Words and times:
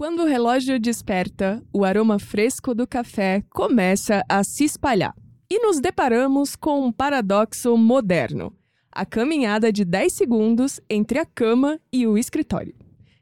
Quando 0.00 0.22
o 0.22 0.26
relógio 0.26 0.80
desperta, 0.80 1.62
o 1.70 1.84
aroma 1.84 2.18
fresco 2.18 2.74
do 2.74 2.86
café 2.86 3.44
começa 3.50 4.24
a 4.26 4.42
se 4.42 4.64
espalhar. 4.64 5.14
E 5.50 5.58
nos 5.58 5.78
deparamos 5.78 6.56
com 6.56 6.86
um 6.86 6.90
paradoxo 6.90 7.76
moderno: 7.76 8.50
a 8.90 9.04
caminhada 9.04 9.70
de 9.70 9.84
10 9.84 10.10
segundos 10.10 10.80
entre 10.88 11.18
a 11.18 11.26
cama 11.26 11.78
e 11.92 12.06
o 12.06 12.16
escritório. 12.16 12.74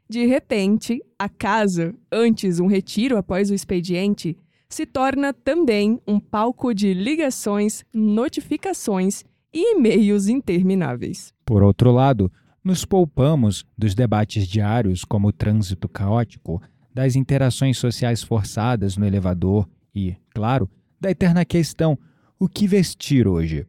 De 0.09 0.25
repente, 0.25 1.03
a 1.19 1.27
casa, 1.27 1.93
antes 2.09 2.61
um 2.61 2.67
retiro 2.67 3.17
após 3.17 3.51
o 3.51 3.53
expediente, 3.53 4.37
se 4.69 4.85
torna 4.85 5.33
também 5.33 5.99
um 6.07 6.17
palco 6.17 6.73
de 6.73 6.93
ligações, 6.93 7.83
notificações 7.93 9.25
e 9.53 9.75
e-mails 9.75 10.29
intermináveis. 10.29 11.33
Por 11.45 11.61
outro 11.61 11.91
lado, 11.91 12.31
nos 12.63 12.85
poupamos 12.85 13.65
dos 13.77 13.95
debates 13.95 14.47
diários 14.47 15.03
como 15.03 15.29
o 15.29 15.33
trânsito 15.33 15.87
caótico, 15.87 16.61
das 16.93 17.15
interações 17.15 17.77
sociais 17.77 18.23
forçadas 18.23 18.97
no 18.97 19.05
elevador 19.05 19.69
e, 19.95 20.15
claro, 20.33 20.69
da 20.99 21.09
eterna 21.09 21.45
questão: 21.45 21.97
o 22.37 22.47
que 22.47 22.67
vestir 22.67 23.27
hoje? 23.27 23.65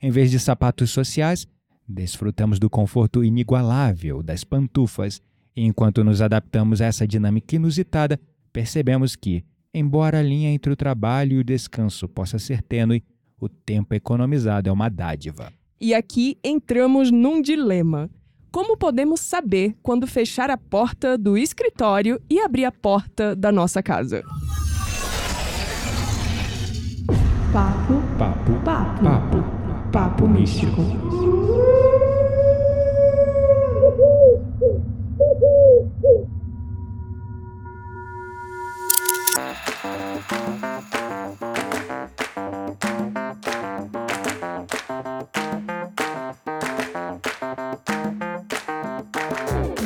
Em 0.00 0.10
vez 0.10 0.30
de 0.30 0.38
sapatos 0.38 0.90
sociais, 0.90 1.46
desfrutamos 1.86 2.58
do 2.58 2.70
conforto 2.70 3.22
inigualável 3.22 4.22
das 4.22 4.44
pantufas, 4.44 5.20
e 5.54 5.64
enquanto 5.64 6.02
nos 6.02 6.22
adaptamos 6.22 6.80
a 6.80 6.86
essa 6.86 7.06
dinâmica 7.06 7.56
inusitada, 7.56 8.18
percebemos 8.52 9.14
que, 9.14 9.44
embora 9.74 10.20
a 10.20 10.22
linha 10.22 10.50
entre 10.50 10.72
o 10.72 10.76
trabalho 10.76 11.34
e 11.34 11.38
o 11.38 11.44
descanso 11.44 12.08
possa 12.08 12.38
ser 12.38 12.62
tênue, 12.62 13.02
o 13.38 13.48
tempo 13.48 13.94
economizado 13.94 14.68
é 14.68 14.72
uma 14.72 14.88
dádiva. 14.88 15.52
E 15.80 15.94
aqui 15.94 16.38
entramos 16.44 17.10
num 17.10 17.40
dilema. 17.40 18.10
Como 18.50 18.76
podemos 18.76 19.20
saber 19.20 19.76
quando 19.80 20.08
fechar 20.08 20.50
a 20.50 20.56
porta 20.56 21.16
do 21.16 21.38
escritório 21.38 22.20
e 22.28 22.40
abrir 22.40 22.64
a 22.64 22.72
porta 22.72 23.36
da 23.36 23.52
nossa 23.52 23.80
casa? 23.80 24.24
Papo, 27.52 27.94
Papo, 28.18 28.52
papo, 28.64 29.02
papo, 29.04 29.90
papo 29.92 30.28
místico. 30.28 30.82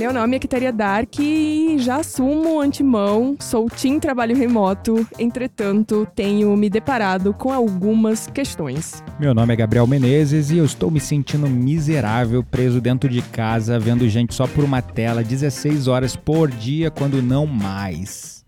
Meu 0.05 0.13
nome 0.13 0.37
é 0.37 0.39
Quiteria 0.39 0.71
Dark 0.71 1.19
e 1.19 1.77
já 1.79 1.97
assumo 1.97 2.61
antemão, 2.61 3.37
sou 3.41 3.71
Team 3.71 3.99
Trabalho 3.99 4.37
Remoto, 4.37 5.09
entretanto, 5.19 6.07
tenho 6.15 6.55
me 6.59 6.69
deparado 6.69 7.33
com 7.33 7.51
algumas 7.51 8.27
questões. 8.27 9.03
Meu 9.19 9.33
nome 9.33 9.55
é 9.55 9.57
Gabriel 9.57 9.87
Menezes 9.87 10.51
e 10.51 10.59
eu 10.59 10.65
estou 10.67 10.91
me 10.91 11.01
sentindo 11.01 11.49
miserável 11.49 12.45
preso 12.45 12.83
dentro 12.83 13.09
de 13.09 13.23
casa, 13.23 13.79
vendo 13.79 14.07
gente 14.07 14.35
só 14.35 14.47
por 14.47 14.63
uma 14.63 14.83
tela 14.83 15.25
16 15.25 15.89
horas 15.89 16.15
por 16.15 16.51
dia, 16.51 16.91
quando 16.91 17.23
não 17.23 17.47
mais. 17.47 18.45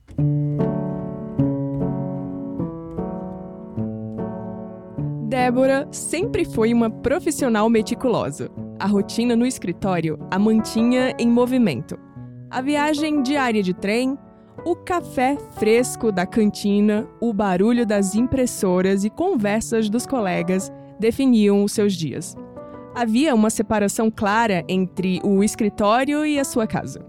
Débora 5.27 5.89
sempre 5.91 6.45
foi 6.45 6.75
uma 6.75 6.91
profissional 6.91 7.71
meticulosa. 7.71 8.51
A 8.79 8.87
rotina 8.87 9.35
no 9.35 9.47
escritório 9.47 10.19
a 10.31 10.39
mantinha 10.39 11.15
em 11.19 11.29
movimento. 11.29 11.99
A 12.51 12.61
viagem 12.61 13.23
diária 13.23 13.63
de 13.63 13.73
trem, 13.73 14.19
o 14.67 14.77
café 14.77 15.39
fresco 15.53 16.13
da 16.13 16.27
cantina, 16.27 17.09
o 17.19 17.33
barulho 17.33 17.87
das 17.87 18.15
impressoras 18.15 19.03
e 19.03 19.09
conversas 19.09 19.89
dos 19.89 20.07
colegas 20.07 20.71
definiam 21.01 21.65
os 21.65 21.73
seus 21.73 21.95
dias. 21.95 22.37
Havia 22.95 23.35
uma 23.35 23.49
separação 23.49 24.11
clara 24.11 24.63
entre 24.69 25.21
o 25.25 25.43
escritório 25.43 26.27
e 26.27 26.39
a 26.39 26.45
sua 26.45 26.67
casa. 26.67 27.05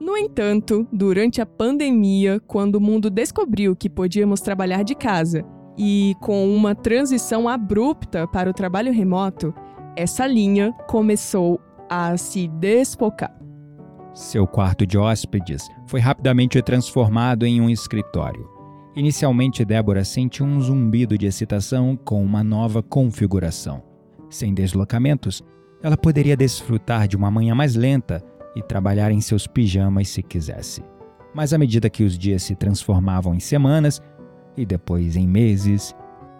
No 0.00 0.16
entanto, 0.16 0.86
durante 0.92 1.40
a 1.40 1.46
pandemia, 1.46 2.40
quando 2.46 2.76
o 2.76 2.80
mundo 2.80 3.10
descobriu 3.10 3.74
que 3.74 3.90
podíamos 3.90 4.40
trabalhar 4.40 4.84
de 4.84 4.94
casa 4.94 5.44
e 5.76 6.14
com 6.20 6.48
uma 6.54 6.74
transição 6.74 7.48
abrupta 7.48 8.26
para 8.26 8.48
o 8.48 8.54
trabalho 8.54 8.92
remoto, 8.92 9.52
essa 9.98 10.28
linha 10.28 10.72
começou 10.86 11.60
a 11.90 12.16
se 12.16 12.46
desfocar. 12.46 13.36
Seu 14.14 14.46
quarto 14.46 14.86
de 14.86 14.96
hóspedes 14.96 15.68
foi 15.88 15.98
rapidamente 15.98 16.62
transformado 16.62 17.44
em 17.44 17.60
um 17.60 17.68
escritório. 17.68 18.48
Inicialmente, 18.94 19.64
Débora 19.64 20.04
sentiu 20.04 20.46
um 20.46 20.60
zumbido 20.60 21.18
de 21.18 21.26
excitação 21.26 21.96
com 21.96 22.24
uma 22.24 22.44
nova 22.44 22.80
configuração. 22.80 23.82
Sem 24.30 24.54
deslocamentos, 24.54 25.42
ela 25.82 25.96
poderia 25.96 26.36
desfrutar 26.36 27.08
de 27.08 27.16
uma 27.16 27.28
manhã 27.30 27.52
mais 27.56 27.74
lenta 27.74 28.22
e 28.54 28.62
trabalhar 28.62 29.10
em 29.10 29.20
seus 29.20 29.48
pijamas 29.48 30.08
se 30.08 30.22
quisesse. 30.22 30.80
Mas 31.34 31.52
à 31.52 31.58
medida 31.58 31.90
que 31.90 32.04
os 32.04 32.16
dias 32.16 32.44
se 32.44 32.54
transformavam 32.54 33.34
em 33.34 33.40
semanas 33.40 34.00
e 34.56 34.64
depois 34.64 35.16
em 35.16 35.26
meses, 35.26 35.92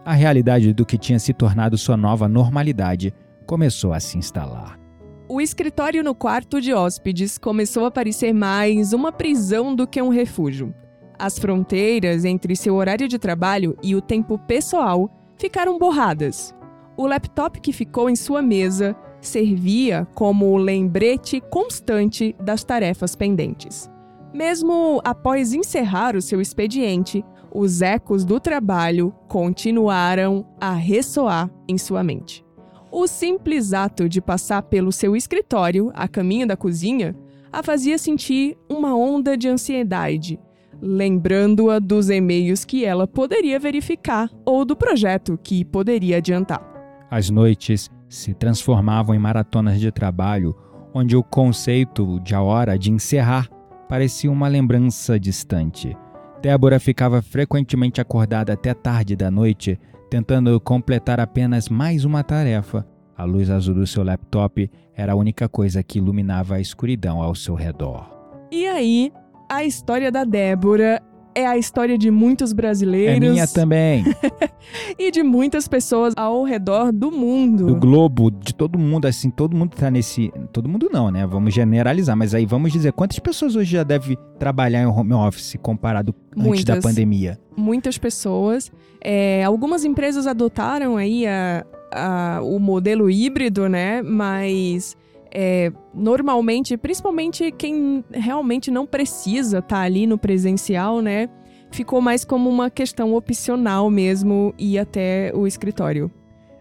a 0.04 0.12
realidade 0.12 0.72
do 0.72 0.86
que 0.86 0.96
tinha 0.96 1.18
se 1.18 1.34
tornado 1.34 1.76
sua 1.76 1.96
nova 1.96 2.28
normalidade 2.28 3.12
começou 3.48 3.94
a 3.94 3.98
se 3.98 4.18
instalar. 4.18 4.78
O 5.26 5.40
escritório 5.40 6.04
no 6.04 6.14
quarto 6.14 6.60
de 6.60 6.74
hóspedes 6.74 7.38
começou 7.38 7.86
a 7.86 7.90
parecer 7.90 8.32
mais 8.34 8.92
uma 8.92 9.10
prisão 9.10 9.74
do 9.74 9.86
que 9.86 10.00
um 10.02 10.10
refúgio. 10.10 10.74
As 11.18 11.38
fronteiras 11.38 12.26
entre 12.26 12.54
seu 12.54 12.76
horário 12.76 13.08
de 13.08 13.18
trabalho 13.18 13.74
e 13.82 13.96
o 13.96 14.02
tempo 14.02 14.38
pessoal 14.38 15.10
ficaram 15.38 15.78
borradas. 15.78 16.54
O 16.96 17.06
laptop 17.06 17.58
que 17.60 17.72
ficou 17.72 18.10
em 18.10 18.16
sua 18.16 18.42
mesa 18.42 18.94
servia 19.20 20.06
como 20.14 20.52
o 20.52 20.56
lembrete 20.58 21.40
constante 21.40 22.36
das 22.38 22.62
tarefas 22.62 23.16
pendentes. 23.16 23.90
Mesmo 24.32 25.00
após 25.02 25.54
encerrar 25.54 26.14
o 26.14 26.22
seu 26.22 26.40
expediente, 26.40 27.24
os 27.52 27.80
ecos 27.80 28.26
do 28.26 28.38
trabalho 28.38 29.14
continuaram 29.26 30.46
a 30.60 30.72
ressoar 30.74 31.50
em 31.66 31.78
sua 31.78 32.04
mente. 32.04 32.47
O 32.90 33.06
simples 33.06 33.72
ato 33.72 34.08
de 34.08 34.20
passar 34.20 34.62
pelo 34.62 34.90
seu 34.90 35.14
escritório, 35.14 35.90
a 35.94 36.08
caminho 36.08 36.46
da 36.46 36.56
cozinha, 36.56 37.14
a 37.52 37.62
fazia 37.62 37.98
sentir 37.98 38.56
uma 38.68 38.96
onda 38.96 39.36
de 39.36 39.48
ansiedade, 39.48 40.38
lembrando-a 40.80 41.78
dos 41.78 42.08
e-mails 42.08 42.64
que 42.64 42.84
ela 42.84 43.06
poderia 43.06 43.58
verificar 43.58 44.30
ou 44.44 44.64
do 44.64 44.76
projeto 44.76 45.38
que 45.42 45.64
poderia 45.64 46.18
adiantar. 46.18 46.62
As 47.10 47.30
noites 47.30 47.90
se 48.08 48.34
transformavam 48.34 49.14
em 49.14 49.18
maratonas 49.18 49.80
de 49.80 49.90
trabalho, 49.90 50.56
onde 50.94 51.16
o 51.16 51.22
conceito 51.22 52.18
de 52.20 52.34
a 52.34 52.42
hora 52.42 52.78
de 52.78 52.90
encerrar 52.90 53.48
parecia 53.88 54.30
uma 54.30 54.48
lembrança 54.48 55.18
distante. 55.18 55.96
Débora 56.40 56.78
ficava 56.78 57.20
frequentemente 57.20 58.00
acordada 58.00 58.52
até 58.52 58.72
tarde 58.72 59.16
da 59.16 59.30
noite, 59.30 59.78
tentando 60.08 60.58
completar 60.60 61.20
apenas 61.20 61.68
mais 61.68 62.04
uma 62.04 62.22
tarefa. 62.22 62.86
A 63.16 63.24
luz 63.24 63.50
azul 63.50 63.74
do 63.74 63.86
seu 63.86 64.02
laptop 64.02 64.70
era 64.94 65.12
a 65.12 65.16
única 65.16 65.48
coisa 65.48 65.82
que 65.82 65.98
iluminava 65.98 66.56
a 66.56 66.60
escuridão 66.60 67.20
ao 67.22 67.34
seu 67.34 67.54
redor. 67.54 68.08
E 68.50 68.66
aí, 68.66 69.12
a 69.48 69.64
história 69.64 70.10
da 70.10 70.24
Débora 70.24 71.02
é 71.38 71.46
a 71.46 71.56
história 71.56 71.96
de 71.96 72.10
muitos 72.10 72.52
brasileiros. 72.52 73.16
É 73.16 73.30
minha 73.30 73.46
também. 73.46 74.04
e 74.98 75.10
de 75.10 75.22
muitas 75.22 75.68
pessoas 75.68 76.14
ao 76.16 76.42
redor 76.44 76.92
do 76.92 77.10
mundo. 77.10 77.66
Do 77.66 77.76
globo, 77.76 78.30
de 78.30 78.54
todo 78.54 78.78
mundo, 78.78 79.06
assim, 79.06 79.30
todo 79.30 79.56
mundo 79.56 79.76
tá 79.76 79.90
nesse. 79.90 80.32
Todo 80.52 80.68
mundo 80.68 80.88
não, 80.92 81.10
né? 81.10 81.26
Vamos 81.26 81.54
generalizar, 81.54 82.16
mas 82.16 82.34
aí 82.34 82.44
vamos 82.46 82.72
dizer 82.72 82.92
quantas 82.92 83.18
pessoas 83.18 83.54
hoje 83.56 83.72
já 83.72 83.82
devem 83.82 84.16
trabalhar 84.38 84.82
em 84.82 84.86
home 84.86 85.12
office 85.14 85.56
comparado 85.62 86.14
antes 86.36 86.64
da 86.64 86.74
Muitas. 86.74 86.82
pandemia? 86.82 87.38
Muitas 87.56 87.98
pessoas. 87.98 88.70
É, 89.00 89.44
algumas 89.44 89.84
empresas 89.84 90.26
adotaram 90.26 90.96
aí 90.96 91.26
a, 91.26 91.64
a- 91.92 92.40
o 92.42 92.58
modelo 92.58 93.08
híbrido, 93.08 93.68
né? 93.68 94.02
Mas 94.02 94.96
é, 95.32 95.72
normalmente, 95.94 96.76
principalmente 96.76 97.52
quem 97.52 98.04
realmente 98.12 98.70
não 98.70 98.86
precisa 98.86 99.58
estar 99.58 99.80
ali 99.80 100.06
no 100.06 100.18
presencial, 100.18 101.00
né? 101.00 101.28
Ficou 101.70 102.00
mais 102.00 102.24
como 102.24 102.48
uma 102.48 102.70
questão 102.70 103.14
opcional 103.14 103.90
mesmo 103.90 104.54
ir 104.58 104.78
até 104.78 105.30
o 105.34 105.46
escritório. 105.46 106.10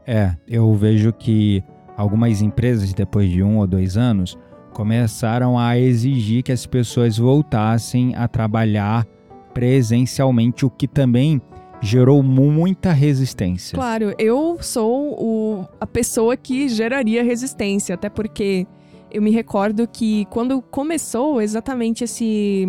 É, 0.06 0.36
eu 0.48 0.74
vejo 0.74 1.14
que 1.14 1.64
algumas 1.96 2.42
empresas, 2.42 2.94
depois 2.94 3.30
de 3.30 3.42
um 3.42 3.58
ou 3.58 3.68
dois 3.68 3.98
anos, 3.98 4.38
começaram 4.74 5.58
a 5.58 5.78
exigir 5.78 6.44
que 6.44 6.52
as 6.52 6.66
pessoas 6.66 7.18
voltassem 7.18 8.16
a 8.16 8.28
trabalhar 8.28 9.06
presencialmente, 9.54 10.66
o 10.66 10.70
que 10.70 10.88
também 10.88 11.42
gerou 11.82 12.22
muita 12.24 12.92
resistência. 12.92 13.76
Claro, 13.76 14.14
eu 14.18 14.58
sou 14.62 15.14
o- 15.14 15.66
a 15.80 15.86
pessoa 15.88 16.36
que 16.36 16.68
geraria 16.68 17.24
resistência, 17.24 17.96
até 17.96 18.10
porque 18.10 18.66
eu 19.12 19.22
me 19.22 19.32
recordo 19.32 19.88
que 19.88 20.26
quando 20.26 20.62
começou 20.62 21.42
exatamente 21.42 22.04
esse 22.04 22.68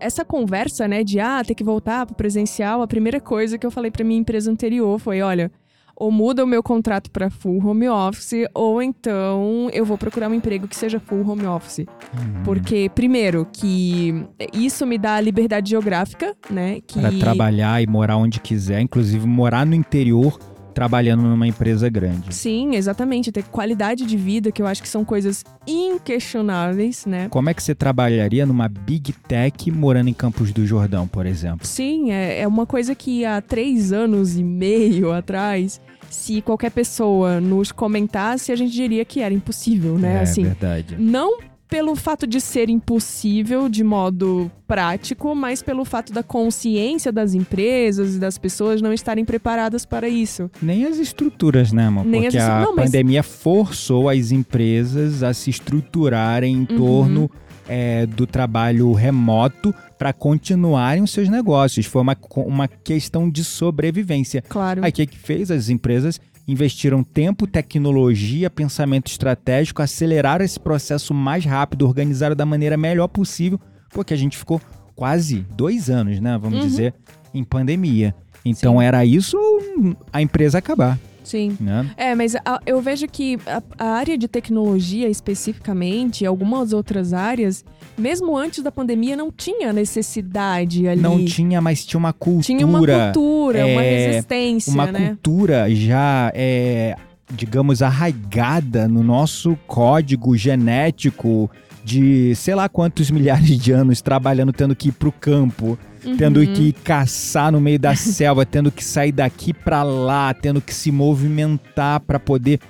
essa 0.00 0.24
conversa, 0.24 0.86
né, 0.88 1.02
de 1.04 1.18
ah, 1.20 1.42
ter 1.46 1.54
que 1.54 1.64
voltar 1.64 2.04
pro 2.04 2.14
presencial, 2.16 2.82
a 2.82 2.86
primeira 2.86 3.20
coisa 3.20 3.56
que 3.56 3.64
eu 3.64 3.70
falei 3.70 3.90
pra 3.90 4.04
minha 4.04 4.18
empresa 4.20 4.50
anterior 4.50 4.98
foi, 4.98 5.22
olha, 5.22 5.50
ou 5.96 6.10
muda 6.10 6.44
o 6.44 6.46
meu 6.46 6.62
contrato 6.62 7.10
para 7.10 7.30
full 7.30 7.64
home 7.64 7.88
office, 7.88 8.46
ou 8.54 8.82
então 8.82 9.68
eu 9.72 9.84
vou 9.84 9.96
procurar 9.96 10.28
um 10.28 10.34
emprego 10.34 10.66
que 10.66 10.76
seja 10.76 10.98
full 10.98 11.28
home 11.28 11.46
office. 11.46 11.80
Uhum. 11.80 12.42
Porque, 12.44 12.90
primeiro, 12.94 13.46
que 13.52 14.26
isso 14.52 14.86
me 14.86 14.98
dá 14.98 15.20
liberdade 15.20 15.70
geográfica, 15.70 16.34
né? 16.50 16.80
Que... 16.86 17.00
Para 17.00 17.12
trabalhar 17.18 17.82
e 17.82 17.86
morar 17.86 18.16
onde 18.16 18.40
quiser, 18.40 18.80
inclusive 18.80 19.26
morar 19.26 19.64
no 19.64 19.74
interior 19.74 20.38
trabalhando 20.74 21.22
numa 21.22 21.46
empresa 21.46 21.88
grande. 21.88 22.34
Sim, 22.34 22.74
exatamente. 22.74 23.30
Ter 23.30 23.44
qualidade 23.44 24.04
de 24.04 24.16
vida, 24.16 24.50
que 24.50 24.60
eu 24.60 24.66
acho 24.66 24.82
que 24.82 24.88
são 24.88 25.04
coisas 25.04 25.44
inquestionáveis, 25.66 27.06
né? 27.06 27.28
Como 27.30 27.48
é 27.48 27.54
que 27.54 27.62
você 27.62 27.74
trabalharia 27.74 28.44
numa 28.44 28.68
Big 28.68 29.12
Tech 29.26 29.70
morando 29.70 30.08
em 30.08 30.14
Campos 30.14 30.52
do 30.52 30.66
Jordão, 30.66 31.06
por 31.06 31.24
exemplo? 31.24 31.66
Sim, 31.66 32.10
é, 32.10 32.40
é 32.40 32.48
uma 32.48 32.66
coisa 32.66 32.94
que 32.94 33.24
há 33.24 33.40
três 33.40 33.92
anos 33.92 34.36
e 34.36 34.42
meio 34.42 35.12
atrás, 35.12 35.80
se 36.10 36.42
qualquer 36.42 36.70
pessoa 36.70 37.40
nos 37.40 37.70
comentasse, 37.70 38.52
a 38.52 38.56
gente 38.56 38.72
diria 38.72 39.04
que 39.04 39.20
era 39.20 39.32
impossível, 39.32 39.96
né? 39.96 40.16
É 40.16 40.20
assim, 40.20 40.42
verdade. 40.42 40.96
não 40.98 41.38
pelo 41.74 41.96
fato 41.96 42.24
de 42.24 42.40
ser 42.40 42.70
impossível 42.70 43.68
de 43.68 43.82
modo 43.82 44.48
prático, 44.64 45.34
mas 45.34 45.60
pelo 45.60 45.84
fato 45.84 46.12
da 46.12 46.22
consciência 46.22 47.10
das 47.10 47.34
empresas 47.34 48.14
e 48.14 48.18
das 48.20 48.38
pessoas 48.38 48.80
não 48.80 48.92
estarem 48.92 49.24
preparadas 49.24 49.84
para 49.84 50.08
isso. 50.08 50.48
Nem 50.62 50.84
as 50.84 50.98
estruturas, 50.98 51.72
né, 51.72 51.86
amor? 51.86 52.04
Nem 52.04 52.22
Porque 52.22 52.38
as 52.38 52.44
a 52.48 52.60
não, 52.60 52.76
mas- 52.76 52.84
pandemia 52.86 53.24
forçou 53.24 54.08
as 54.08 54.30
empresas 54.30 55.24
a 55.24 55.34
se 55.34 55.50
estruturarem 55.50 56.54
em 56.54 56.58
Uhum. 56.60 56.66
torno 56.78 57.30
é, 57.66 58.04
do 58.06 58.24
trabalho 58.26 58.92
remoto 58.92 59.74
para 59.98 60.12
continuarem 60.12 61.02
os 61.02 61.10
seus 61.10 61.28
negócios. 61.30 61.86
Foi 61.86 62.02
uma, 62.02 62.16
uma 62.36 62.68
questão 62.68 63.28
de 63.28 63.42
sobrevivência. 63.42 64.42
Claro. 64.48 64.84
Aí 64.84 64.90
o 64.90 64.92
que, 64.92 65.06
que 65.06 65.18
fez? 65.18 65.50
As 65.50 65.70
empresas 65.70 66.20
investiram 66.46 67.02
tempo, 67.02 67.46
tecnologia, 67.46 68.50
pensamento 68.50 69.06
estratégico, 69.08 69.80
aceleraram 69.82 70.44
esse 70.44 70.60
processo 70.60 71.14
mais 71.14 71.44
rápido, 71.44 71.86
organizaram 71.86 72.36
da 72.36 72.44
maneira 72.46 72.76
melhor 72.76 73.08
possível, 73.08 73.58
porque 73.90 74.12
a 74.12 74.16
gente 74.16 74.36
ficou 74.36 74.60
quase 74.94 75.44
dois 75.56 75.88
anos, 75.90 76.20
né? 76.20 76.38
Vamos 76.40 76.58
Uhum. 76.60 76.66
dizer, 76.66 76.94
em 77.32 77.42
pandemia. 77.42 78.14
Então 78.44 78.78
Sim. 78.78 78.84
era 78.84 79.04
isso 79.04 79.36
ou 79.38 79.96
a 80.12 80.20
empresa 80.20 80.58
acabar, 80.58 80.98
Sim. 81.24 81.56
né? 81.58 81.90
É, 81.96 82.14
mas 82.14 82.36
a- 82.36 82.60
eu 82.64 82.80
vejo 82.80 83.06
que 83.08 83.38
a, 83.46 83.62
a 83.78 83.88
área 83.96 84.16
de 84.16 84.28
tecnologia 84.28 85.08
especificamente, 85.08 86.22
e 86.22 86.26
algumas 86.26 86.72
outras 86.72 87.12
áreas, 87.12 87.64
mesmo 87.98 88.36
antes 88.36 88.62
da 88.62 88.70
pandemia, 88.70 89.16
não 89.16 89.32
tinha 89.32 89.72
necessidade 89.72 90.86
ali. 90.86 91.00
Não 91.00 91.24
tinha, 91.24 91.60
mas 91.60 91.84
tinha 91.84 91.98
uma 91.98 92.12
cultura. 92.12 92.44
Tinha 92.44 92.66
uma 92.66 92.78
cultura, 92.78 93.66
uma 93.66 93.82
é, 93.82 94.06
resistência, 94.06 94.72
uma 94.72 94.92
né? 94.92 95.08
cultura 95.08 95.74
já 95.74 96.30
é, 96.34 96.96
digamos, 97.32 97.82
arraigada 97.82 98.86
no 98.86 99.02
nosso 99.02 99.56
código 99.66 100.36
genético 100.36 101.50
de 101.84 102.34
sei 102.34 102.54
lá 102.54 102.68
quantos 102.68 103.10
milhares 103.10 103.58
de 103.58 103.72
anos 103.72 104.00
trabalhando, 104.00 104.52
tendo 104.52 104.74
que 104.74 104.88
ir 104.88 104.92
pro 104.92 105.12
campo, 105.12 105.78
tendo 106.18 106.40
Uhum. 106.40 106.52
que 106.52 106.72
caçar 106.72 107.50
no 107.52 107.60
meio 107.60 107.78
da 107.78 107.94
selva, 107.96 108.44
tendo 108.44 108.70
que 108.70 108.84
sair 108.84 109.12
daqui 109.12 109.52
pra 109.52 109.82
lá, 109.82 110.32
tendo 110.34 110.60
que 110.60 110.74
se 110.74 110.90
movimentar 110.92 112.00
pra 112.00 112.18
poder 112.18 112.60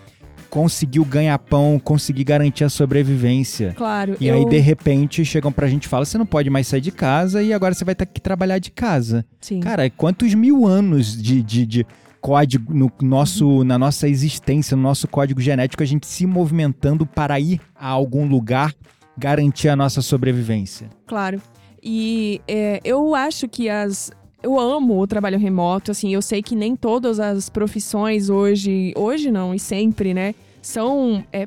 conseguir 0.50 1.00
o 1.00 1.04
ganha-pão, 1.04 1.80
conseguir 1.82 2.22
garantir 2.22 2.62
a 2.62 2.68
sobrevivência. 2.68 3.74
Claro. 3.76 4.16
E 4.20 4.28
eu... 4.28 4.36
aí, 4.36 4.48
de 4.48 4.58
repente, 4.58 5.24
chegam 5.24 5.50
pra 5.50 5.66
gente 5.66 5.84
e 5.84 5.88
falam: 5.88 6.04
você 6.04 6.16
não 6.16 6.26
pode 6.26 6.48
mais 6.48 6.68
sair 6.68 6.80
de 6.80 6.92
casa 6.92 7.42
e 7.42 7.52
agora 7.52 7.74
você 7.74 7.84
vai 7.84 7.94
ter 7.94 8.06
que 8.06 8.20
trabalhar 8.20 8.58
de 8.58 8.70
casa. 8.70 9.24
Sim. 9.40 9.58
Cara, 9.58 9.90
quantos 9.90 10.32
mil 10.34 10.64
anos 10.64 11.20
de, 11.20 11.42
de, 11.42 11.66
de 11.66 11.86
código 12.20 12.72
no 12.72 12.90
nosso, 13.02 13.64
na 13.64 13.76
nossa 13.76 14.08
existência, 14.08 14.76
no 14.76 14.82
nosso 14.82 15.08
código 15.08 15.40
genético, 15.40 15.82
a 15.82 15.86
gente 15.86 16.06
se 16.06 16.24
movimentando 16.24 17.04
para 17.04 17.38
ir 17.40 17.60
a 17.74 17.88
algum 17.88 18.24
lugar 18.26 18.72
garantir 19.18 19.68
a 19.68 19.76
nossa 19.76 20.00
sobrevivência. 20.00 20.88
Claro. 21.06 21.40
E 21.84 22.40
é, 22.48 22.80
eu 22.82 23.14
acho 23.14 23.46
que 23.46 23.68
as. 23.68 24.10
Eu 24.42 24.58
amo 24.58 24.98
o 25.00 25.06
trabalho 25.06 25.38
remoto, 25.38 25.90
assim, 25.90 26.12
eu 26.12 26.20
sei 26.20 26.42
que 26.42 26.54
nem 26.54 26.76
todas 26.76 27.18
as 27.18 27.48
profissões 27.48 28.28
hoje, 28.28 28.92
hoje 28.94 29.30
não, 29.30 29.54
e 29.54 29.58
sempre, 29.58 30.12
né, 30.12 30.34
são 30.60 31.24
é, 31.32 31.46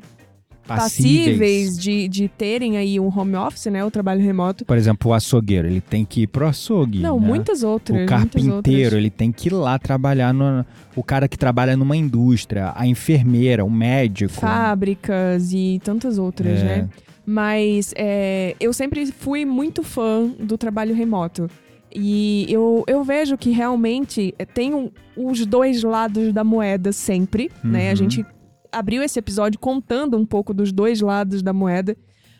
passíveis 0.66 1.78
de, 1.78 2.08
de 2.08 2.28
terem 2.28 2.76
aí 2.76 3.00
um 3.00 3.06
home 3.06 3.36
office, 3.36 3.66
né, 3.66 3.84
o 3.84 3.90
trabalho 3.90 4.20
remoto. 4.20 4.64
Por 4.64 4.76
exemplo, 4.76 5.10
o 5.10 5.14
açougueiro, 5.14 5.66
ele 5.66 5.80
tem 5.80 6.04
que 6.04 6.22
ir 6.22 6.26
pro 6.26 6.46
açougue. 6.46 6.98
Não, 6.98 7.18
né? 7.20 7.26
muitas 7.26 7.62
outras. 7.62 8.02
O 8.02 8.06
carpinteiro, 8.06 8.56
outras. 8.56 8.92
ele 8.92 9.10
tem 9.10 9.32
que 9.32 9.48
ir 9.48 9.52
lá 9.52 9.78
trabalhar 9.78 10.34
no. 10.34 10.64
O 10.94 11.02
cara 11.02 11.28
que 11.28 11.38
trabalha 11.38 11.76
numa 11.76 11.96
indústria, 11.96 12.72
a 12.74 12.86
enfermeira, 12.86 13.64
o 13.64 13.70
médico. 13.70 14.34
Fábricas 14.34 15.52
e 15.52 15.80
tantas 15.84 16.18
outras, 16.18 16.60
É. 16.60 16.64
né? 16.64 16.88
Mas 17.30 17.92
é, 17.94 18.56
eu 18.58 18.72
sempre 18.72 19.04
fui 19.12 19.44
muito 19.44 19.82
fã 19.82 20.28
do 20.40 20.56
trabalho 20.56 20.94
remoto. 20.94 21.50
E 21.94 22.46
eu, 22.48 22.84
eu 22.86 23.04
vejo 23.04 23.36
que 23.36 23.50
realmente 23.50 24.34
é, 24.38 24.46
tem 24.46 24.72
um- 24.72 24.90
os 25.14 25.44
dois 25.44 25.82
lados 25.82 26.32
da 26.32 26.42
moeda 26.42 26.90
sempre, 26.90 27.50
né? 27.62 27.88
A 27.88 27.90
Uhum. 27.90 27.96
gente 27.96 28.26
abriu 28.72 29.02
esse 29.02 29.18
episódio 29.18 29.60
contando 29.60 30.16
um 30.16 30.24
pouco 30.24 30.54
dos 30.54 30.72
dois 30.72 31.02
lados 31.02 31.42
da 31.42 31.52
moeda, 31.52 31.94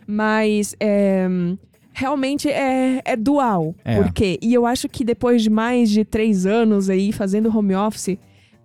mas 0.07 0.75
é, 0.81 1.27
realmente 1.93 2.49
é, 2.49 3.03
é 3.05 3.15
dual. 3.15 3.75
É. 3.85 3.97
Por 4.01 4.11
quê? 4.13 4.39
E 4.41 4.55
eu 4.55 4.65
acho 4.65 4.89
que 4.89 5.05
depois 5.05 5.43
de 5.43 5.51
mais 5.51 5.91
de 5.91 6.03
três 6.03 6.47
anos 6.47 6.89
aí 6.89 7.13
fazendo 7.13 7.55
home 7.55 7.75
office, 7.75 8.17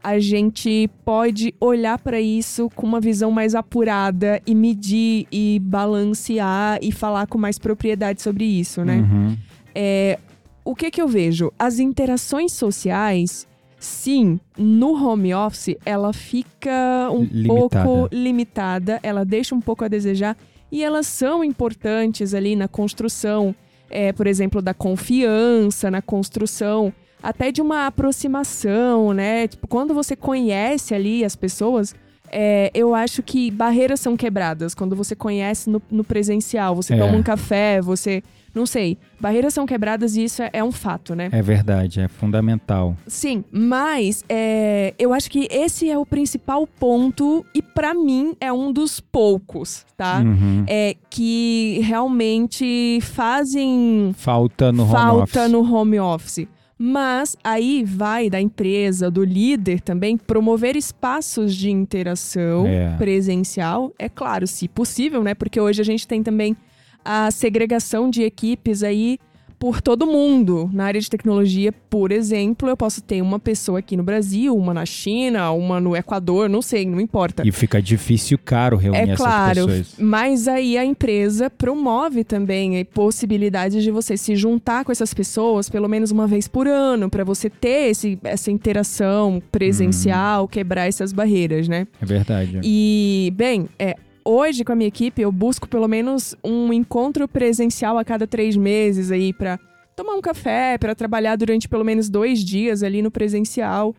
a 0.03 0.19
gente 0.19 0.89
pode 1.05 1.55
olhar 1.59 1.97
para 1.97 2.19
isso 2.19 2.69
com 2.75 2.85
uma 2.85 2.99
visão 2.99 3.31
mais 3.31 3.55
apurada 3.55 4.41
e 4.45 4.53
medir 4.53 5.25
e 5.31 5.59
balancear 5.63 6.77
e 6.81 6.91
falar 6.91 7.25
com 7.27 7.37
mais 7.37 7.57
propriedade 7.57 8.21
sobre 8.21 8.43
isso, 8.43 8.83
né? 8.83 8.97
Uhum. 8.97 9.37
É, 9.73 10.19
o 10.65 10.75
que 10.75 10.91
que 10.91 11.01
eu 11.01 11.07
vejo? 11.07 11.51
As 11.57 11.79
interações 11.79 12.51
sociais, 12.51 13.47
sim, 13.79 14.39
no 14.57 14.93
home 14.93 15.33
office, 15.33 15.77
ela 15.85 16.11
fica 16.11 17.09
um 17.09 17.23
Limitada. 17.23 17.85
pouco 17.85 18.15
limitada, 18.15 18.99
ela 19.01 19.23
deixa 19.23 19.55
um 19.55 19.61
pouco 19.61 19.85
a 19.85 19.87
desejar 19.87 20.37
e 20.69 20.83
elas 20.83 21.07
são 21.07 21.43
importantes 21.43 22.33
ali 22.33 22.55
na 22.55 22.67
construção, 22.67 23.55
é, 23.89 24.11
por 24.11 24.27
exemplo, 24.27 24.61
da 24.61 24.73
confiança, 24.73 25.89
na 25.89 26.01
construção 26.01 26.93
até 27.23 27.51
de 27.51 27.61
uma 27.61 27.87
aproximação, 27.87 29.13
né? 29.13 29.47
Tipo, 29.47 29.65
quando 29.67 29.93
você 29.93 30.15
conhece 30.15 30.93
ali 30.93 31.23
as 31.23 31.35
pessoas, 31.35 31.95
é, 32.31 32.69
eu 32.73 32.93
acho 32.93 33.23
que 33.23 33.49
barreiras 33.49 33.99
são 33.99 34.17
quebradas. 34.17 34.75
Quando 34.75 34.95
você 34.95 35.15
conhece 35.15 35.69
no, 35.69 35.81
no 35.89 36.03
presencial, 36.03 36.75
você 36.75 36.93
É. 36.95 36.97
toma 36.97 37.15
um 37.17 37.23
café, 37.23 37.79
você. 37.81 38.21
Não 38.55 38.67
sei. 38.67 38.99
Barreiras 39.19 39.51
são 39.51 39.65
quebradas 39.65 40.15
e 40.15 40.25
isso 40.25 40.43
é, 40.43 40.49
é 40.53 40.63
um 40.63 40.71
fato, 40.71 41.15
né? 41.15 41.27
É 41.31 41.41
verdade, 41.41 42.01
é 42.01 42.07
fundamental. 42.07 42.95
Sim, 43.07 43.43
mas 43.51 44.23
é, 44.29 44.93
eu 44.99 45.11
acho 45.11 45.31
que 45.31 45.47
esse 45.49 45.89
é 45.89 45.97
o 45.97 46.05
principal 46.05 46.67
ponto 46.67 47.43
e 47.55 47.63
pra 47.63 47.95
mim 47.95 48.35
é 48.39 48.53
um 48.53 48.71
dos 48.71 48.99
poucos, 48.99 49.83
tá? 49.97 50.19
Uhum. 50.23 50.65
É 50.67 50.95
que 51.09 51.79
realmente 51.83 52.99
fazem 53.01 54.11
Falta 54.15 54.71
no 54.71 54.83
home 54.83 54.91
falta 54.91 55.23
office. 55.41 55.51
no 55.51 55.73
home 55.75 55.99
office. 55.99 56.47
Mas 56.85 57.37
aí 57.41 57.81
vai 57.85 58.29
da 58.29 58.41
empresa, 58.41 59.09
do 59.09 59.23
líder 59.23 59.79
também, 59.79 60.17
promover 60.17 60.75
espaços 60.75 61.55
de 61.55 61.71
interação 61.71 62.67
É. 62.67 62.93
presencial. 62.97 63.93
É 63.97 64.09
claro, 64.09 64.45
se 64.45 64.67
possível, 64.67 65.23
né? 65.23 65.33
Porque 65.33 65.61
hoje 65.61 65.79
a 65.81 65.85
gente 65.85 66.05
tem 66.05 66.21
também 66.21 66.57
a 67.05 67.31
segregação 67.31 68.09
de 68.09 68.23
equipes 68.23 68.83
aí 68.83 69.17
por 69.63 69.81
todo 69.81 70.05
mundo. 70.05 70.69
Na 70.73 70.83
área 70.83 70.99
de 70.99 71.09
tecnologia, 71.09 71.71
por 71.71 72.11
exemplo, 72.11 72.67
eu 72.67 72.75
posso 72.75 73.01
ter 73.01 73.21
uma 73.21 73.39
pessoa 73.39 73.79
aqui 73.79 73.95
no 73.95 74.03
Brasil, 74.03 74.53
uma 74.57 74.73
na 74.73 74.85
China, 74.85 75.51
uma 75.51 75.79
no 75.79 75.95
Equador, 75.95 76.49
não 76.49 76.61
sei, 76.61 76.85
não 76.85 76.99
importa. 76.99 77.47
E 77.47 77.51
fica 77.53 77.81
difícil 77.81 78.35
e 78.35 78.37
caro 78.39 78.75
reunir 78.75 78.97
É 78.97 79.03
essas 79.03 79.15
claro, 79.15 79.67
pessoas. 79.67 79.95
mas 79.97 80.49
aí 80.49 80.77
a 80.77 80.83
empresa 80.83 81.49
promove 81.49 82.25
também 82.25 82.77
a 82.77 82.83
possibilidade 82.83 83.81
de 83.81 83.89
você 83.89 84.17
se 84.17 84.35
juntar 84.35 84.83
com 84.83 84.91
essas 84.91 85.13
pessoas 85.13 85.69
pelo 85.69 85.87
menos 85.87 86.11
uma 86.11 86.27
vez 86.27 86.45
por 86.45 86.67
ano, 86.67 87.09
para 87.09 87.23
você 87.23 87.49
ter 87.49 87.89
esse, 87.89 88.19
essa 88.21 88.51
interação 88.51 89.41
presencial, 89.49 90.45
quebrar 90.45 90.89
essas 90.89 91.13
barreiras, 91.13 91.69
né? 91.69 91.87
É 92.01 92.05
verdade. 92.05 92.59
E, 92.61 93.31
bem, 93.33 93.69
é, 93.79 93.95
hoje 94.25 94.63
com 94.63 94.71
a 94.71 94.75
minha 94.75 94.87
equipe 94.87 95.21
eu 95.21 95.31
busco 95.31 95.67
pelo 95.67 95.87
menos 95.87 96.35
um 96.43 96.71
encontro 96.71 97.27
presencial 97.27 97.97
a 97.97 98.05
cada 98.05 98.27
três 98.27 98.55
meses 98.55 99.11
aí 99.11 99.33
para 99.33 99.59
tomar 99.95 100.15
um 100.15 100.21
café, 100.21 100.77
para 100.77 100.95
trabalhar 100.95 101.35
durante 101.35 101.69
pelo 101.69 101.83
menos 101.83 102.09
dois 102.09 102.43
dias 102.43 102.83
ali 102.83 103.01
no 103.01 103.11
presencial. 103.11 103.95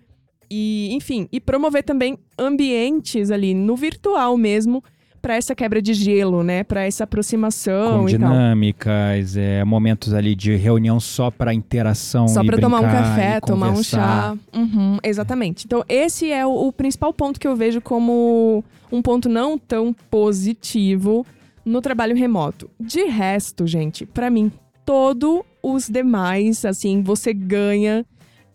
E, 0.50 0.93
enfim, 0.93 1.28
e 1.33 1.40
promover 1.40 1.83
também 1.83 2.19
ambientes 2.38 3.31
ali 3.31 3.54
no 3.54 3.76
virtual 3.76 4.37
mesmo 4.37 4.85
para 5.25 5.37
essa 5.37 5.54
quebra 5.54 5.81
de 5.81 5.95
gelo, 5.95 6.43
né? 6.43 6.62
Para 6.62 6.83
essa 6.85 7.04
aproximação 7.04 8.00
Com 8.00 8.09
e 8.11 8.19
tal. 8.19 8.31
dinâmicas, 8.31 9.38
é, 9.38 9.64
momentos 9.64 10.12
ali 10.12 10.35
de 10.35 10.54
reunião 10.54 11.00
só 11.00 11.31
para 11.31 11.54
interação 11.54 12.28
Só 12.28 12.45
para 12.45 12.59
tomar 12.59 12.81
um 12.81 12.83
café, 12.83 13.40
tomar 13.40 13.71
um 13.71 13.83
chá. 13.83 14.37
Uhum, 14.54 14.99
exatamente. 15.02 15.64
Então, 15.64 15.83
esse 15.88 16.31
é 16.31 16.45
o, 16.45 16.66
o 16.66 16.71
principal 16.71 17.11
ponto 17.14 17.40
que 17.40 17.49
eu 17.49 17.57
vejo 17.57 17.81
como 17.81 18.62
um 18.93 19.00
ponto 19.00 19.26
não 19.31 19.57
tão 19.57 19.97
positivo 20.11 21.25
no 21.64 21.81
trabalho 21.81 22.14
remoto. 22.14 22.69
De 22.78 23.04
resto, 23.04 23.66
gente, 23.66 24.04
para 24.04 24.28
mim, 24.28 24.52
todos 24.85 25.40
os 25.62 25.88
demais, 25.88 26.66
assim, 26.66 27.02
você 27.02 27.33
ganha 27.33 28.04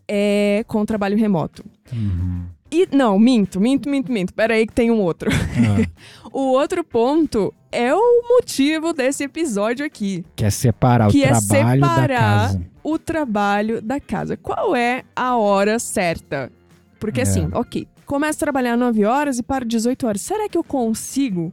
é, 0.07 0.63
com 0.67 0.81
o 0.81 0.85
trabalho 0.85 1.17
remoto. 1.17 1.65
Uhum. 1.91 2.43
E, 2.71 2.87
não, 2.95 3.17
minto, 3.17 3.59
minto, 3.59 3.89
minto, 3.89 4.11
minto. 4.11 4.33
Pera 4.33 4.53
aí 4.53 4.67
que 4.67 4.73
tem 4.73 4.91
um 4.91 4.99
outro. 5.01 5.29
Ah, 5.31 5.89
o 6.31 6.51
outro 6.51 6.83
ponto 6.83 7.53
é 7.71 7.93
o 7.93 8.21
motivo 8.29 8.93
desse 8.93 9.23
episódio 9.23 9.85
aqui. 9.85 10.23
que 10.35 10.45
é 10.45 10.49
separar 10.49 11.09
Que 11.09 11.21
o 11.21 11.25
é 11.25 11.29
trabalho 11.29 11.81
da 11.81 11.87
separar 11.89 12.19
casa. 12.19 12.61
o 12.83 12.99
trabalho 12.99 13.81
da 13.81 13.99
casa. 13.99 14.37
Qual 14.37 14.75
é 14.75 15.03
a 15.15 15.35
hora 15.35 15.79
certa? 15.79 16.51
Porque 16.99 17.21
É. 17.21 17.23
assim, 17.23 17.47
ok, 17.53 17.87
começo 18.05 18.37
a 18.37 18.39
trabalhar 18.45 18.77
9 18.77 19.03
horas 19.05 19.39
e 19.39 19.43
paro 19.43 19.65
18 19.65 20.05
horas. 20.07 20.21
Será 20.21 20.47
que 20.49 20.57
eu 20.57 20.63
consigo 20.63 21.51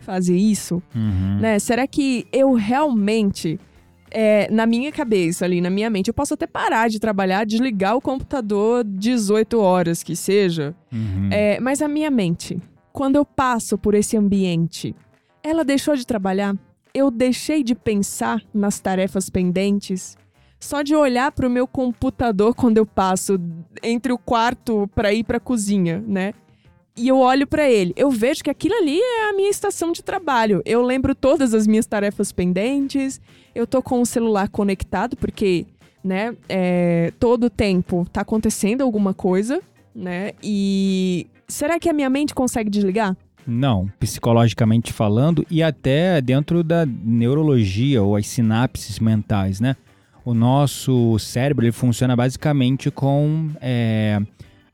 fazer 0.00 0.36
isso? 0.36 0.82
Uhum. 0.94 1.38
Né? 1.40 1.58
Será 1.58 1.86
que 1.86 2.26
eu 2.32 2.52
realmente, 2.54 3.60
é, 4.10 4.50
na 4.50 4.66
minha 4.66 4.90
cabeça 4.92 5.44
ali, 5.44 5.60
na 5.60 5.70
minha 5.70 5.88
mente, 5.90 6.08
eu 6.08 6.14
posso 6.14 6.34
até 6.34 6.46
parar 6.46 6.88
de 6.88 6.98
trabalhar, 6.98 7.44
desligar 7.44 7.96
o 7.96 8.00
computador 8.00 8.84
18 8.84 9.58
horas 9.60 10.02
que 10.02 10.14
seja, 10.16 10.74
Uhum. 10.92 11.28
é, 11.32 11.58
mas 11.60 11.82
a 11.82 11.88
minha 11.88 12.10
mente, 12.10 12.60
quando 12.92 13.16
eu 13.16 13.24
passo 13.24 13.76
por 13.78 13.94
esse 13.94 14.16
ambiente, 14.16 14.94
ela 15.42 15.64
deixou 15.64 15.94
de 15.96 16.06
trabalhar? 16.06 16.56
Eu 16.94 17.10
deixei 17.10 17.62
de 17.62 17.74
pensar 17.74 18.42
nas 18.52 18.80
tarefas 18.80 19.28
pendentes? 19.30 20.16
Só 20.58 20.82
de 20.82 20.94
olhar 20.96 21.30
para 21.30 21.46
o 21.46 21.50
meu 21.50 21.68
computador 21.68 22.54
quando 22.54 22.78
eu 22.78 22.84
passo 22.86 23.38
entre 23.82 24.12
o 24.12 24.18
quarto 24.18 24.88
para 24.94 25.12
ir 25.12 25.22
para 25.22 25.36
a 25.36 25.40
cozinha, 25.40 26.02
né? 26.04 26.32
E 26.98 27.06
eu 27.06 27.18
olho 27.18 27.46
para 27.46 27.70
ele, 27.70 27.92
eu 27.96 28.10
vejo 28.10 28.42
que 28.42 28.50
aquilo 28.50 28.74
ali 28.74 28.98
é 28.98 29.30
a 29.30 29.32
minha 29.32 29.48
estação 29.48 29.92
de 29.92 30.02
trabalho. 30.02 30.60
Eu 30.64 30.82
lembro 30.82 31.14
todas 31.14 31.54
as 31.54 31.64
minhas 31.64 31.86
tarefas 31.86 32.32
pendentes. 32.32 33.20
Eu 33.54 33.68
tô 33.68 33.80
com 33.80 34.02
o 34.02 34.06
celular 34.06 34.48
conectado 34.48 35.16
porque, 35.16 35.64
né, 36.02 36.34
é, 36.48 37.12
todo 37.20 37.48
tempo 37.48 38.04
tá 38.12 38.22
acontecendo 38.22 38.82
alguma 38.82 39.14
coisa, 39.14 39.62
né? 39.94 40.32
E 40.42 41.28
será 41.46 41.78
que 41.78 41.88
a 41.88 41.92
minha 41.92 42.10
mente 42.10 42.34
consegue 42.34 42.68
desligar? 42.68 43.16
Não, 43.46 43.88
psicologicamente 44.00 44.92
falando 44.92 45.46
e 45.48 45.62
até 45.62 46.20
dentro 46.20 46.64
da 46.64 46.84
neurologia 46.84 48.02
ou 48.02 48.16
as 48.16 48.26
sinapses 48.26 48.98
mentais, 48.98 49.60
né? 49.60 49.76
O 50.24 50.34
nosso 50.34 51.18
cérebro 51.18 51.64
ele 51.64 51.72
funciona 51.72 52.14
basicamente 52.14 52.90
com 52.90 53.48
é, 53.60 54.20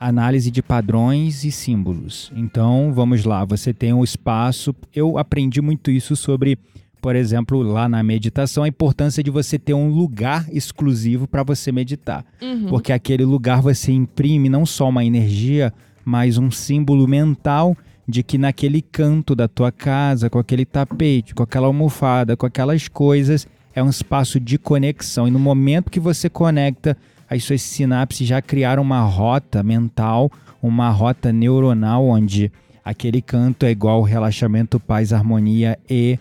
análise 0.08 0.50
de 0.50 0.62
padrões 0.62 1.44
e 1.44 1.50
símbolos. 1.50 2.30
Então, 2.37 2.92
vamos 2.92 3.25
lá, 3.25 3.44
você 3.44 3.73
tem 3.73 3.92
um 3.92 4.04
espaço. 4.04 4.75
Eu 4.94 5.16
aprendi 5.16 5.62
muito 5.62 5.90
isso 5.90 6.14
sobre, 6.14 6.58
por 7.00 7.16
exemplo, 7.16 7.62
lá 7.62 7.88
na 7.88 8.02
meditação, 8.02 8.64
a 8.64 8.68
importância 8.68 9.23
de 9.23 9.30
você 9.30 9.58
ter 9.58 9.73
um 9.73 9.88
lugar 9.88 10.46
exclusivo 10.52 11.26
para 11.26 11.42
você 11.42 11.73
meditar. 11.73 12.25
Uhum. 12.42 12.66
Porque 12.66 12.92
aquele 12.92 13.25
lugar 13.25 13.62
você 13.62 13.92
imprime 13.92 14.50
não 14.50 14.66
só 14.66 14.90
uma 14.90 15.04
energia, 15.04 15.73
mas 16.04 16.37
um 16.37 16.50
símbolo 16.50 17.08
mental 17.08 17.75
de 18.06 18.23
que 18.23 18.37
naquele 18.37 18.82
canto 18.82 19.34
da 19.34 19.49
tua 19.49 19.73
casa, 19.73 20.28
com 20.28 20.38
aquele 20.38 20.66
tapete, 20.66 21.34
com 21.34 21.42
aquela 21.42 21.66
almofada, 21.66 22.37
com 22.37 22.44
aquelas 22.44 22.88
coisas, 22.88 23.49
é 23.75 23.82
um 23.82 23.88
espaço 23.88 24.38
de 24.38 24.58
conexão. 24.58 25.26
E 25.26 25.30
no 25.30 25.38
momento 25.38 25.90
que 25.90 25.99
você 25.99 26.28
conecta, 26.28 26.94
as 27.35 27.45
suas 27.45 27.62
sinapses 27.62 28.26
já 28.29 28.41
criaram 28.41 28.83
uma 28.83 29.00
rota 29.00 29.62
mental, 29.62 30.31
uma 30.62 30.88
rota 30.91 31.33
neuronal, 31.33 32.07
onde 32.07 32.50
aquele 32.85 33.21
canto 33.21 33.64
é 33.67 33.71
igual 33.71 34.03
relaxamento, 34.03 34.79
paz, 34.79 35.12
harmonia 35.12 35.79
e 35.88 36.19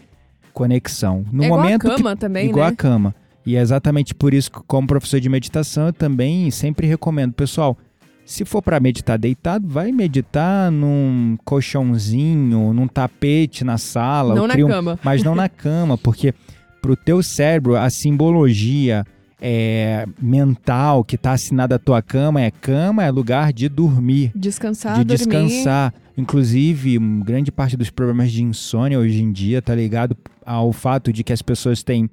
conexão. 0.53 1.25
No 1.31 1.43
é 1.43 1.45
igual 1.47 1.61
momento 1.61 1.87
a 1.87 1.89
que 1.91 1.95
cama 1.97 2.15
também, 2.15 2.49
igual 2.49 2.67
né? 2.67 2.73
a 2.73 2.75
cama. 2.75 3.15
E 3.45 3.55
é 3.55 3.59
exatamente 3.61 4.15
por 4.15 4.33
isso 4.33 4.49
que, 4.51 4.59
como 4.65 4.87
professor 4.87 5.19
de 5.19 5.27
meditação, 5.29 5.87
eu 5.87 5.93
também 5.93 6.49
sempre 6.49 6.87
recomendo, 6.87 7.33
pessoal, 7.33 7.77
se 8.25 8.45
for 8.45 8.61
para 8.61 8.79
meditar 8.79 9.17
deitado, 9.19 9.67
vai 9.67 9.91
meditar 9.91 10.71
num 10.71 11.37
colchãozinho, 11.43 12.73
num 12.73 12.87
tapete 12.87 13.63
na 13.65 13.77
sala, 13.77 14.33
Não 14.33 14.47
na 14.47 14.55
um- 14.55 14.67
cama. 14.67 14.99
mas 15.03 15.21
não 15.23 15.35
na 15.35 15.47
cama, 15.49 15.97
porque 15.97 16.33
pro 16.81 16.95
teu 16.95 17.21
cérebro 17.21 17.75
a 17.75 17.89
simbologia 17.89 19.05
é, 19.45 20.05
mental 20.21 21.03
que 21.03 21.15
está 21.15 21.33
assinada 21.33 21.75
à 21.75 21.79
tua 21.79 22.01
cama 22.01 22.39
é 22.41 22.49
cama 22.49 23.03
é 23.03 23.11
lugar 23.11 23.51
de 23.51 23.67
dormir 23.67 24.31
Descansar, 24.33 24.99
de 24.99 25.03
dormir. 25.03 25.17
descansar. 25.17 25.93
Inclusive, 26.17 26.97
grande 27.25 27.51
parte 27.51 27.75
dos 27.75 27.89
problemas 27.89 28.31
de 28.31 28.41
insônia 28.41 28.97
hoje 28.97 29.21
em 29.21 29.33
dia 29.33 29.61
tá 29.61 29.75
ligado 29.75 30.15
ao 30.45 30.71
fato 30.71 31.11
de 31.11 31.25
que 31.25 31.33
as 31.33 31.41
pessoas 31.41 31.83
têm 31.83 32.09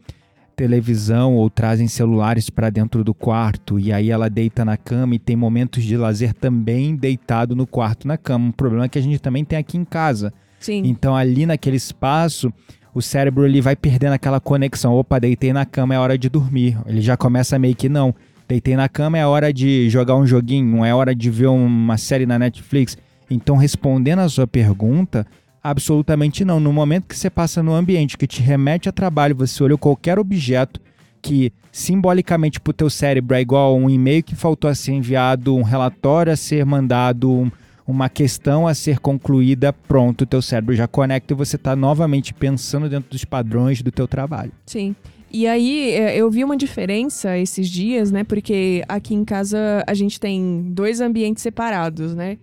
televisão 0.56 1.36
ou 1.36 1.48
trazem 1.48 1.86
celulares 1.86 2.50
para 2.50 2.68
dentro 2.68 3.04
do 3.04 3.14
quarto 3.14 3.78
e 3.78 3.92
aí 3.92 4.10
ela 4.10 4.28
deita 4.28 4.64
na 4.64 4.76
cama 4.76 5.14
e 5.14 5.18
tem 5.18 5.36
momentos 5.36 5.84
de 5.84 5.96
lazer 5.96 6.34
também 6.34 6.96
deitado 6.96 7.54
no 7.54 7.64
quarto 7.66 8.08
na 8.08 8.18
cama. 8.18 8.48
Um 8.48 8.52
problema 8.52 8.88
que 8.88 8.98
a 8.98 9.02
gente 9.02 9.20
também 9.20 9.44
tem 9.44 9.56
aqui 9.56 9.78
em 9.78 9.84
casa. 9.84 10.32
Sim. 10.58 10.82
Então 10.84 11.14
ali 11.14 11.46
naquele 11.46 11.76
espaço, 11.76 12.52
o 12.94 13.00
cérebro 13.00 13.44
ele 13.46 13.60
vai 13.60 13.76
perdendo 13.76 14.12
aquela 14.12 14.40
conexão. 14.40 14.94
Opa, 14.94 15.18
deitei 15.18 15.52
na 15.52 15.64
cama, 15.64 15.94
é 15.94 15.98
hora 15.98 16.18
de 16.18 16.28
dormir. 16.28 16.76
Ele 16.86 17.00
já 17.00 17.16
começa 17.16 17.58
meio 17.58 17.74
que 17.74 17.88
não. 17.88 18.14
Deitei 18.48 18.74
na 18.74 18.88
cama, 18.88 19.16
é 19.16 19.24
hora 19.26 19.52
de 19.52 19.88
jogar 19.88 20.16
um 20.16 20.26
joguinho, 20.26 20.84
é 20.84 20.92
hora 20.94 21.14
de 21.14 21.30
ver 21.30 21.46
uma 21.46 21.96
série 21.96 22.26
na 22.26 22.38
Netflix. 22.38 22.98
Então, 23.30 23.56
respondendo 23.56 24.18
a 24.18 24.28
sua 24.28 24.46
pergunta, 24.46 25.24
absolutamente 25.62 26.44
não. 26.44 26.58
No 26.58 26.72
momento 26.72 27.06
que 27.06 27.16
você 27.16 27.30
passa 27.30 27.62
no 27.62 27.74
ambiente 27.74 28.18
que 28.18 28.26
te 28.26 28.42
remete 28.42 28.88
a 28.88 28.92
trabalho, 28.92 29.36
você 29.36 29.62
olhou 29.62 29.78
qualquer 29.78 30.18
objeto 30.18 30.80
que 31.22 31.52
simbolicamente 31.70 32.58
para 32.58 32.70
o 32.70 32.74
teu 32.74 32.90
cérebro 32.90 33.36
é 33.36 33.40
igual 33.40 33.76
um 33.76 33.88
e-mail 33.88 34.22
que 34.22 34.34
faltou 34.34 34.68
a 34.70 34.74
ser 34.74 34.92
enviado, 34.92 35.54
um 35.54 35.62
relatório 35.62 36.32
a 36.32 36.36
ser 36.36 36.64
mandado, 36.64 37.30
um- 37.30 37.50
uma 37.90 38.08
questão 38.08 38.66
a 38.66 38.74
ser 38.74 38.98
concluída, 38.98 39.72
pronto, 39.72 40.22
o 40.22 40.26
teu 40.26 40.40
cérebro 40.40 40.74
já 40.74 40.86
conecta 40.86 41.32
e 41.32 41.36
você 41.36 41.56
está 41.56 41.74
novamente 41.74 42.32
pensando 42.32 42.88
dentro 42.88 43.10
dos 43.10 43.24
padrões 43.24 43.82
do 43.82 43.90
teu 43.90 44.06
trabalho. 44.06 44.52
Sim. 44.66 44.94
E 45.32 45.46
aí, 45.46 45.90
é, 45.90 46.16
eu 46.16 46.28
vi 46.30 46.42
uma 46.42 46.56
diferença 46.56 47.38
esses 47.38 47.68
dias, 47.68 48.10
né? 48.10 48.24
Porque 48.24 48.82
aqui 48.88 49.14
em 49.14 49.24
casa 49.24 49.84
a 49.86 49.94
gente 49.94 50.18
tem 50.18 50.72
dois 50.72 51.00
ambientes 51.00 51.42
separados, 51.42 52.14
né? 52.14 52.38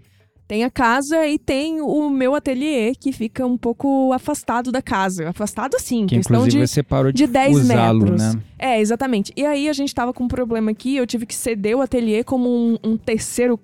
Tem 0.48 0.64
a 0.64 0.70
casa 0.70 1.28
e 1.28 1.38
tem 1.38 1.82
o 1.82 2.10
meu 2.10 2.34
ateliê, 2.34 2.96
que 2.96 3.12
fica 3.12 3.46
um 3.46 3.58
pouco 3.58 4.14
afastado 4.14 4.72
da 4.72 4.82
casa. 4.82 5.28
Afastado, 5.28 5.76
sim, 5.78 6.06
Que 6.06 6.16
questão 6.16 6.38
inclusive 6.38 6.64
de 6.64 6.68
você 6.70 6.82
parou 6.82 7.12
de, 7.12 7.26
de 7.26 7.28
10 7.28 7.58
usá-lo, 7.58 8.00
metros. 8.00 8.36
né? 8.36 8.42
É, 8.58 8.80
exatamente. 8.80 9.34
E 9.36 9.46
aí 9.46 9.68
a 9.68 9.74
gente 9.74 9.94
tava 9.94 10.14
com 10.14 10.24
um 10.24 10.28
problema 10.30 10.72
aqui, 10.72 10.96
eu 10.96 11.06
tive 11.06 11.26
que 11.26 11.36
ceder 11.36 11.76
o 11.76 11.82
ateliê 11.82 12.24
como 12.24 12.48
um, 12.50 12.78
um 12.82 12.96
terceiro 12.96 13.60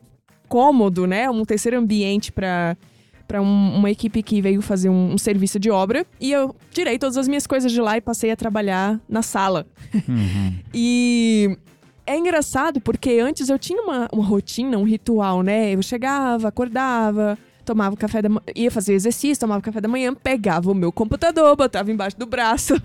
cômodo, 0.48 1.08
né? 1.08 1.30
Um 1.30 1.46
terceiro 1.46 1.78
ambiente 1.78 2.32
para 2.32 2.78
para 3.26 3.42
uma 3.42 3.90
equipe 3.90 4.22
que 4.22 4.42
veio 4.42 4.62
fazer 4.62 4.90
um, 4.90 5.14
um 5.14 5.18
serviço 5.18 5.58
de 5.58 5.72
obra. 5.72 6.06
E 6.20 6.32
eu 6.32 6.56
tirei 6.70 7.00
todas 7.00 7.18
as 7.18 7.28
minhas 7.28 7.48
coisas 7.48 7.72
de 7.72 7.82
lá 7.82 7.98
e 7.98 8.02
passei 8.02 8.30
a 8.30 8.36
trabalhar 8.36 9.00
na 9.10 9.22
sala. 9.22 9.66
Uhum. 9.94 10.54
E 10.74 11.58
é 12.06 12.18
engraçado 12.18 12.82
porque 12.82 13.20
antes 13.20 13.50
eu 13.50 13.58
tinha 13.58 13.82
uma, 13.82 14.08
uma 14.12 14.24
rotina, 14.24 14.78
um 14.78 14.84
ritual, 14.84 15.42
né? 15.42 15.74
Eu 15.74 15.82
chegava, 15.82 16.48
acordava, 16.48 17.38
tomava 17.64 17.96
café 17.96 18.22
da 18.22 18.30
manhã, 18.30 18.42
ia 18.56 18.70
fazer 18.72 18.94
exercício, 18.94 19.40
tomava 19.40 19.62
café 19.62 19.82
da 19.82 19.88
manhã, 19.88 20.14
pegava 20.14 20.72
o 20.72 20.76
meu 20.76 20.92
computador, 20.92 21.56
botava 21.56 21.92
embaixo 21.92 22.18
do 22.18 22.26
braço 22.26 22.76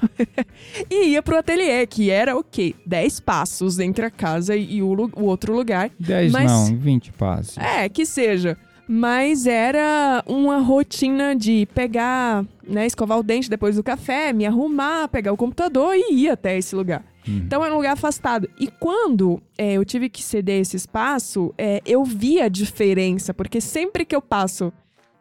e 0.90 1.08
ia 1.10 1.22
pro 1.22 1.38
ateliê, 1.38 1.86
que 1.86 2.10
era 2.10 2.36
o 2.36 2.44
quê? 2.44 2.74
10 2.86 3.20
passos 3.20 3.78
entre 3.78 4.04
a 4.06 4.10
casa 4.10 4.56
e 4.56 4.82
o, 4.82 5.10
o 5.16 5.24
outro 5.24 5.54
lugar. 5.54 5.90
10 5.98 6.32
Mas- 6.32 6.50
não, 6.50 6.76
20 6.76 7.12
passos. 7.12 7.58
É, 7.58 7.88
que 7.88 8.04
seja. 8.06 8.56
Mas 8.90 9.46
era 9.46 10.24
uma 10.26 10.60
rotina 10.60 11.36
de 11.36 11.68
pegar, 11.74 12.42
né, 12.66 12.86
escovar 12.86 13.18
o 13.18 13.22
dente 13.22 13.50
depois 13.50 13.76
do 13.76 13.82
café, 13.82 14.32
me 14.32 14.46
arrumar, 14.46 15.08
pegar 15.08 15.30
o 15.30 15.36
computador 15.36 15.94
e 15.94 16.24
ir 16.24 16.30
até 16.30 16.56
esse 16.56 16.74
lugar. 16.74 17.04
Uhum. 17.28 17.36
Então 17.38 17.64
era 17.64 17.72
um 17.72 17.76
lugar 17.76 17.92
afastado. 17.92 18.48
E 18.58 18.68
quando 18.68 19.40
é, 19.56 19.74
eu 19.74 19.84
tive 19.84 20.08
que 20.08 20.22
ceder 20.22 20.60
esse 20.60 20.76
espaço, 20.76 21.54
é, 21.58 21.82
eu 21.84 22.04
vi 22.04 22.40
a 22.40 22.48
diferença, 22.48 23.34
porque 23.34 23.60
sempre 23.60 24.04
que 24.04 24.16
eu 24.16 24.22
passo 24.22 24.72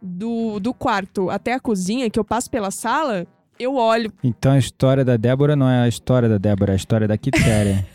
do, 0.01 0.59
do 0.59 0.73
quarto 0.73 1.29
até 1.29 1.53
a 1.53 1.59
cozinha, 1.59 2.09
que 2.09 2.19
eu 2.19 2.23
passo 2.23 2.49
pela 2.49 2.71
sala, 2.71 3.27
eu 3.59 3.75
olho. 3.75 4.11
Então 4.23 4.53
a 4.53 4.57
história 4.57 5.03
da 5.03 5.17
Débora 5.17 5.55
não 5.55 5.69
é 5.69 5.81
a 5.81 5.87
história 5.87 6.29
da 6.29 6.37
Débora, 6.37 6.71
é 6.71 6.73
a 6.73 6.75
história 6.75 7.07
da 7.07 7.17
Quitéria. 7.17 7.85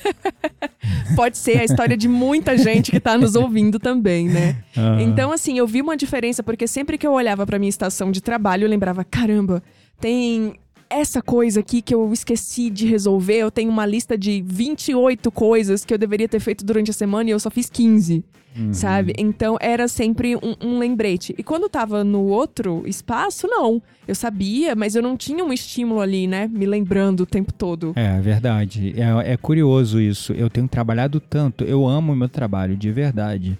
pode 1.14 1.38
ser 1.38 1.58
a 1.58 1.64
história 1.64 1.96
de 1.96 2.08
muita 2.08 2.56
gente 2.56 2.90
que 2.90 3.00
tá 3.00 3.16
nos 3.16 3.34
ouvindo 3.34 3.78
também, 3.78 4.28
né? 4.28 4.56
Ah. 4.76 5.00
Então, 5.00 5.32
assim, 5.32 5.58
eu 5.58 5.66
vi 5.66 5.80
uma 5.80 5.96
diferença 5.96 6.42
porque 6.42 6.66
sempre 6.66 6.98
que 6.98 7.06
eu 7.06 7.12
olhava 7.12 7.46
pra 7.46 7.58
minha 7.58 7.68
estação 7.68 8.10
de 8.10 8.20
trabalho, 8.20 8.64
eu 8.64 8.68
lembrava, 8.68 9.04
caramba, 9.04 9.62
tem 10.00 10.54
essa 10.92 11.20
coisa 11.22 11.60
aqui 11.60 11.80
que 11.82 11.94
eu 11.94 12.12
esqueci 12.12 12.70
de 12.70 12.86
resolver. 12.86 13.36
Eu 13.38 13.50
tenho 13.50 13.70
uma 13.70 13.86
lista 13.86 14.16
de 14.16 14.42
28 14.46 15.30
coisas 15.30 15.84
que 15.84 15.92
eu 15.92 15.98
deveria 15.98 16.28
ter 16.28 16.40
feito 16.40 16.64
durante 16.64 16.90
a 16.90 16.94
semana 16.94 17.30
e 17.30 17.32
eu 17.32 17.40
só 17.40 17.50
fiz 17.50 17.68
15, 17.70 18.24
Uhum. 18.54 18.74
sabe? 18.74 19.14
Então 19.16 19.56
era 19.62 19.88
sempre 19.88 20.36
um, 20.36 20.54
um 20.62 20.78
lembrete. 20.78 21.34
E 21.38 21.42
quando 21.42 21.62
eu 21.62 21.70
tava 21.70 22.04
no 22.04 22.24
outro 22.24 22.82
espaço, 22.86 23.46
não. 23.48 23.80
Eu 24.06 24.14
sabia, 24.14 24.74
mas 24.76 24.94
eu 24.94 25.00
não 25.02 25.16
tinha 25.16 25.42
um 25.42 25.50
estímulo 25.52 26.00
ali, 26.02 26.26
né? 26.26 26.46
Me 26.52 26.66
lembrando 26.66 27.20
o 27.20 27.26
tempo 27.26 27.50
todo. 27.50 27.94
É, 27.96 28.18
é 28.18 28.20
verdade. 28.20 28.94
É, 29.00 29.32
é 29.32 29.36
curioso 29.38 29.98
isso. 29.98 30.34
Eu 30.34 30.50
tenho 30.50 30.68
trabalhado 30.68 31.18
tanto. 31.18 31.64
Eu 31.64 31.88
amo 31.88 32.12
o 32.12 32.16
meu 32.16 32.28
trabalho, 32.28 32.76
de 32.76 32.90
verdade. 32.92 33.58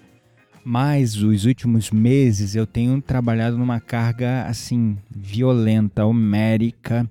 Mas 0.63 1.15
os 1.21 1.45
últimos 1.45 1.89
meses 1.89 2.55
eu 2.55 2.65
tenho 2.67 3.01
trabalhado 3.01 3.57
numa 3.57 3.79
carga 3.79 4.43
assim 4.45 4.95
violenta, 5.09 6.05
homérica. 6.05 7.09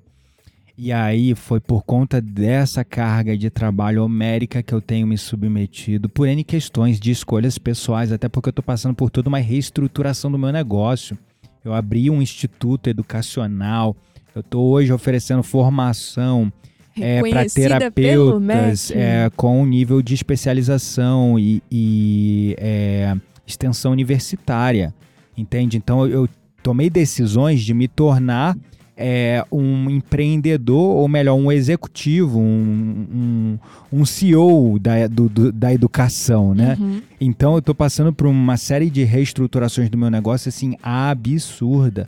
E 0.76 0.90
aí 0.90 1.34
foi 1.34 1.60
por 1.60 1.82
conta 1.84 2.20
dessa 2.20 2.82
carga 2.82 3.36
de 3.36 3.50
trabalho 3.50 4.04
homérica 4.04 4.62
que 4.62 4.72
eu 4.72 4.80
tenho 4.80 5.06
me 5.06 5.18
submetido 5.18 6.08
por 6.08 6.26
N 6.26 6.42
questões 6.42 6.98
de 6.98 7.10
escolhas 7.10 7.58
pessoais, 7.58 8.10
até 8.10 8.28
porque 8.28 8.48
eu 8.48 8.52
estou 8.52 8.64
passando 8.64 8.94
por 8.94 9.10
toda 9.10 9.28
uma 9.28 9.38
reestruturação 9.38 10.30
do 10.32 10.38
meu 10.38 10.50
negócio. 10.50 11.16
Eu 11.64 11.74
abri 11.74 12.10
um 12.10 12.22
instituto 12.22 12.88
educacional, 12.88 13.94
eu 14.34 14.40
estou 14.40 14.70
hoje 14.70 14.92
oferecendo 14.92 15.42
formação 15.42 16.50
é, 16.98 17.20
para 17.20 17.46
terapeutas 17.46 18.90
é, 18.90 19.30
com 19.36 19.62
um 19.62 19.66
nível 19.66 20.02
de 20.02 20.14
especialização 20.14 21.38
e, 21.38 21.62
e, 21.70 22.56
é, 22.58 23.14
extensão 23.46 23.92
universitária, 23.92 24.94
entende? 25.36 25.76
Então 25.76 26.06
eu 26.06 26.28
tomei 26.62 26.88
decisões 26.88 27.62
de 27.62 27.74
me 27.74 27.88
tornar 27.88 28.56
é, 29.04 29.44
um 29.50 29.90
empreendedor, 29.90 30.96
ou 30.96 31.08
melhor, 31.08 31.34
um 31.34 31.50
executivo, 31.50 32.38
um, 32.38 33.58
um, 33.92 34.00
um 34.00 34.04
CEO 34.04 34.78
da, 34.78 35.08
do- 35.08 35.28
do- 35.28 35.50
da 35.50 35.72
educação, 35.74 36.54
né? 36.54 36.76
Uhum. 36.78 37.02
Então 37.20 37.56
eu 37.56 37.62
tô 37.62 37.74
passando 37.74 38.12
por 38.12 38.28
uma 38.28 38.56
série 38.56 38.88
de 38.88 39.02
reestruturações 39.02 39.90
do 39.90 39.98
meu 39.98 40.08
negócio, 40.10 40.48
assim, 40.48 40.76
absurda. 40.82 42.06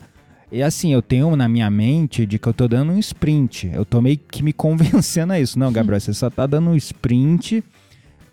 E 0.51 0.61
assim, 0.63 0.93
eu 0.93 1.01
tenho 1.01 1.35
na 1.35 1.49
minha 1.49 1.69
mente 1.69 2.25
de 2.25 2.39
que 2.39 2.47
eu 2.47 2.53
tô 2.53 2.67
dando 2.67 2.93
um 2.93 2.99
sprint. 2.99 3.69
Eu 3.73 3.83
tô 3.83 4.01
meio 4.01 4.17
que 4.17 4.41
me 4.41 4.53
convencendo 4.53 5.33
a 5.33 5.39
isso. 5.39 5.59
Não, 5.59 5.71
Gabriel, 5.73 5.99
você 5.99 6.13
só 6.13 6.29
tá 6.29 6.47
dando 6.47 6.69
um 6.69 6.75
sprint 6.75 7.61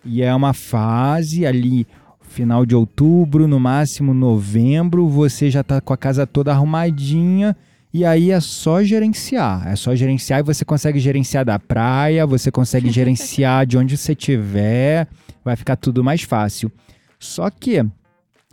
e 0.04 0.22
é 0.22 0.32
uma 0.32 0.52
fase 0.52 1.44
ali, 1.44 1.84
final 2.20 2.64
de 2.64 2.76
outubro, 2.76 3.48
no 3.48 3.58
máximo 3.58 4.14
novembro, 4.14 5.08
você 5.08 5.50
já 5.50 5.64
tá 5.64 5.80
com 5.80 5.92
a 5.92 5.96
casa 5.96 6.26
toda 6.26 6.52
arrumadinha. 6.52 7.56
E 7.94 8.04
aí 8.04 8.30
é 8.30 8.40
só 8.40 8.82
gerenciar. 8.82 9.68
É 9.68 9.76
só 9.76 9.94
gerenciar 9.94 10.40
e 10.40 10.42
você 10.42 10.64
consegue 10.64 10.98
gerenciar 10.98 11.44
da 11.44 11.58
praia, 11.58 12.26
você 12.26 12.50
consegue 12.50 12.88
gerenciar 12.92 13.66
de 13.66 13.76
onde 13.76 13.96
você 13.96 14.12
estiver, 14.12 15.06
vai 15.44 15.56
ficar 15.56 15.76
tudo 15.76 16.02
mais 16.02 16.22
fácil. 16.22 16.72
Só 17.18 17.50
que 17.50 17.84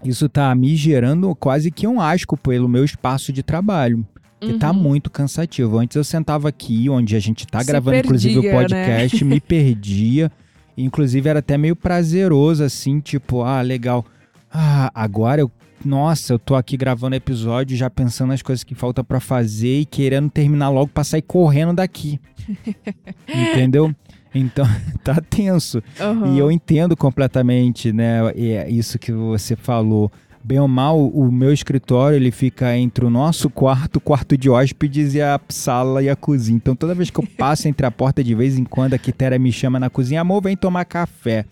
isso 0.04 0.28
tá 0.30 0.54
me 0.56 0.76
gerando 0.76 1.34
quase 1.36 1.72
que 1.72 1.88
um 1.88 2.00
asco 2.02 2.36
pelo 2.38 2.68
meu 2.68 2.84
espaço 2.84 3.32
de 3.32 3.42
trabalho. 3.44 4.06
Que 4.42 4.54
tá 4.54 4.72
Uhum. 4.72 4.78
muito 4.82 5.10
cansativo. 5.10 5.78
Antes 5.80 5.98
eu 5.98 6.04
sentava 6.04 6.48
aqui, 6.48 6.90
onde 6.90 7.14
a 7.14 7.20
gente 7.20 7.46
tá 7.46 7.60
Se 7.60 7.66
gravando, 7.68 7.98
inclusive, 7.98 8.40
o 8.40 8.42
perdia, 8.42 8.54
né? 8.78 8.86
podcast, 8.86 9.26
me 9.26 9.40
perdia. 9.42 10.32
Inclusive, 10.78 11.28
era 11.28 11.40
até 11.40 11.58
meio 11.58 11.76
prazeroso, 11.76 12.64
assim, 12.64 13.02
tipo, 13.02 13.42
ah, 13.42 13.62
legal. 13.62 14.06
Ah, 14.50 14.90
agora 14.96 15.42
eu. 15.42 15.52
Nossa, 15.84 16.34
eu 16.34 16.40
tô 16.40 16.56
aqui 16.56 16.76
gravando 16.76 17.16
episódio, 17.16 17.78
já 17.78 17.90
pensando 17.90 18.30
nas 18.30 18.42
coisas 18.42 18.64
que 18.64 18.76
falta 18.76 19.04
pra 19.04 19.20
fazer 19.20 19.82
e 19.82 19.86
querendo 19.86 20.30
terminar 20.30 20.70
logo 20.70 20.88
pra 20.88 21.04
sair 21.04 21.22
correndo 21.22 21.74
daqui. 21.74 22.20
Entendeu? 23.28 23.94
Então, 24.34 24.66
tá 25.04 25.22
tenso. 25.22 25.82
Uhum. 26.00 26.36
E 26.36 26.40
eu 26.40 26.52
entendo 26.52 26.96
completamente, 26.96 27.92
né, 27.92 28.20
é 28.36 28.70
isso 28.70 29.00
que 29.00 29.12
você 29.12 29.56
falou. 29.56 30.12
Bem 30.42 30.60
ou 30.60 30.68
mal, 30.68 30.98
o 30.98 31.30
meu 31.30 31.52
escritório 31.52 32.16
ele 32.16 32.32
fica 32.32 32.76
entre 32.78 33.04
o 33.04 33.10
nosso 33.10 33.50
quarto, 33.50 33.98
o 33.98 34.02
quarto 34.02 34.38
de 34.38 34.50
hóspedes 34.50 35.14
e 35.14 35.22
a 35.22 35.40
sala 35.50 36.02
e 36.02 36.10
a 36.10 36.16
cozinha. 36.16 36.56
Então 36.56 36.76
toda 36.76 36.96
vez 36.96 37.10
que 37.10 37.20
eu 37.20 37.28
passo 37.38 37.68
entre 37.68 37.86
a 37.86 37.92
porta, 37.92 38.24
de 38.24 38.34
vez 38.34 38.58
em 38.58 38.64
quando 38.64 38.94
a 38.94 38.98
Quitéria 38.98 39.38
me 39.38 39.52
chama 39.52 39.80
na 39.80 39.90
cozinha, 39.90 40.22
amor, 40.22 40.42
vem 40.42 40.56
tomar 40.56 40.86
café. 40.86 41.46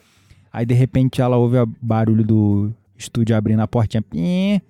Aí 0.52 0.66
de 0.66 0.74
repente 0.74 1.22
ela 1.22 1.36
ouve 1.36 1.58
o 1.58 1.70
barulho 1.82 2.24
do 2.24 2.72
estúdio 2.98 3.36
abrindo 3.36 3.62
a 3.62 3.68
portinha. 3.68 4.04
Aí 4.14 4.62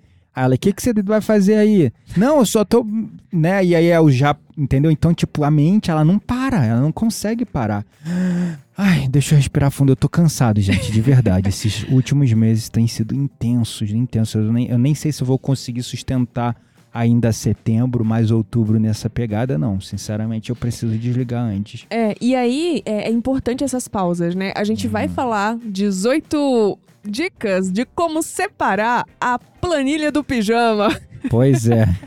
ela, 0.44 0.54
o 0.54 0.58
que, 0.58 0.72
que 0.72 0.80
você 0.80 0.92
vai 1.02 1.20
fazer 1.20 1.56
aí? 1.56 1.92
Não, 2.16 2.38
eu 2.38 2.46
só 2.46 2.64
tô. 2.64 2.86
Né? 3.32 3.64
E 3.64 3.74
aí 3.74 3.86
eu 3.86 4.10
já. 4.10 4.36
Entendeu? 4.56 4.90
Então, 4.90 5.12
tipo, 5.12 5.42
a 5.42 5.50
mente, 5.50 5.90
ela 5.90 6.04
não 6.04 6.18
para, 6.18 6.64
ela 6.64 6.80
não 6.80 6.92
consegue 6.92 7.44
parar. 7.44 7.84
Ai, 8.76 9.08
deixa 9.08 9.34
eu 9.34 9.36
respirar 9.36 9.70
fundo. 9.70 9.92
Eu 9.92 9.96
tô 9.96 10.08
cansado, 10.08 10.60
gente, 10.60 10.92
de 10.92 11.00
verdade. 11.00 11.48
Esses 11.48 11.84
últimos 11.90 12.32
meses 12.32 12.68
têm 12.68 12.86
sido 12.86 13.14
intensos, 13.14 13.90
intensos. 13.90 14.34
Eu 14.34 14.52
nem, 14.52 14.68
eu 14.68 14.78
nem 14.78 14.94
sei 14.94 15.10
se 15.10 15.22
eu 15.22 15.26
vou 15.26 15.38
conseguir 15.38 15.82
sustentar 15.82 16.56
ainda 16.92 17.32
setembro, 17.32 18.04
mais 18.04 18.30
outubro 18.30 18.78
nessa 18.78 19.08
pegada, 19.08 19.58
não. 19.58 19.80
Sinceramente, 19.80 20.50
eu 20.50 20.56
preciso 20.56 20.96
desligar 20.96 21.44
antes. 21.44 21.86
É, 21.90 22.14
e 22.20 22.34
aí 22.34 22.82
é, 22.84 23.08
é 23.08 23.10
importante 23.10 23.64
essas 23.64 23.88
pausas, 23.88 24.34
né? 24.34 24.52
A 24.56 24.64
gente 24.64 24.88
vai 24.88 25.08
falar 25.08 25.56
18 25.64 26.78
dicas 27.04 27.70
de 27.72 27.84
como 27.84 28.22
separar 28.22 29.04
a 29.20 29.38
planilha 29.38 30.12
do 30.12 30.22
pijama. 30.22 30.88
Pois 31.30 31.68
é. 31.68 31.86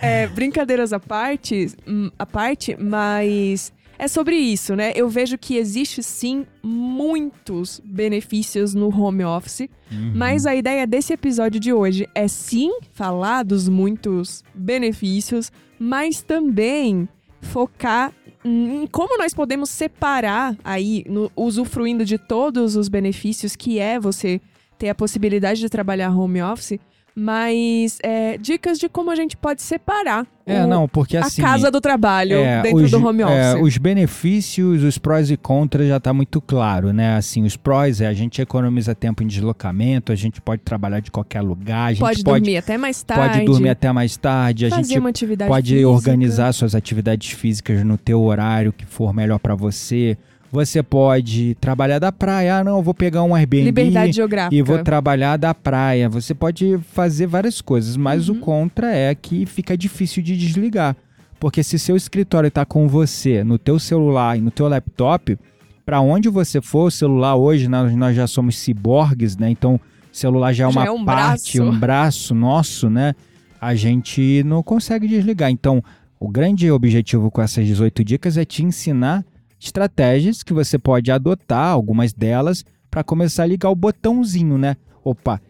É, 0.00 0.26
brincadeiras 0.28 0.92
à 0.92 1.00
parte, 1.00 1.68
hum, 1.86 2.10
à 2.18 2.26
parte, 2.26 2.76
mas 2.78 3.72
é 3.98 4.06
sobre 4.08 4.36
isso, 4.36 4.76
né? 4.76 4.92
Eu 4.94 5.08
vejo 5.08 5.36
que 5.36 5.56
existe 5.56 6.02
sim 6.02 6.46
muitos 6.62 7.80
benefícios 7.84 8.74
no 8.74 8.88
home 8.88 9.24
office, 9.24 9.68
Uhum. 9.90 10.12
mas 10.14 10.46
a 10.46 10.54
ideia 10.54 10.86
desse 10.86 11.12
episódio 11.12 11.58
de 11.58 11.72
hoje 11.72 12.06
é 12.14 12.28
sim 12.28 12.70
falar 12.92 13.42
dos 13.42 13.68
muitos 13.68 14.44
benefícios, 14.54 15.50
mas 15.78 16.22
também 16.22 17.08
focar 17.40 18.12
em 18.44 18.86
como 18.92 19.18
nós 19.18 19.34
podemos 19.34 19.68
separar 19.70 20.56
aí, 20.62 21.04
no- 21.08 21.30
usufruindo 21.36 22.04
de 22.04 22.16
todos 22.18 22.76
os 22.76 22.88
benefícios 22.88 23.56
que 23.56 23.78
é 23.78 23.98
você 23.98 24.40
ter 24.78 24.88
a 24.88 24.94
possibilidade 24.94 25.58
de 25.60 25.68
trabalhar 25.68 26.10
home 26.16 26.40
office, 26.40 26.78
mas 27.18 27.98
é, 28.02 28.38
dicas 28.38 28.78
de 28.78 28.88
como 28.88 29.10
a 29.10 29.14
gente 29.16 29.36
pode 29.36 29.60
separar 29.62 30.26
É, 30.46 30.64
o- 30.64 30.66
não, 30.68 30.88
porque 30.88 31.16
a 31.16 31.20
assim. 31.20 31.42
casa 31.42 31.70
do 31.70 31.80
trabalho 31.80 32.36
é, 32.38 32.62
dentro 32.62 32.84
os, 32.84 32.90
do 32.90 33.04
home 33.04 33.22
office. 33.24 33.36
é, 33.36 33.56
os 33.60 33.76
benefícios, 33.76 34.82
os 34.82 34.96
prós 34.98 35.30
e 35.30 35.36
contras 35.36 35.88
já 35.88 35.98
tá 36.00 36.12
muito 36.14 36.40
claro, 36.40 36.92
né? 36.92 37.16
Assim, 37.16 37.42
os 37.44 37.56
prós 37.56 38.00
é 38.00 38.06
a 38.06 38.14
gente 38.14 38.40
economiza 38.40 38.94
tempo 38.94 39.22
em 39.22 39.26
deslocamento, 39.26 40.12
a 40.12 40.14
gente 40.14 40.40
pode 40.40 40.62
trabalhar 40.62 41.00
de 41.00 41.10
qualquer 41.10 41.40
lugar, 41.42 41.86
a 41.88 41.92
gente 41.92 42.00
pode, 42.00 42.22
pode, 42.22 42.40
dormir 42.44 42.56
até 42.56 42.78
mais 42.78 43.02
tarde. 43.02 43.32
pode 43.34 43.44
dormir 43.44 43.68
até 43.70 43.92
mais 43.92 44.16
tarde, 44.16 44.66
a 44.66 44.70
gente 44.70 44.98
uma 44.98 45.08
atividade 45.10 45.50
pode 45.50 45.70
física. 45.74 45.88
organizar 45.88 46.52
suas 46.52 46.74
atividades 46.74 47.30
físicas 47.32 47.84
no 47.84 47.98
teu 47.98 48.22
horário 48.22 48.72
que 48.72 48.86
for 48.86 49.12
melhor 49.12 49.38
pra 49.38 49.54
você. 49.54 50.16
Você 50.50 50.82
pode 50.82 51.54
trabalhar 51.60 51.98
da 51.98 52.10
praia, 52.10 52.56
ah, 52.58 52.64
não, 52.64 52.78
eu 52.78 52.82
vou 52.82 52.94
pegar 52.94 53.22
um 53.22 53.34
Airbnb 53.34 53.64
liberdade 53.64 54.12
geográfica. 54.12 54.54
e 54.56 54.62
vou 54.62 54.82
trabalhar 54.82 55.36
da 55.36 55.52
praia. 55.54 56.08
Você 56.08 56.34
pode 56.34 56.78
fazer 56.92 57.26
várias 57.26 57.60
coisas, 57.60 57.96
mas 57.96 58.28
Uhum. 58.30 58.36
o 58.36 58.40
contra 58.40 58.90
é 58.94 59.14
que 59.14 59.44
fica 59.44 59.76
difícil 59.76 60.22
de 60.22 60.36
desligar. 60.36 60.96
Porque 61.38 61.62
se 61.62 61.78
seu 61.78 61.96
escritório 61.96 62.48
está 62.48 62.64
com 62.64 62.88
você, 62.88 63.44
no 63.44 63.58
teu 63.58 63.78
celular 63.78 64.38
e 64.38 64.40
no 64.40 64.50
teu 64.50 64.66
laptop, 64.68 65.38
para 65.84 66.00
onde 66.00 66.28
você 66.30 66.60
for, 66.60 66.86
o 66.86 66.90
celular 66.90 67.36
hoje 67.36 67.68
nós, 67.68 67.94
nós 67.94 68.16
já 68.16 68.26
somos 68.26 68.56
ciborgues, 68.58 69.36
né? 69.36 69.50
Então, 69.50 69.74
o 69.76 69.80
celular 70.16 70.52
já 70.52 70.66
é 70.66 70.72
Já 70.72 70.80
uma 70.80 70.86
é 70.86 70.90
um 70.90 71.04
parte, 71.04 71.58
braço. 71.58 71.70
um 71.70 71.78
braço 71.78 72.34
nosso, 72.34 72.90
né? 72.90 73.14
A 73.60 73.74
gente 73.74 74.42
não 74.44 74.62
consegue 74.62 75.06
desligar. 75.06 75.50
Então, 75.50 75.82
o 76.18 76.28
grande 76.28 76.70
objetivo 76.70 77.30
com 77.30 77.40
essas 77.42 77.66
18 77.66 78.02
dicas 78.02 78.36
é 78.36 78.44
te 78.44 78.64
ensinar 78.64 79.24
estratégias 79.60 80.42
que 80.42 80.52
você 80.52 80.78
pode 80.78 81.10
adotar, 81.10 81.70
algumas 81.72 82.12
delas, 82.12 82.64
para 82.90 83.04
começar 83.04 83.42
a 83.42 83.46
ligar 83.46 83.70
o 83.70 83.74
botãozinho, 83.76 84.56
né? 84.58 84.76
Opa, 85.04 85.40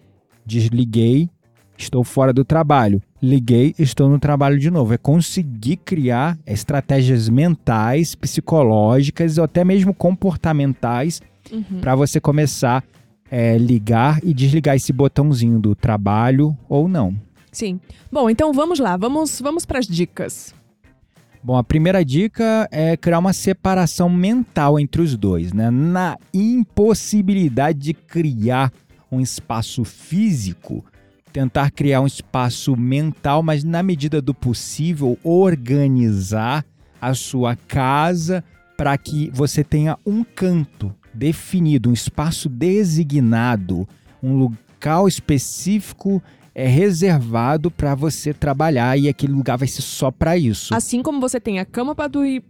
desliguei, 0.45 1.29
estou 1.77 2.03
fora 2.03 2.33
do 2.33 2.45
trabalho. 2.45 3.03
Liguei, 3.23 3.75
estou 3.79 4.09
no 4.09 4.19
trabalho 4.19 4.59
de 4.59 4.71
novo. 4.71 4.95
É 4.95 4.99
conseguir 4.99 5.77
criar 5.79 6.39
estratégias 6.47 7.29
mentais, 7.29 8.15
psicológicas 8.15 9.39
ou 9.39 9.45
até 9.45 9.65
mesmo 9.65 9.93
comportamentais 9.95 11.21
Uhum. 11.51 11.81
para 11.81 11.95
você 11.95 12.21
começar 12.21 12.85
a 13.33 13.57
ligar 13.59 14.21
e 14.23 14.35
desligar 14.35 14.77
esse 14.77 14.93
botãozinho 14.93 15.59
do 15.59 15.75
trabalho 15.75 16.57
ou 16.69 16.87
não. 16.87 17.17
Sim. 17.51 17.81
Bom, 18.13 18.29
então 18.29 18.53
vamos 18.53 18.79
lá, 18.79 18.99
vamos, 18.99 19.41
vamos 19.41 19.65
para 19.65 19.79
as 19.79 19.87
dicas. 19.87 20.55
Bom, 21.43 21.57
a 21.57 21.63
primeira 21.63 22.05
dica 22.05 22.69
é 22.71 22.97
criar 22.97 23.21
uma 23.21 23.33
separação 23.33 24.11
mental 24.11 24.79
entre 24.79 25.01
os 25.01 25.17
dois, 25.17 25.53
né? 25.53 25.71
Na 25.71 26.19
impossibilidade 26.35 27.79
de 27.79 27.95
criar 27.95 28.73
um 29.11 29.21
espaço 29.21 29.85
físico, 29.85 30.85
tentar 31.33 31.71
criar 31.71 32.01
um 32.01 32.07
espaço 32.07 32.77
mental, 32.77 33.43
mas 33.43 33.63
na 33.63 33.83
medida 33.83 34.21
do 34.21 34.35
possível, 34.35 35.17
organizar 35.23 36.65
a 37.01 37.15
sua 37.15 37.55
casa 37.55 38.43
para 38.77 38.97
que 38.99 39.31
você 39.33 39.63
tenha 39.63 39.97
um 40.05 40.25
canto 40.25 40.95
definido, 41.15 41.91
um 41.91 41.93
espaço 41.93 42.49
designado, 42.49 43.89
um 44.23 44.35
local 44.37 45.07
específico 45.07 46.23
é 46.59 46.67
reservado 46.67 47.71
para 47.71 47.95
você 47.95 48.35
trabalhar 48.35 48.99
e 48.99 49.09
aquele 49.09 49.33
lugar 49.33 49.57
vai 49.57 49.69
ser 49.69 49.81
só 49.81 50.11
para 50.11 50.37
isso. 50.37 50.75
Assim 50.75 51.05
como 51.05 51.21
você 51.21 51.39
tem 51.39 51.61
a 51.61 51.65
cama 51.65 51.95
para 51.95 52.09
dormir, 52.09 52.43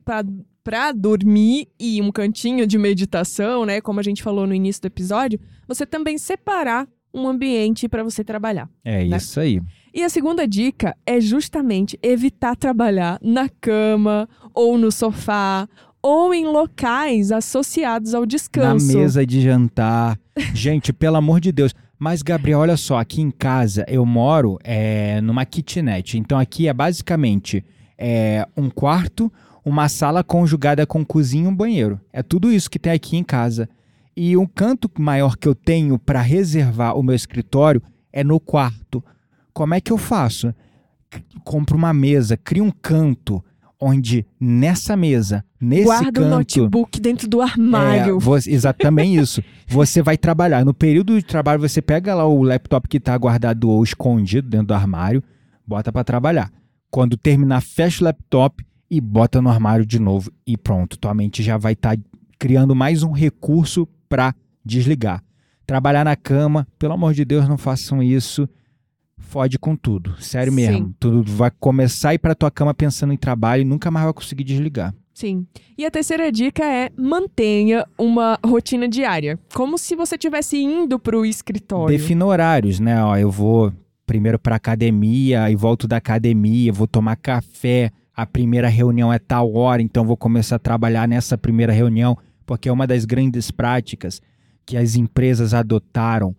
para 0.64 0.92
dormir 0.92 1.68
e 1.78 2.00
um 2.00 2.10
cantinho 2.10 2.66
de 2.66 2.78
meditação, 2.78 3.66
né, 3.66 3.82
como 3.82 4.00
a 4.00 4.02
gente 4.02 4.22
falou 4.22 4.46
no 4.46 4.54
início 4.54 4.80
do 4.80 4.86
episódio, 4.86 5.38
você 5.66 5.84
também 5.84 6.16
separar 6.16 6.88
um 7.12 7.28
ambiente 7.28 7.86
para 7.86 8.02
você 8.02 8.24
trabalhar. 8.24 8.70
É 8.82 9.04
né? 9.04 9.18
isso 9.18 9.38
aí. 9.40 9.60
E 9.92 10.02
a 10.02 10.08
segunda 10.08 10.48
dica 10.48 10.96
é 11.04 11.20
justamente 11.20 11.98
evitar 12.02 12.56
trabalhar 12.56 13.18
na 13.22 13.46
cama 13.60 14.26
ou 14.54 14.78
no 14.78 14.90
sofá 14.90 15.68
ou 16.02 16.32
em 16.32 16.46
locais 16.46 17.30
associados 17.30 18.14
ao 18.14 18.24
descanso. 18.24 18.86
Na 18.86 19.00
mesa 19.00 19.26
de 19.26 19.42
jantar. 19.42 20.18
Gente, 20.54 20.92
pelo 20.92 21.16
amor 21.16 21.40
de 21.40 21.52
Deus. 21.52 21.74
Mas, 21.98 22.22
Gabriel, 22.22 22.60
olha 22.60 22.76
só, 22.76 22.98
aqui 22.98 23.20
em 23.20 23.30
casa 23.30 23.84
eu 23.88 24.06
moro 24.06 24.58
é, 24.62 25.20
numa 25.20 25.44
kitnet. 25.44 26.16
Então 26.16 26.38
aqui 26.38 26.68
é 26.68 26.72
basicamente 26.72 27.64
é, 27.96 28.46
um 28.56 28.70
quarto, 28.70 29.32
uma 29.64 29.88
sala 29.88 30.22
conjugada 30.22 30.86
com 30.86 31.04
cozinha 31.04 31.44
e 31.44 31.48
um 31.48 31.54
banheiro. 31.54 32.00
É 32.12 32.22
tudo 32.22 32.52
isso 32.52 32.70
que 32.70 32.78
tem 32.78 32.92
aqui 32.92 33.16
em 33.16 33.24
casa. 33.24 33.68
E 34.16 34.36
um 34.36 34.46
canto 34.46 34.90
maior 34.98 35.36
que 35.36 35.46
eu 35.46 35.54
tenho 35.54 35.98
para 35.98 36.20
reservar 36.20 36.96
o 36.96 37.02
meu 37.02 37.14
escritório 37.14 37.82
é 38.12 38.22
no 38.22 38.38
quarto. 38.38 39.02
Como 39.52 39.74
é 39.74 39.80
que 39.80 39.92
eu 39.92 39.98
faço? 39.98 40.54
Compro 41.44 41.76
uma 41.76 41.92
mesa, 41.92 42.36
crio 42.36 42.64
um 42.64 42.70
canto 42.70 43.42
onde 43.80 44.26
nessa 44.40 44.96
mesa, 44.96 45.44
nesse 45.60 45.84
Guarda 45.84 46.12
canto, 46.12 46.26
o 46.26 46.28
notebook 46.30 47.00
dentro 47.00 47.28
do 47.28 47.40
armário. 47.40 48.16
é, 48.16 48.20
você- 48.20 48.50
exatamente 48.50 49.18
isso. 49.20 49.42
Você 49.66 50.02
vai 50.02 50.16
trabalhar. 50.16 50.64
No 50.64 50.74
período 50.74 51.16
de 51.16 51.24
trabalho, 51.24 51.60
você 51.60 51.80
pega 51.80 52.14
lá 52.14 52.26
o 52.26 52.42
laptop 52.42 52.88
que 52.88 52.96
está 52.96 53.16
guardado 53.16 53.68
ou 53.70 53.82
escondido 53.84 54.48
dentro 54.48 54.68
do 54.68 54.74
armário, 54.74 55.22
bota 55.66 55.92
para 55.92 56.02
trabalhar. 56.04 56.50
Quando 56.90 57.16
terminar, 57.16 57.60
fecha 57.60 58.02
o 58.02 58.04
laptop 58.06 58.64
e 58.90 59.00
bota 59.00 59.40
no 59.42 59.50
armário 59.50 59.84
de 59.84 59.98
novo 59.98 60.32
e 60.46 60.56
pronto. 60.56 60.98
Tua 60.98 61.14
mente 61.14 61.42
já 61.42 61.56
vai 61.58 61.74
estar 61.74 61.96
criando 62.38 62.74
mais 62.74 63.02
um 63.02 63.12
recurso 63.12 63.86
para 64.08 64.34
desligar. 64.64 65.22
Trabalhar 65.66 66.04
na 66.04 66.16
cama, 66.16 66.66
pelo 66.78 66.94
amor 66.94 67.12
de 67.12 67.24
Deus, 67.26 67.46
não 67.46 67.58
façam 67.58 68.02
isso. 68.02 68.48
Fode 69.18 69.58
com 69.58 69.76
tudo, 69.76 70.14
sério 70.20 70.52
Sim. 70.52 70.56
mesmo. 70.56 70.94
Tu 70.98 71.22
vai 71.22 71.50
começar 71.50 72.10
a 72.10 72.14
ir 72.14 72.18
para 72.18 72.34
tua 72.34 72.50
cama 72.50 72.72
pensando 72.72 73.12
em 73.12 73.16
trabalho 73.16 73.62
e 73.62 73.64
nunca 73.64 73.90
mais 73.90 74.04
vai 74.04 74.14
conseguir 74.14 74.44
desligar. 74.44 74.94
Sim. 75.12 75.46
E 75.76 75.84
a 75.84 75.90
terceira 75.90 76.30
dica 76.30 76.64
é 76.64 76.90
mantenha 76.96 77.84
uma 77.98 78.38
rotina 78.44 78.88
diária, 78.88 79.38
como 79.52 79.76
se 79.76 79.96
você 79.96 80.14
estivesse 80.14 80.56
indo 80.56 80.98
para 80.98 81.18
o 81.18 81.26
escritório. 81.26 81.98
Defina 81.98 82.24
horários, 82.24 82.78
né? 82.78 83.02
Ó, 83.02 83.16
eu 83.16 83.28
vou 83.30 83.72
primeiro 84.06 84.38
para 84.38 84.56
academia 84.56 85.50
e 85.50 85.56
volto 85.56 85.88
da 85.88 85.96
academia, 85.96 86.72
vou 86.72 86.86
tomar 86.86 87.16
café. 87.16 87.90
A 88.14 88.24
primeira 88.24 88.68
reunião 88.68 89.12
é 89.12 89.18
tal 89.18 89.52
hora, 89.54 89.82
então 89.82 90.04
vou 90.04 90.16
começar 90.16 90.56
a 90.56 90.60
trabalhar 90.60 91.06
nessa 91.08 91.36
primeira 91.36 91.72
reunião, 91.72 92.16
porque 92.46 92.68
é 92.68 92.72
uma 92.72 92.86
das 92.86 93.04
grandes 93.04 93.50
práticas 93.50 94.22
que 94.64 94.76
as 94.76 94.94
empresas 94.94 95.52
adotaram 95.52 96.34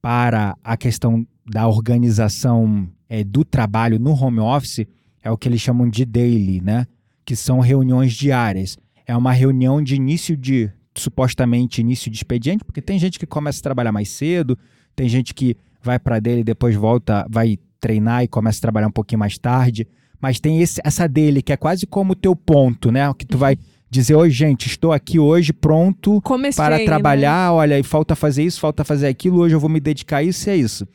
para 0.00 0.56
a 0.62 0.76
questão 0.76 1.26
da 1.50 1.66
organização 1.66 2.88
é, 3.08 3.24
do 3.24 3.44
trabalho 3.44 3.98
no 3.98 4.12
home 4.12 4.38
office 4.38 4.86
é 5.22 5.30
o 5.30 5.36
que 5.36 5.48
eles 5.48 5.60
chamam 5.60 5.88
de 5.90 6.04
daily, 6.04 6.60
né? 6.60 6.86
Que 7.24 7.34
são 7.34 7.58
reuniões 7.58 8.12
diárias. 8.12 8.78
É 9.04 9.16
uma 9.16 9.32
reunião 9.32 9.82
de 9.82 9.96
início 9.96 10.36
de 10.36 10.70
supostamente 10.94 11.80
início 11.80 12.10
de 12.10 12.16
expediente, 12.16 12.64
porque 12.64 12.80
tem 12.80 12.98
gente 12.98 13.18
que 13.18 13.26
começa 13.26 13.58
a 13.58 13.62
trabalhar 13.62 13.90
mais 13.90 14.10
cedo, 14.10 14.56
tem 14.94 15.08
gente 15.08 15.34
que 15.34 15.56
vai 15.82 15.98
para 15.98 16.20
dele 16.20 16.40
e 16.40 16.44
depois 16.44 16.76
volta, 16.76 17.26
vai 17.28 17.58
treinar 17.80 18.22
e 18.22 18.28
começa 18.28 18.58
a 18.58 18.62
trabalhar 18.62 18.88
um 18.88 18.92
pouquinho 18.92 19.18
mais 19.18 19.36
tarde, 19.36 19.88
mas 20.20 20.38
tem 20.38 20.60
esse, 20.60 20.80
essa 20.84 21.08
dele 21.08 21.42
que 21.42 21.52
é 21.52 21.56
quase 21.56 21.86
como 21.86 22.12
o 22.12 22.16
teu 22.16 22.36
ponto, 22.36 22.92
né? 22.92 23.12
Que 23.14 23.26
tu 23.26 23.36
vai 23.36 23.56
dizer, 23.90 24.14
oi 24.14 24.30
gente, 24.30 24.66
estou 24.66 24.92
aqui 24.92 25.18
hoje 25.18 25.52
pronto 25.52 26.20
Comecei, 26.22 26.62
para 26.62 26.78
né? 26.78 26.84
trabalhar, 26.84 27.52
olha, 27.52 27.78
e 27.78 27.82
falta 27.82 28.14
fazer 28.14 28.44
isso, 28.44 28.60
falta 28.60 28.84
fazer 28.84 29.08
aquilo, 29.08 29.40
hoje 29.40 29.56
eu 29.56 29.60
vou 29.60 29.70
me 29.70 29.80
dedicar 29.80 30.18
a 30.18 30.22
isso 30.22 30.48
e 30.48 30.52
é 30.52 30.56
isso. 30.56 30.86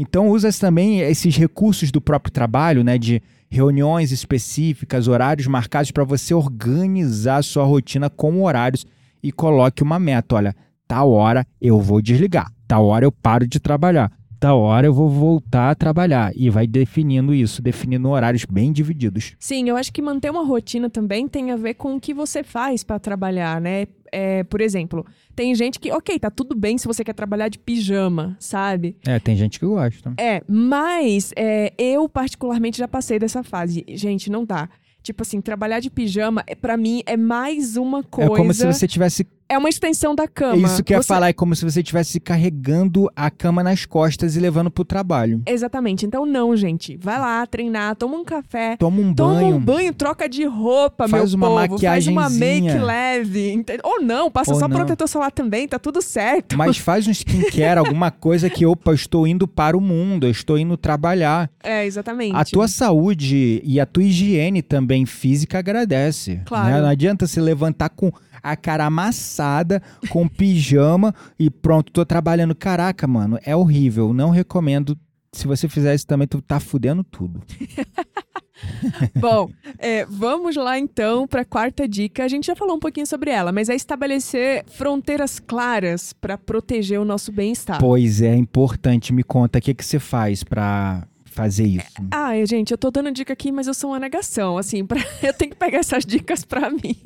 Então 0.00 0.30
usa 0.30 0.48
também 0.58 1.00
esses 1.00 1.36
recursos 1.36 1.90
do 1.90 2.00
próprio 2.00 2.32
trabalho, 2.32 2.82
né, 2.82 2.96
de 2.96 3.22
reuniões 3.50 4.10
específicas, 4.10 5.06
horários 5.06 5.46
marcados 5.46 5.90
para 5.90 6.04
você 6.04 6.32
organizar 6.32 7.36
a 7.36 7.42
sua 7.42 7.64
rotina 7.64 8.08
com 8.08 8.42
horários 8.42 8.86
e 9.22 9.30
coloque 9.30 9.82
uma 9.82 9.98
meta, 9.98 10.36
olha, 10.36 10.56
tal 10.88 11.10
hora 11.10 11.46
eu 11.60 11.78
vou 11.78 12.00
desligar, 12.00 12.50
tal 12.66 12.86
hora 12.86 13.04
eu 13.04 13.12
paro 13.12 13.46
de 13.46 13.60
trabalhar, 13.60 14.10
tal 14.38 14.60
hora 14.60 14.86
eu 14.86 14.94
vou 14.94 15.10
voltar 15.10 15.70
a 15.70 15.74
trabalhar 15.74 16.32
e 16.34 16.48
vai 16.48 16.66
definindo 16.66 17.34
isso, 17.34 17.60
definindo 17.60 18.08
horários 18.08 18.46
bem 18.46 18.72
divididos. 18.72 19.34
Sim, 19.38 19.68
eu 19.68 19.76
acho 19.76 19.92
que 19.92 20.00
manter 20.00 20.30
uma 20.30 20.46
rotina 20.46 20.88
também 20.88 21.28
tem 21.28 21.50
a 21.50 21.56
ver 21.56 21.74
com 21.74 21.96
o 21.96 22.00
que 22.00 22.14
você 22.14 22.42
faz 22.42 22.82
para 22.82 22.98
trabalhar, 22.98 23.60
né? 23.60 23.86
É, 24.10 24.42
por 24.44 24.62
exemplo, 24.62 25.04
tem 25.40 25.54
gente 25.54 25.80
que, 25.80 25.90
ok, 25.90 26.18
tá 26.18 26.30
tudo 26.30 26.54
bem 26.54 26.76
se 26.76 26.86
você 26.86 27.02
quer 27.02 27.14
trabalhar 27.14 27.48
de 27.48 27.58
pijama, 27.58 28.36
sabe? 28.38 28.94
É, 29.06 29.18
tem 29.18 29.34
gente 29.34 29.58
que 29.58 29.64
gosta. 29.64 30.12
É, 30.18 30.42
mas 30.46 31.32
é, 31.34 31.72
eu 31.78 32.06
particularmente 32.10 32.76
já 32.76 32.86
passei 32.86 33.18
dessa 33.18 33.42
fase. 33.42 33.82
Gente, 33.88 34.30
não 34.30 34.44
dá. 34.44 34.68
Tipo 35.02 35.22
assim, 35.22 35.40
trabalhar 35.40 35.80
de 35.80 35.88
pijama, 35.88 36.44
é, 36.46 36.54
para 36.54 36.76
mim, 36.76 37.02
é 37.06 37.16
mais 37.16 37.78
uma 37.78 38.02
coisa. 38.02 38.30
É 38.30 38.36
como 38.36 38.52
se 38.52 38.66
você 38.66 38.86
tivesse 38.86 39.26
É 39.50 39.58
uma 39.58 39.68
extensão 39.68 40.14
da 40.14 40.22
É 40.22 40.28
cama. 40.28 40.66
isso 40.66 40.82
que 40.84 40.92
eu 40.94 40.98
ia 40.98 41.02
Você- 41.02 41.08
falar, 41.08 41.28
é 41.28 41.32
como 41.32 41.56
se 41.56 41.64
você 41.64 41.80
estivesse 41.80 42.20
carregando 42.20 43.10
a 43.16 43.30
cama 43.30 43.64
nas 43.64 43.84
costas 43.84 44.36
e 44.36 44.40
levando 44.40 44.70
pro 44.70 44.84
trabalho. 44.84 45.42
Exatamente. 45.44 46.06
Então, 46.06 46.24
não, 46.24 46.56
gente. 46.56 46.96
Vai 47.02 47.18
lá 47.18 47.44
treinar, 47.46 47.96
toma 47.96 48.16
um 48.16 48.24
café. 48.24 48.76
Toma 48.76 49.00
um 49.00 49.12
Toma 49.12 49.34
banho. 49.34 49.56
um 49.56 49.60
banho, 49.60 49.92
troca 49.92 50.28
de 50.28 50.44
roupa, 50.44 51.08
Faz 51.08 51.34
meu 51.34 51.48
uma 51.50 51.66
povo. 51.68 51.78
Faz 51.80 52.06
uma 52.06 52.30
make 52.30 52.78
leve. 52.78 53.50
ente- 53.50 53.78
Ou 53.82 54.00
não, 54.00 54.30
passa 54.30 54.52
Ou 54.52 54.58
só 54.60 54.68
não. 54.68 54.76
protetor 54.76 55.08
solar 55.08 55.32
também, 55.32 55.66
tá 55.66 55.78
tudo 55.78 56.00
certo. 56.00 56.56
Mas 56.56 56.78
faz 56.78 57.06
um 57.08 57.10
skincare, 57.10 57.78
alguma 57.78 58.10
coisa 58.12 58.48
que, 58.48 58.64
opa, 58.64 58.94
estou 58.94 59.26
indo 59.26 59.48
para 59.48 59.76
o 59.76 59.80
mundo, 59.80 60.26
eu 60.26 60.30
estou 60.30 60.56
indo 60.58 60.76
trabalhar. 60.76 61.50
É, 61.62 61.84
exatamente. 61.84 62.36
A 62.36 62.44
tua 62.44 62.68
saúde 62.68 63.60
e 63.64 63.80
a 63.80 63.86
tua 63.86 64.04
higiene 64.04 64.62
também 64.62 65.04
física 65.06 65.58
agradece. 65.58 66.40
Claro. 66.44 66.68
né? 66.74 66.80
Não 66.80 66.88
adianta 66.88 67.26
se 67.26 67.40
levantar 67.40 67.88
com 67.90 68.12
a 68.42 68.56
cara 68.56 68.86
amassada, 68.86 69.82
com 70.08 70.26
pijama 70.28 71.14
e 71.38 71.50
pronto, 71.50 71.92
tô 71.92 72.04
trabalhando. 72.04 72.54
Caraca, 72.54 73.06
mano, 73.06 73.38
é 73.44 73.54
horrível. 73.54 74.12
Não 74.12 74.30
recomendo. 74.30 74.96
Se 75.32 75.46
você 75.46 75.68
fizer 75.68 75.94
isso 75.94 76.06
também, 76.06 76.26
tu 76.26 76.42
tá 76.42 76.58
fudendo 76.58 77.04
tudo. 77.04 77.40
Bom, 79.18 79.50
é, 79.78 80.04
vamos 80.04 80.56
lá 80.56 80.78
então 80.78 81.26
para 81.26 81.42
a 81.42 81.44
quarta 81.44 81.88
dica. 81.88 82.24
A 82.24 82.28
gente 82.28 82.46
já 82.46 82.56
falou 82.56 82.76
um 82.76 82.80
pouquinho 82.80 83.06
sobre 83.06 83.30
ela, 83.30 83.52
mas 83.52 83.68
é 83.68 83.74
estabelecer 83.74 84.64
fronteiras 84.66 85.38
claras 85.38 86.12
para 86.12 86.36
proteger 86.36 87.00
o 87.00 87.04
nosso 87.04 87.32
bem-estar. 87.32 87.78
Pois 87.78 88.20
é, 88.20 88.34
importante. 88.34 89.12
Me 89.12 89.22
conta, 89.22 89.58
o 89.58 89.62
que, 89.62 89.74
que 89.74 89.84
você 89.84 89.98
faz 89.98 90.44
pra 90.44 91.06
fazer 91.30 91.64
isso? 91.64 91.86
Ah, 92.10 92.32
gente, 92.44 92.70
eu 92.72 92.78
tô 92.78 92.90
dando 92.90 93.10
dica 93.12 93.32
aqui, 93.32 93.50
mas 93.52 93.66
eu 93.66 93.74
sou 93.74 93.90
uma 93.90 93.98
negação, 93.98 94.58
assim, 94.58 94.84
pra... 94.84 95.00
eu 95.22 95.32
tenho 95.32 95.50
que 95.52 95.56
pegar 95.56 95.78
essas 95.78 96.04
dicas 96.04 96.44
pra 96.44 96.70
mim. 96.70 96.96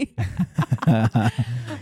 Ah, 0.86 1.30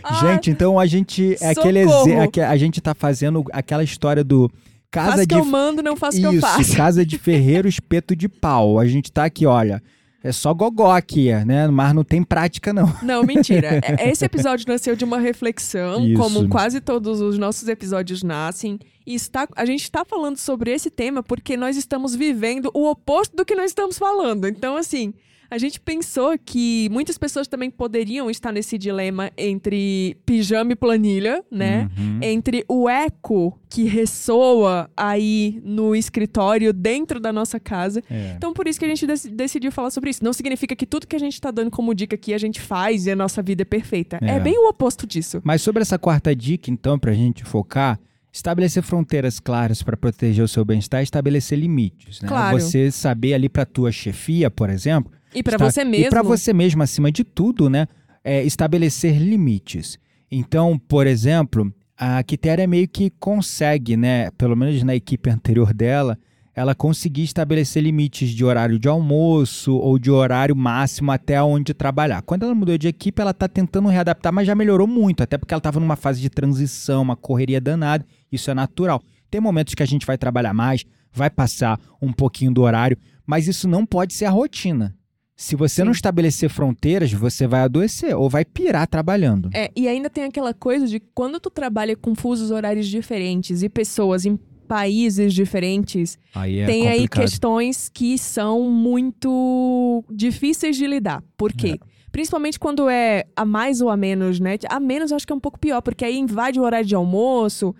gente, 0.21 0.49
então 0.51 0.79
a 0.79 0.85
gente 0.85 1.35
é 1.41 1.49
aquele 1.49 1.83
socorro. 1.85 2.09
exe- 2.09 2.19
aque- 2.19 2.41
a 2.41 2.57
gente 2.57 2.81
tá 2.81 2.93
fazendo 2.93 3.43
aquela 3.51 3.83
história 3.83 4.23
do 4.23 4.49
casa 4.91 5.09
faz 5.11 5.21
o 5.23 5.27
que 5.27 5.33
de 5.35 5.41
eu 5.41 5.45
mando, 5.45 5.81
não 5.81 5.95
faço 5.95 6.17
que 6.19 6.23
eu 6.23 6.39
faço. 6.39 6.75
casa 6.75 7.05
de 7.05 7.17
ferreiro, 7.17 7.67
espeto 7.67 8.15
de 8.15 8.29
pau. 8.29 8.79
A 8.79 8.85
gente 8.85 9.11
tá 9.11 9.25
aqui, 9.25 9.45
olha, 9.45 9.81
é 10.23 10.31
só 10.31 10.53
gogó 10.53 10.89
aqui, 10.91 11.29
né? 11.45 11.67
Mas 11.67 11.93
não 11.93 12.03
tem 12.03 12.23
prática 12.23 12.71
não. 12.71 12.91
Não, 13.03 13.23
mentira. 13.23 13.81
É- 13.83 14.09
Esse 14.09 14.23
episódio 14.25 14.65
nasceu 14.67 14.95
de 14.95 15.03
uma 15.03 15.19
reflexão, 15.19 16.07
Isso. 16.07 16.21
como 16.21 16.47
quase 16.47 16.79
todos 16.79 17.19
os 17.19 17.37
nossos 17.37 17.67
episódios 17.67 18.23
nascem. 18.23 18.79
E 19.05 19.13
está, 19.13 19.47
a 19.55 19.65
gente 19.65 19.83
está 19.83 20.05
falando 20.05 20.37
sobre 20.37 20.71
esse 20.71 20.89
tema 20.89 21.21
porque 21.21 21.57
nós 21.57 21.75
estamos 21.75 22.15
vivendo 22.15 22.71
o 22.73 22.89
oposto 22.89 23.35
do 23.35 23.43
que 23.43 23.53
nós 23.53 23.65
estamos 23.71 23.97
falando. 23.97 24.47
Então, 24.47 24.77
assim, 24.77 25.13
A 25.53 25.57
gente 25.59 25.79
pensou 25.79 26.35
que 26.43 26.89
muitas 26.91 27.15
pessoas 27.15 27.47
também 27.47 27.69
poderiam 27.69 28.27
estar 28.27 28.51
nesse 28.51 28.75
dilema 28.75 29.29
entre 29.37 30.17
pijama 30.25 30.71
e 30.71 30.75
planilha, 30.75 31.43
né? 31.51 31.91
Uhum. 31.95 32.19
Entre 32.23 32.65
o 32.67 32.89
eco 32.89 33.55
que 33.69 33.83
ressoa 33.83 34.89
aí 34.97 35.61
no 35.63 35.95
escritório 35.95 36.73
dentro 36.73 37.19
da 37.19 37.31
nossa 37.31 37.59
casa. 37.59 38.01
É. 38.09 38.33
Então, 38.35 38.51
por 38.51 38.67
isso 38.67 38.79
que 38.79 38.85
a 38.85 38.87
gente 38.87 39.05
dec- 39.05 39.27
decidiu 39.31 39.71
falar 39.71 39.91
sobre 39.91 40.09
isso. 40.09 40.23
Não 40.23 40.33
significa 40.33 40.75
que 40.75 40.87
tudo 40.87 41.05
que 41.05 41.15
a 41.15 41.19
gente 41.19 41.39
tá 41.39 41.51
dando 41.51 41.69
como 41.69 41.93
dica 41.93 42.15
aqui 42.15 42.33
a 42.33 42.37
gente 42.39 42.59
faz 42.59 43.05
e 43.05 43.11
a 43.11 43.15
nossa 43.15 43.41
vida 43.43 43.61
é 43.61 43.65
perfeita. 43.65 44.17
É, 44.23 44.31
É. 44.37 44.39
bem 44.39 44.57
o 44.57 44.67
oposto 44.69 45.05
disso. 45.05 45.39
Mas 45.43 45.61
sobre 45.61 45.83
essa 45.83 45.99
quarta 45.99 46.35
dica, 46.35 46.71
então, 46.71 46.97
para 46.97 47.11
a 47.11 47.13
gente 47.13 47.43
focar, 47.43 47.99
estabelecer 48.31 48.81
fronteiras 48.81 49.39
claras 49.39 49.83
para 49.83 49.95
proteger 49.95 50.43
o 50.43 50.47
seu 50.47 50.65
bem-estar 50.65 51.01
e 51.01 51.03
estabelecer 51.03 51.59
limites. 51.59 52.21
Né? 52.21 52.27
Claro. 52.27 52.59
Você 52.59 52.89
saber 52.89 53.35
ali 53.35 53.47
para 53.47 53.65
tua 53.67 53.91
chefia, 53.91 54.49
por 54.49 54.71
exemplo, 54.71 55.11
E 55.33 55.39
Está- 55.39 55.57
você 55.57 55.83
mesmo. 55.83 56.07
E 56.07 56.09
para 56.09 56.21
você 56.21 56.53
mesmo, 56.53 56.83
acima 56.83 57.11
de 57.11 57.23
tudo, 57.23 57.69
né? 57.69 57.87
É 58.23 58.43
estabelecer 58.43 59.17
limites. 59.17 59.97
Então, 60.31 60.79
por 60.79 61.05
exemplo, 61.07 61.73
a 61.97 62.23
Quitéria 62.23 62.67
meio 62.67 62.87
que 62.87 63.09
consegue, 63.19 63.95
né? 63.97 64.31
Pelo 64.31 64.55
menos 64.55 64.81
na 64.83 64.95
equipe 64.95 65.29
anterior 65.29 65.73
dela, 65.73 66.17
ela 66.55 66.75
conseguia 66.75 67.23
estabelecer 67.23 67.81
limites 67.83 68.29
de 68.29 68.45
horário 68.45 68.77
de 68.77 68.87
almoço 68.87 69.75
ou 69.75 69.97
de 69.97 70.11
horário 70.11 70.55
máximo 70.55 71.11
até 71.11 71.41
onde 71.41 71.73
trabalhar. 71.73 72.21
Quando 72.21 72.43
ela 72.43 72.53
mudou 72.53 72.77
de 72.77 72.87
equipe, 72.87 73.21
ela 73.21 73.31
está 73.31 73.47
tentando 73.47 73.89
readaptar, 73.89 74.31
mas 74.31 74.45
já 74.45 74.53
melhorou 74.53 74.87
muito, 74.87 75.23
até 75.23 75.37
porque 75.37 75.53
ela 75.53 75.59
estava 75.59 75.79
numa 75.79 75.95
fase 75.95 76.21
de 76.21 76.29
transição, 76.29 77.01
uma 77.01 77.15
correria 77.15 77.59
danada. 77.59 78.05
Isso 78.31 78.51
é 78.51 78.53
natural. 78.53 79.01
Tem 79.31 79.41
momentos 79.41 79.73
que 79.73 79.81
a 79.81 79.85
gente 79.85 80.05
vai 80.05 80.17
trabalhar 80.17 80.53
mais, 80.53 80.85
vai 81.11 81.29
passar 81.29 81.79
um 82.01 82.13
pouquinho 82.13 82.51
do 82.51 82.61
horário, 82.61 82.97
mas 83.25 83.47
isso 83.47 83.67
não 83.67 83.85
pode 83.85 84.13
ser 84.13 84.25
a 84.25 84.29
rotina. 84.29 84.95
Se 85.35 85.55
você 85.55 85.81
Sim. 85.81 85.85
não 85.85 85.91
estabelecer 85.91 86.49
fronteiras, 86.49 87.11
você 87.11 87.47
vai 87.47 87.61
adoecer 87.61 88.15
ou 88.15 88.29
vai 88.29 88.45
pirar 88.45 88.87
trabalhando. 88.87 89.49
É, 89.53 89.71
e 89.75 89.87
ainda 89.87 90.09
tem 90.09 90.23
aquela 90.25 90.53
coisa 90.53 90.87
de 90.87 90.99
quando 90.99 91.39
tu 91.39 91.49
trabalha 91.49 91.95
com 91.95 92.13
fusos 92.13 92.51
horários 92.51 92.87
diferentes 92.87 93.63
e 93.63 93.69
pessoas 93.69 94.25
em 94.25 94.37
países 94.67 95.33
diferentes, 95.33 96.17
Aí 96.33 96.59
é 96.59 96.65
tem 96.65 96.87
aí 96.87 96.99
complicado. 97.01 97.21
questões 97.21 97.89
que 97.89 98.17
são 98.17 98.69
muito 98.71 100.03
difíceis 100.09 100.75
de 100.77 100.87
lidar. 100.87 101.23
Por 101.37 101.51
quê? 101.51 101.79
Principalmente 102.11 102.59
quando 102.59 102.87
é 102.89 103.25
a 103.35 103.43
mais 103.43 103.81
ou 103.81 103.89
a 103.89 103.97
menos, 103.97 104.39
né? 104.39 104.57
A 104.69 104.79
menos 104.79 105.11
eu 105.11 105.17
acho 105.17 105.25
que 105.27 105.33
é 105.33 105.35
um 105.35 105.39
pouco 105.39 105.59
pior, 105.59 105.81
porque 105.81 106.05
aí 106.05 106.17
invade 106.17 106.59
o 106.59 106.63
horário 106.63 106.85
de 106.87 106.95
almoço. 106.95 107.75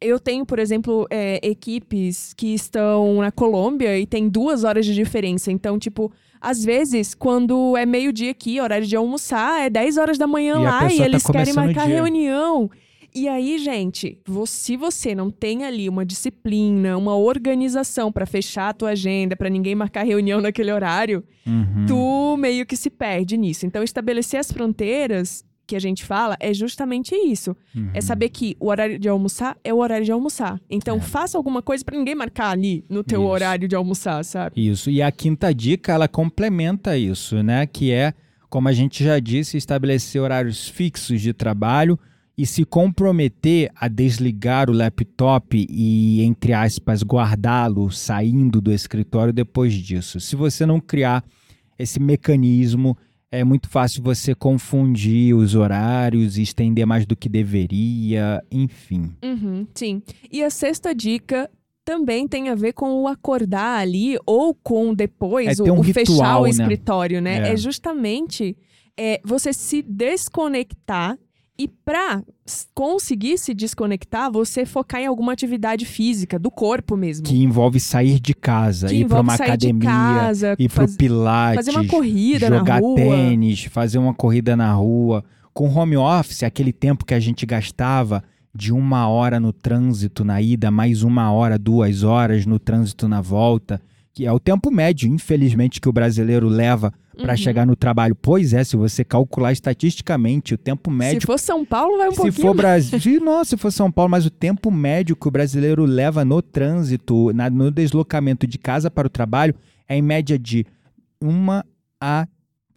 Eu 0.00 0.20
tenho, 0.20 0.44
por 0.44 0.58
exemplo, 0.58 1.06
é, 1.10 1.40
equipes 1.42 2.34
que 2.34 2.54
estão 2.54 3.16
na 3.16 3.32
Colômbia 3.32 3.98
e 3.98 4.06
tem 4.06 4.28
duas 4.28 4.62
horas 4.64 4.84
de 4.84 4.94
diferença. 4.94 5.50
Então, 5.50 5.78
tipo, 5.78 6.12
às 6.42 6.64
vezes, 6.64 7.14
quando 7.14 7.76
é 7.76 7.86
meio-dia 7.86 8.32
aqui, 8.32 8.60
horário 8.60 8.86
de 8.86 8.96
almoçar, 8.96 9.62
é 9.62 9.70
10 9.70 9.96
horas 9.96 10.18
da 10.18 10.26
manhã 10.26 10.56
E 10.60 10.64
lá 10.64 10.92
e 10.92 10.98
tá 10.98 11.04
eles 11.04 11.22
querem 11.24 11.54
marcar 11.54 11.84
reunião. 11.86 12.68
E 13.14 13.28
aí, 13.28 13.58
gente, 13.58 14.18
se 14.46 14.74
você 14.74 15.14
não 15.14 15.30
tem 15.30 15.64
ali 15.64 15.86
uma 15.88 16.02
disciplina, 16.04 16.96
uma 16.96 17.14
organização 17.14 18.10
pra 18.10 18.24
fechar 18.24 18.70
a 18.70 18.72
tua 18.72 18.90
agenda, 18.90 19.36
pra 19.36 19.50
ninguém 19.50 19.74
marcar 19.74 20.02
reunião 20.02 20.40
naquele 20.42 20.72
horário, 20.72 21.22
Uhum. 21.46 21.84
tu 21.86 22.36
meio 22.38 22.64
que 22.64 22.76
se 22.76 22.88
perde 22.88 23.36
nisso. 23.36 23.66
Então, 23.66 23.82
estabelecer 23.82 24.40
as 24.40 24.50
fronteiras 24.50 25.44
que 25.66 25.76
a 25.76 25.78
gente 25.78 26.04
fala 26.04 26.36
é 26.40 26.52
justamente 26.52 27.14
isso. 27.14 27.56
Uhum. 27.74 27.90
É 27.94 28.00
saber 28.00 28.28
que 28.28 28.56
o 28.60 28.68
horário 28.68 28.98
de 28.98 29.08
almoçar 29.08 29.56
é 29.64 29.72
o 29.72 29.78
horário 29.78 30.04
de 30.04 30.12
almoçar. 30.12 30.60
Então, 30.68 30.96
É. 30.96 31.00
faça 31.00 31.36
alguma 31.38 31.62
coisa 31.62 31.84
pra 31.84 31.96
ninguém 31.96 32.14
marcar 32.14 32.50
ali 32.50 32.84
no 32.88 33.02
teu 33.04 33.20
Isso. 33.22 33.28
horário 33.30 33.68
de 33.68 33.74
almoçar, 33.76 34.24
sabe? 34.24 34.54
Isso. 34.68 34.90
E 34.90 35.00
a 35.00 35.10
quinta 35.12 35.54
dica, 35.54 35.92
ela 35.92 36.08
complementa 36.08 36.96
isso, 36.98 37.42
né? 37.42 37.66
Que 37.66 37.90
é, 37.92 38.12
como 38.50 38.68
a 38.68 38.72
gente 38.72 39.02
já 39.04 39.18
disse, 39.18 39.56
estabelecer 39.56 40.20
horários 40.20 40.68
fixos 40.68 41.20
de 41.20 41.32
trabalho 41.32 41.98
e 42.36 42.44
se 42.46 42.64
comprometer 42.64 43.70
a 43.76 43.88
desligar 43.88 44.68
o 44.70 44.72
laptop 44.72 45.66
e, 45.70 46.22
entre 46.22 46.52
aspas, 46.52 47.02
guardá-lo 47.02 47.90
saindo 47.90 48.60
do 48.60 48.72
escritório 48.72 49.32
depois 49.32 49.74
disso. 49.74 50.18
Se 50.18 50.34
você 50.34 50.64
não 50.66 50.80
criar 50.80 51.22
esse 51.78 52.00
mecanismo, 52.00 52.96
é 53.32 53.42
muito 53.42 53.68
fácil 53.68 54.02
você 54.02 54.34
confundir 54.34 55.34
os 55.34 55.54
horários 55.54 56.36
estender 56.36 56.86
mais 56.86 57.06
do 57.06 57.16
que 57.16 57.30
deveria, 57.30 58.44
enfim. 58.52 59.10
Uhum, 59.24 59.66
sim. 59.74 60.02
E 60.30 60.44
a 60.44 60.50
sexta 60.50 60.94
dica 60.94 61.50
também 61.82 62.28
tem 62.28 62.50
a 62.50 62.54
ver 62.54 62.74
com 62.74 62.92
o 63.02 63.08
acordar 63.08 63.80
ali 63.80 64.18
ou 64.26 64.54
com 64.54 64.94
depois 64.94 65.58
É 65.58 65.62
o, 65.62 65.74
um 65.74 65.80
o 65.80 65.82
fechar 65.82 66.12
ritual, 66.12 66.42
o 66.42 66.44
né? 66.44 66.50
escritório, 66.50 67.22
né? 67.22 67.48
É. 67.48 67.52
É, 67.54 67.56
justamente 67.56 68.54
é, 68.96 69.18
você 69.24 69.52
se 69.52 69.82
desconectar 69.82 71.18
e 71.64 71.68
para 71.68 72.22
conseguir 72.74 73.38
se 73.38 73.54
desconectar, 73.54 74.30
você 74.30 74.64
focar 74.66 75.00
em 75.00 75.06
alguma 75.06 75.32
atividade 75.32 75.84
física 75.84 76.38
do 76.38 76.50
corpo 76.50 76.96
mesmo. 76.96 77.24
Que 77.26 77.42
envolve 77.42 77.78
sair 77.78 78.18
de 78.20 78.34
casa, 78.34 78.88
Que 78.88 78.96
ir 78.96 79.06
para 79.08 79.20
uma 79.20 79.34
academia. 79.34 79.72
de 79.80 79.86
casa, 79.86 80.56
ir 80.58 80.68
pro 80.68 80.76
faz- 80.86 80.96
pilates, 80.96 81.64
fazer 81.66 81.78
uma 81.78 81.86
corrida 81.86 82.48
jogar 82.48 82.80
na 82.80 82.86
rua. 82.86 82.96
tênis, 82.96 83.64
fazer 83.64 83.98
uma 83.98 84.14
corrida 84.14 84.56
na 84.56 84.72
rua. 84.72 85.24
Com 85.54 85.68
home 85.68 85.96
office, 85.96 86.42
aquele 86.42 86.72
tempo 86.72 87.04
que 87.04 87.12
a 87.14 87.20
gente 87.20 87.44
gastava 87.44 88.24
de 88.54 88.72
uma 88.72 89.06
hora 89.08 89.38
no 89.38 89.52
trânsito 89.52 90.24
na 90.24 90.40
ida, 90.40 90.70
mais 90.70 91.02
uma 91.02 91.30
hora, 91.32 91.58
duas 91.58 92.02
horas 92.02 92.44
no 92.46 92.58
trânsito 92.58 93.06
na 93.06 93.20
volta, 93.20 93.80
que 94.14 94.26
é 94.26 94.32
o 94.32 94.40
tempo 94.40 94.70
médio, 94.70 95.08
infelizmente, 95.08 95.80
que 95.80 95.88
o 95.88 95.92
brasileiro 95.92 96.48
leva 96.48 96.92
para 97.16 97.32
Uhum. 97.32 97.36
chegar 97.36 97.66
no 97.66 97.76
trabalho. 97.76 98.14
Pois 98.14 98.52
é, 98.52 98.64
se 98.64 98.76
você 98.76 99.04
calcular 99.04 99.52
estatisticamente 99.52 100.54
o 100.54 100.58
tempo 100.58 100.90
médio 100.90 101.20
Se 101.20 101.26
for 101.26 101.38
São 101.38 101.64
Paulo, 101.64 101.98
vai 101.98 102.08
um 102.08 102.12
se 102.12 102.16
pouquinho 102.16 102.46
for 102.46 102.54
Brasil, 102.54 103.20
nossa, 103.22 103.50
se 103.50 103.56
for 103.56 103.70
São 103.70 103.90
Paulo, 103.92 104.10
mas 104.10 104.24
o 104.26 104.30
tempo 104.30 104.70
médio 104.70 105.14
que 105.16 105.28
o 105.28 105.30
brasileiro 105.30 105.84
leva 105.84 106.24
no 106.24 106.40
trânsito, 106.40 107.32
na- 107.34 107.50
no 107.50 107.70
deslocamento 107.70 108.46
de 108.46 108.58
casa 108.58 108.90
para 108.90 109.06
o 109.06 109.10
trabalho, 109.10 109.54
é 109.88 109.96
em 109.96 110.02
média 110.02 110.38
de 110.38 110.64
uma 111.20 111.64
a, 112.00 112.26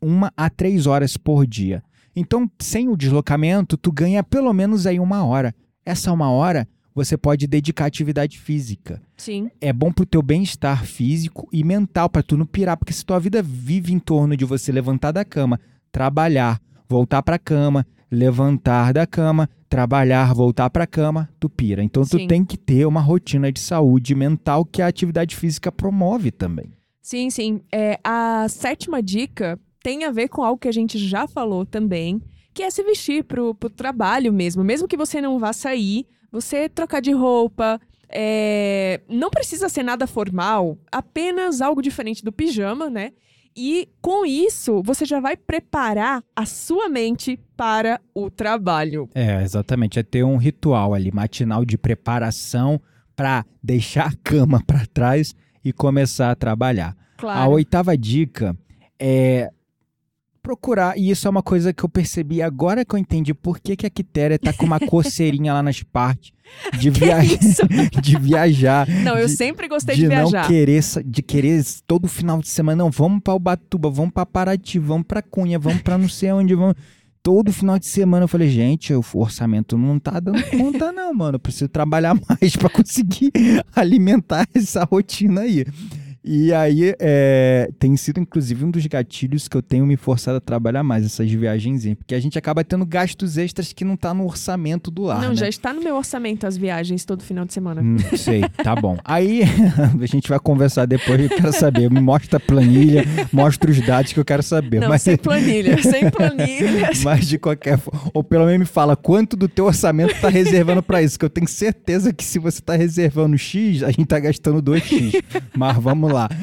uma 0.01 0.31
a 0.35 0.49
três 0.49 0.85
horas 0.85 1.17
por 1.17 1.47
dia. 1.47 1.83
Então, 2.15 2.49
sem 2.59 2.87
o 2.89 2.95
deslocamento, 2.95 3.75
tu 3.77 3.91
ganha 3.91 4.23
pelo 4.23 4.53
menos 4.53 4.85
aí 4.85 4.99
uma 4.99 5.25
hora. 5.25 5.53
Essa 5.85 6.11
uma 6.13 6.29
hora 6.29 6.67
você 6.95 7.17
pode 7.17 7.45
dedicar 7.45 7.83
à 7.83 7.87
atividade 7.87 8.39
física. 8.39 9.01
Sim. 9.17 9.51
É 9.59 9.73
bom 9.73 9.91
pro 9.91 10.05
teu 10.05 10.21
bem-estar 10.21 10.85
físico 10.85 11.47
e 11.51 11.61
mental, 11.61 12.09
para 12.09 12.23
tu 12.23 12.37
não 12.37 12.45
pirar, 12.45 12.77
porque 12.77 12.93
se 12.93 13.05
tua 13.05 13.19
vida 13.19 13.43
vive 13.43 13.93
em 13.93 13.99
torno 13.99 14.37
de 14.37 14.45
você 14.45 14.71
levantar 14.71 15.11
da 15.11 15.25
cama, 15.25 15.59
trabalhar, 15.91 16.61
voltar 16.87 17.21
pra 17.21 17.37
cama, 17.37 17.85
levantar 18.09 18.93
da 18.93 19.05
cama, 19.05 19.49
trabalhar, 19.67 20.33
voltar 20.33 20.69
pra 20.69 20.87
cama, 20.87 21.29
tu 21.37 21.49
pira. 21.49 21.83
Então 21.83 22.03
tu 22.03 22.17
Sim. 22.17 22.27
tem 22.27 22.45
que 22.45 22.57
ter 22.57 22.85
uma 22.85 23.01
rotina 23.01 23.51
de 23.51 23.59
saúde 23.59 24.15
mental 24.15 24.63
que 24.63 24.81
a 24.81 24.87
atividade 24.87 25.35
física 25.35 25.71
promove 25.71 26.31
também. 26.31 26.71
Sim, 27.01 27.29
sim. 27.29 27.61
É, 27.71 27.99
a 28.03 28.47
sétima 28.47 29.03
dica 29.03 29.59
tem 29.83 30.05
a 30.05 30.11
ver 30.11 30.29
com 30.29 30.41
algo 30.41 30.59
que 30.59 30.67
a 30.67 30.71
gente 30.71 30.97
já 30.97 31.27
falou 31.27 31.65
também, 31.65 32.21
que 32.53 32.63
é 32.63 32.71
se 32.71 32.81
vestir 32.83 33.25
pro, 33.25 33.53
pro 33.53 33.69
trabalho 33.69 34.31
mesmo. 34.31 34.63
Mesmo 34.63 34.87
que 34.87 34.97
você 34.97 35.19
não 35.21 35.37
vá 35.37 35.51
sair, 35.51 36.07
você 36.35 36.67
trocar 36.69 37.01
de 37.01 37.11
roupa. 37.11 37.79
é, 38.09 39.01
não 39.09 39.29
precisa 39.29 39.67
ser 39.67 39.83
nada 39.83 40.05
formal, 40.05 40.77
apenas 40.91 41.59
algo 41.61 41.81
diferente 41.81 42.23
do 42.23 42.31
pijama, 42.31 42.89
né? 42.89 43.11
E 43.57 43.87
com 44.01 44.25
isso, 44.25 44.81
você 44.83 45.05
já 45.05 45.19
vai 45.21 45.35
preparar 45.37 46.21
a 46.35 46.45
sua 46.45 46.87
mente 46.89 47.39
para 47.55 47.99
o 48.13 48.29
trabalho. 48.29 49.09
É, 49.15 49.41
exatamente. 49.41 49.97
É 49.97 50.03
ter 50.03 50.23
um 50.23 50.35
ritual 50.37 50.93
ali, 50.93 51.09
matinal 51.11 51.63
de 51.65 51.77
preparação 51.77 52.79
para 53.15 53.45
deixar 53.63 54.07
a 54.07 54.13
cama 54.23 54.61
para 54.65 54.85
trás 54.85 55.33
e 55.63 55.71
começar 55.71 56.31
a 56.31 56.35
trabalhar. 56.35 56.95
A 57.17 57.21
Claro. 57.21 57.51
oitava 57.51 57.97
dica 57.97 58.55
é 58.99 59.49
procurar, 60.45 60.95
e 60.95 61.09
isso 61.09 61.27
é 61.27 61.31
uma 61.31 61.41
coisa 61.41 61.73
que 61.73 61.83
eu 61.83 61.89
percebi 61.89 62.39
agora 62.39 62.85
que 62.85 62.93
eu 62.93 62.99
entendi 62.99 63.33
por 63.33 63.59
que, 63.59 63.75
que 63.75 63.85
a 63.87 63.89
Quitéria 63.89 64.37
tá 64.37 64.53
com 64.53 64.63
uma 64.65 64.79
coceirinha 64.87 65.51
lá 65.53 65.63
nas 65.63 65.81
partes 65.81 66.31
de, 66.79 66.89
via... 66.91 67.23
isso? 67.25 67.63
de 67.99 68.17
viajar. 68.19 68.87
Não, 68.87 69.17
eu 69.17 69.25
de- 69.25 69.35
sempre 69.35 69.67
gostei 69.67 69.95
de, 69.95 70.01
de, 70.03 70.07
não 70.09 70.29
viajar. 70.29 70.47
querer 70.47 70.83
sa- 70.83 71.01
de 71.03 71.23
querer 71.23 71.63
todo 71.87 72.07
final 72.07 72.39
de 72.39 72.47
semana 72.47 72.83
não 72.83 72.91
vamos 72.91 73.21
para 73.23 73.33
Ubatuba 73.33 73.89
vamos 73.89 74.11
para 74.13 74.25
Paraty 74.25 74.77
vamos 74.77 75.07
para 75.07 75.23
Cunha 75.23 75.57
vamos 75.57 75.81
para 75.81 75.97
não 75.97 76.07
sei 76.07 76.31
onde 76.31 76.53
vamos 76.53 76.75
todo 77.23 77.51
final 77.51 77.79
de 77.79 77.87
semana 77.87 78.25
eu 78.25 78.27
falei 78.27 78.47
gente 78.49 78.93
o 78.93 79.01
orçamento 79.15 79.75
não 79.79 79.97
tá 79.97 80.19
dando 80.19 80.43
conta 80.51 80.91
não 80.91 81.11
mano 81.11 81.37
eu 81.37 81.39
preciso 81.39 81.67
trabalhar 81.67 82.13
mais 82.29 82.55
para 82.55 82.69
conseguir 82.69 83.31
alimentar 83.75 84.47
essa 84.53 84.83
rotina 84.83 85.41
aí 85.41 85.65
E 86.27 86.51
aí, 86.51 86.95
é, 86.99 87.69
tem 87.77 87.95
sido 87.95 88.19
inclusive 88.19 88.65
um 88.65 88.71
dos 88.71 88.83
gatilhos 88.87 89.47
que 89.47 89.55
eu 89.55 89.61
tenho 89.61 89.85
me 89.85 89.95
forçado 89.95 90.37
a 90.37 90.41
trabalhar 90.41 90.81
mais, 90.81 91.05
essas 91.05 91.31
viagens, 91.31 91.85
porque 91.95 92.15
a 92.15 92.19
gente 92.19 92.35
acaba 92.35 92.63
tendo 92.63 92.83
gastos 92.83 93.37
extras 93.37 93.71
que 93.71 93.85
não 93.85 93.95
tá 93.95 94.11
no 94.11 94.25
orçamento 94.25 94.89
do 94.89 95.11
ar. 95.11 95.21
não, 95.21 95.29
né? 95.29 95.35
já 95.35 95.47
está 95.47 95.71
no 95.71 95.83
meu 95.83 95.95
orçamento 95.95 96.47
as 96.47 96.57
viagens 96.57 97.05
todo 97.05 97.21
final 97.21 97.45
de 97.45 97.53
semana. 97.53 97.81
Hum, 97.81 97.97
sei, 98.17 98.41
tá 98.63 98.75
bom. 98.75 98.97
Aí 99.05 99.43
a 100.01 100.05
gente 100.07 100.27
vai 100.27 100.39
conversar 100.39 100.87
depois, 100.87 101.19
eu 101.21 101.29
quero 101.29 101.53
saber. 101.53 101.91
Me 101.91 102.01
mostra 102.01 102.37
a 102.37 102.39
planilha, 102.39 103.03
mostra 103.31 103.69
os 103.69 103.79
dados 103.81 104.11
que 104.11 104.19
eu 104.19 104.25
quero 104.25 104.41
saber. 104.41 104.81
não, 104.81 104.89
mas, 104.89 105.03
sem 105.03 105.17
planilha, 105.17 105.77
sem 105.83 106.09
planilha. 106.09 106.89
mas 107.03 107.27
de 107.27 107.37
qualquer 107.37 107.77
forma, 107.77 108.09
ou 108.15 108.23
pelo 108.23 108.45
menos 108.45 108.61
me 108.61 108.65
fala 108.65 108.95
quanto 108.95 109.37
do 109.37 109.47
teu 109.47 109.65
orçamento 109.65 110.19
tá 110.19 110.29
reservando 110.29 110.81
pra 110.81 111.03
isso, 111.03 111.19
que 111.19 111.25
eu 111.25 111.29
tenho 111.29 111.47
certeza 111.47 112.11
que 112.11 112.23
se 112.23 112.39
você 112.39 112.59
tá 112.61 112.75
reservando 112.75 113.37
X, 113.37 113.83
a 113.83 113.91
gente 113.91 114.05
tá 114.05 114.19
gastando 114.19 114.59
2X. 114.63 115.23
Mas 115.55 115.77
vamos 115.77 116.11
lá. 116.11 116.14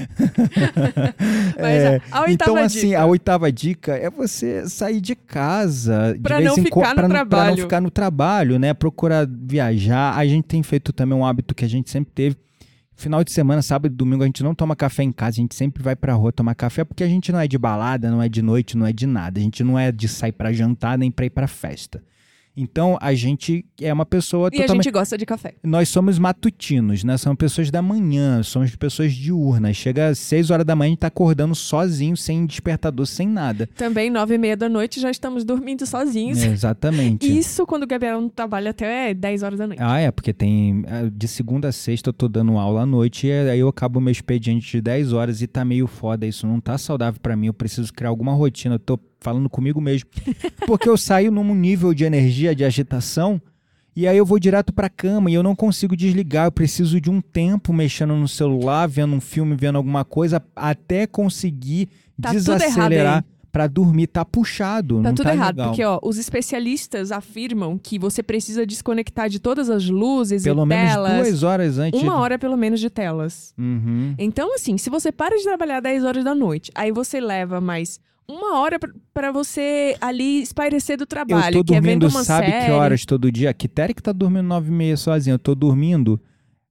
A 2.10 2.20
oitava 2.22 2.30
então, 2.30 2.56
assim, 2.56 2.88
dica. 2.88 3.00
a 3.00 3.06
oitava 3.06 3.52
dica 3.52 3.92
é 3.96 4.10
você 4.10 4.68
sair 4.68 5.00
de 5.00 5.14
casa 5.14 6.16
Pra 6.22 6.36
de 6.38 6.44
vez 6.44 6.56
não 6.56 6.64
em 6.64 6.68
quando 6.68 6.88
no 6.88 6.94
pra, 6.94 7.02
não- 7.02 7.08
trabalho. 7.10 7.56
ficar 7.62 7.80
no 7.80 7.90
trabalho, 7.90 8.58
né? 8.58 8.74
Procurar 8.74 9.26
viajar. 9.26 10.16
A 10.16 10.26
gente 10.26 10.44
tem 10.44 10.62
feito 10.62 10.92
também 10.92 11.16
um 11.16 11.24
hábito 11.24 11.54
que 11.54 11.64
a 11.64 11.68
gente 11.68 11.90
sempre 11.90 12.12
teve. 12.14 12.36
Final 12.94 13.24
de 13.24 13.32
semana, 13.32 13.62
sábado 13.62 13.90
e 13.92 13.96
domingo, 13.96 14.22
a 14.22 14.26
gente 14.26 14.42
não 14.44 14.54
toma 14.54 14.76
café 14.76 15.02
em 15.02 15.10
casa, 15.10 15.36
a 15.38 15.40
gente 15.40 15.54
sempre 15.56 15.82
vai 15.82 15.96
pra 15.96 16.12
rua 16.14 16.30
tomar 16.30 16.54
café, 16.54 16.84
porque 16.84 17.02
a 17.02 17.08
gente 17.08 17.32
não 17.32 17.40
é 17.40 17.48
de 17.48 17.58
balada, 17.58 18.10
não 18.10 18.22
é 18.22 18.28
de 18.28 18.42
noite, 18.42 18.76
não 18.76 18.86
é 18.86 18.92
de 18.92 19.06
nada. 19.06 19.40
A 19.40 19.42
gente 19.42 19.64
não 19.64 19.78
é 19.78 19.90
de 19.90 20.06
sair 20.06 20.30
pra 20.30 20.52
jantar 20.52 20.96
nem 20.98 21.10
pra 21.10 21.24
ir 21.26 21.30
pra 21.30 21.48
festa. 21.48 22.02
Então, 22.56 22.98
a 23.00 23.14
gente 23.14 23.64
é 23.80 23.92
uma 23.92 24.04
pessoa 24.04 24.50
E 24.52 24.56
a 24.56 24.60
totalmente 24.62 24.84
gente 24.84 24.92
gosta 24.92 25.16
de 25.16 25.24
café. 25.24 25.54
nós 25.62 25.88
somos 25.88 26.18
matutinos, 26.18 27.02
né? 27.02 27.16
São 27.16 27.34
pessoas 27.34 27.70
da 27.70 27.80
manhã, 27.80 28.42
somos 28.42 28.74
pessoas 28.76 29.12
diurnas. 29.14 29.76
Chega 29.76 30.08
às 30.08 30.18
6 30.18 30.50
horas 30.50 30.66
da 30.66 30.76
manhã, 30.76 30.88
a 30.88 30.90
gente 30.90 30.98
tá 30.98 31.06
acordando 31.06 31.54
sozinho, 31.54 32.16
sem 32.16 32.44
despertador, 32.44 33.06
sem 33.06 33.26
nada. 33.26 33.68
Também, 33.76 34.10
nove 34.10 34.34
e 34.34 34.38
meia 34.38 34.56
da 34.56 34.68
noite, 34.68 35.00
já 35.00 35.10
estamos 35.10 35.44
dormindo 35.44 35.86
sozinhos. 35.86 36.42
É, 36.42 36.48
exatamente. 36.48 37.26
Isso 37.38 37.64
quando 37.66 37.84
o 37.84 37.86
Gabriel 37.86 38.20
não 38.20 38.28
trabalha 38.28 38.70
até 38.70 39.14
10 39.14 39.42
horas 39.42 39.58
da 39.58 39.66
noite. 39.66 39.82
Ah, 39.82 39.98
é, 39.98 40.10
porque 40.10 40.32
tem. 40.32 40.84
é, 40.86 41.08
De 41.10 41.28
segunda 41.28 41.68
a 41.68 41.72
sexta 41.72 42.10
eu 42.10 42.12
tô 42.12 42.28
dando 42.28 42.58
aula 42.58 42.82
à 42.82 42.86
noite 42.86 43.26
e 43.26 43.32
aí 43.32 43.58
eu 43.60 43.68
acabo 43.68 44.00
meu 44.00 44.12
expediente 44.12 44.72
de 44.72 44.80
10 44.82 45.12
horas 45.12 45.40
e 45.42 45.46
tá 45.46 45.64
meio 45.64 45.86
foda. 45.86 46.26
Isso 46.26 46.46
não 46.46 46.60
tá 46.60 46.76
saudável 46.76 47.18
pra 47.20 47.36
mim. 47.36 47.46
Eu 47.46 47.54
preciso 47.54 47.92
criar 47.92 48.10
alguma 48.10 48.32
rotina. 48.34 48.74
Eu 48.74 48.78
tô 48.78 48.98
falando 49.22 49.48
comigo 49.48 49.80
mesmo. 49.80 50.08
Porque 50.66 50.88
eu 50.88 50.96
saio 50.96 51.30
num 51.30 51.54
nível 51.54 51.94
de 51.94 52.04
energia, 52.04 52.54
de 52.54 52.64
agitação. 52.64 53.40
E 53.94 54.08
aí 54.08 54.16
eu 54.16 54.24
vou 54.24 54.38
direto 54.38 54.72
pra 54.72 54.88
cama 54.88 55.30
e 55.30 55.34
eu 55.34 55.42
não 55.42 55.54
consigo 55.54 55.94
desligar. 55.96 56.46
Eu 56.46 56.52
preciso 56.52 56.98
de 57.00 57.10
um 57.10 57.20
tempo 57.20 57.72
mexendo 57.72 58.16
no 58.16 58.26
celular, 58.26 58.86
vendo 58.88 59.14
um 59.14 59.20
filme, 59.20 59.54
vendo 59.54 59.76
alguma 59.76 60.04
coisa, 60.04 60.42
até 60.56 61.06
conseguir 61.06 61.88
Tá 62.20 62.30
desacelerar 62.32 63.24
pra 63.50 63.66
dormir. 63.66 64.06
Tá 64.06 64.24
puxado, 64.24 64.96
Tá 64.96 65.02
não 65.02 65.14
tudo 65.14 65.26
tá 65.26 65.34
errado, 65.34 65.56
legal. 65.56 65.68
porque 65.68 65.84
ó, 65.84 65.98
os 66.02 66.16
especialistas 66.16 67.12
afirmam 67.12 67.76
que 67.76 67.98
você 67.98 68.22
precisa 68.22 68.64
desconectar 68.64 69.28
de 69.28 69.38
todas 69.38 69.68
as 69.68 69.86
luzes 69.86 70.42
Pelo 70.42 70.62
e 70.62 70.66
menos 70.66 70.90
telas. 70.92 71.12
duas 71.28 71.42
horas 71.42 71.78
antes. 71.78 72.00
Uma 72.00 72.18
hora 72.18 72.38
pelo 72.38 72.56
menos 72.56 72.80
de 72.80 72.88
telas. 72.88 73.52
Uhum. 73.58 74.14
Então, 74.18 74.54
assim, 74.54 74.78
se 74.78 74.88
você 74.88 75.12
para 75.12 75.36
de 75.36 75.42
trabalhar 75.42 75.80
10 75.80 76.02
horas 76.04 76.24
da 76.24 76.34
noite, 76.34 76.70
aí 76.74 76.90
você 76.90 77.20
leva 77.20 77.60
mais 77.60 78.00
uma 78.28 78.58
hora 78.60 78.78
pra- 78.78 78.92
pra 79.12 79.32
você 79.32 79.96
ali 80.00 80.42
espairecer 80.42 80.96
do 80.96 81.06
trabalho, 81.06 81.56
eu 81.58 81.64
tô 81.64 81.72
que 81.72 81.74
é 81.74 81.80
dormindo, 81.80 82.10
sabe 82.10 82.46
série. 82.50 82.66
que 82.66 82.70
horas 82.72 83.04
todo 83.04 83.30
dia? 83.30 83.50
A 83.50 83.54
Quitéria 83.54 83.94
que 83.94 84.02
tá 84.02 84.12
dormindo 84.12 84.46
nove 84.46 84.68
e 84.68 84.72
meia 84.72 84.96
sozinha. 84.96 85.34
Eu 85.34 85.38
tô 85.38 85.54
dormindo 85.54 86.20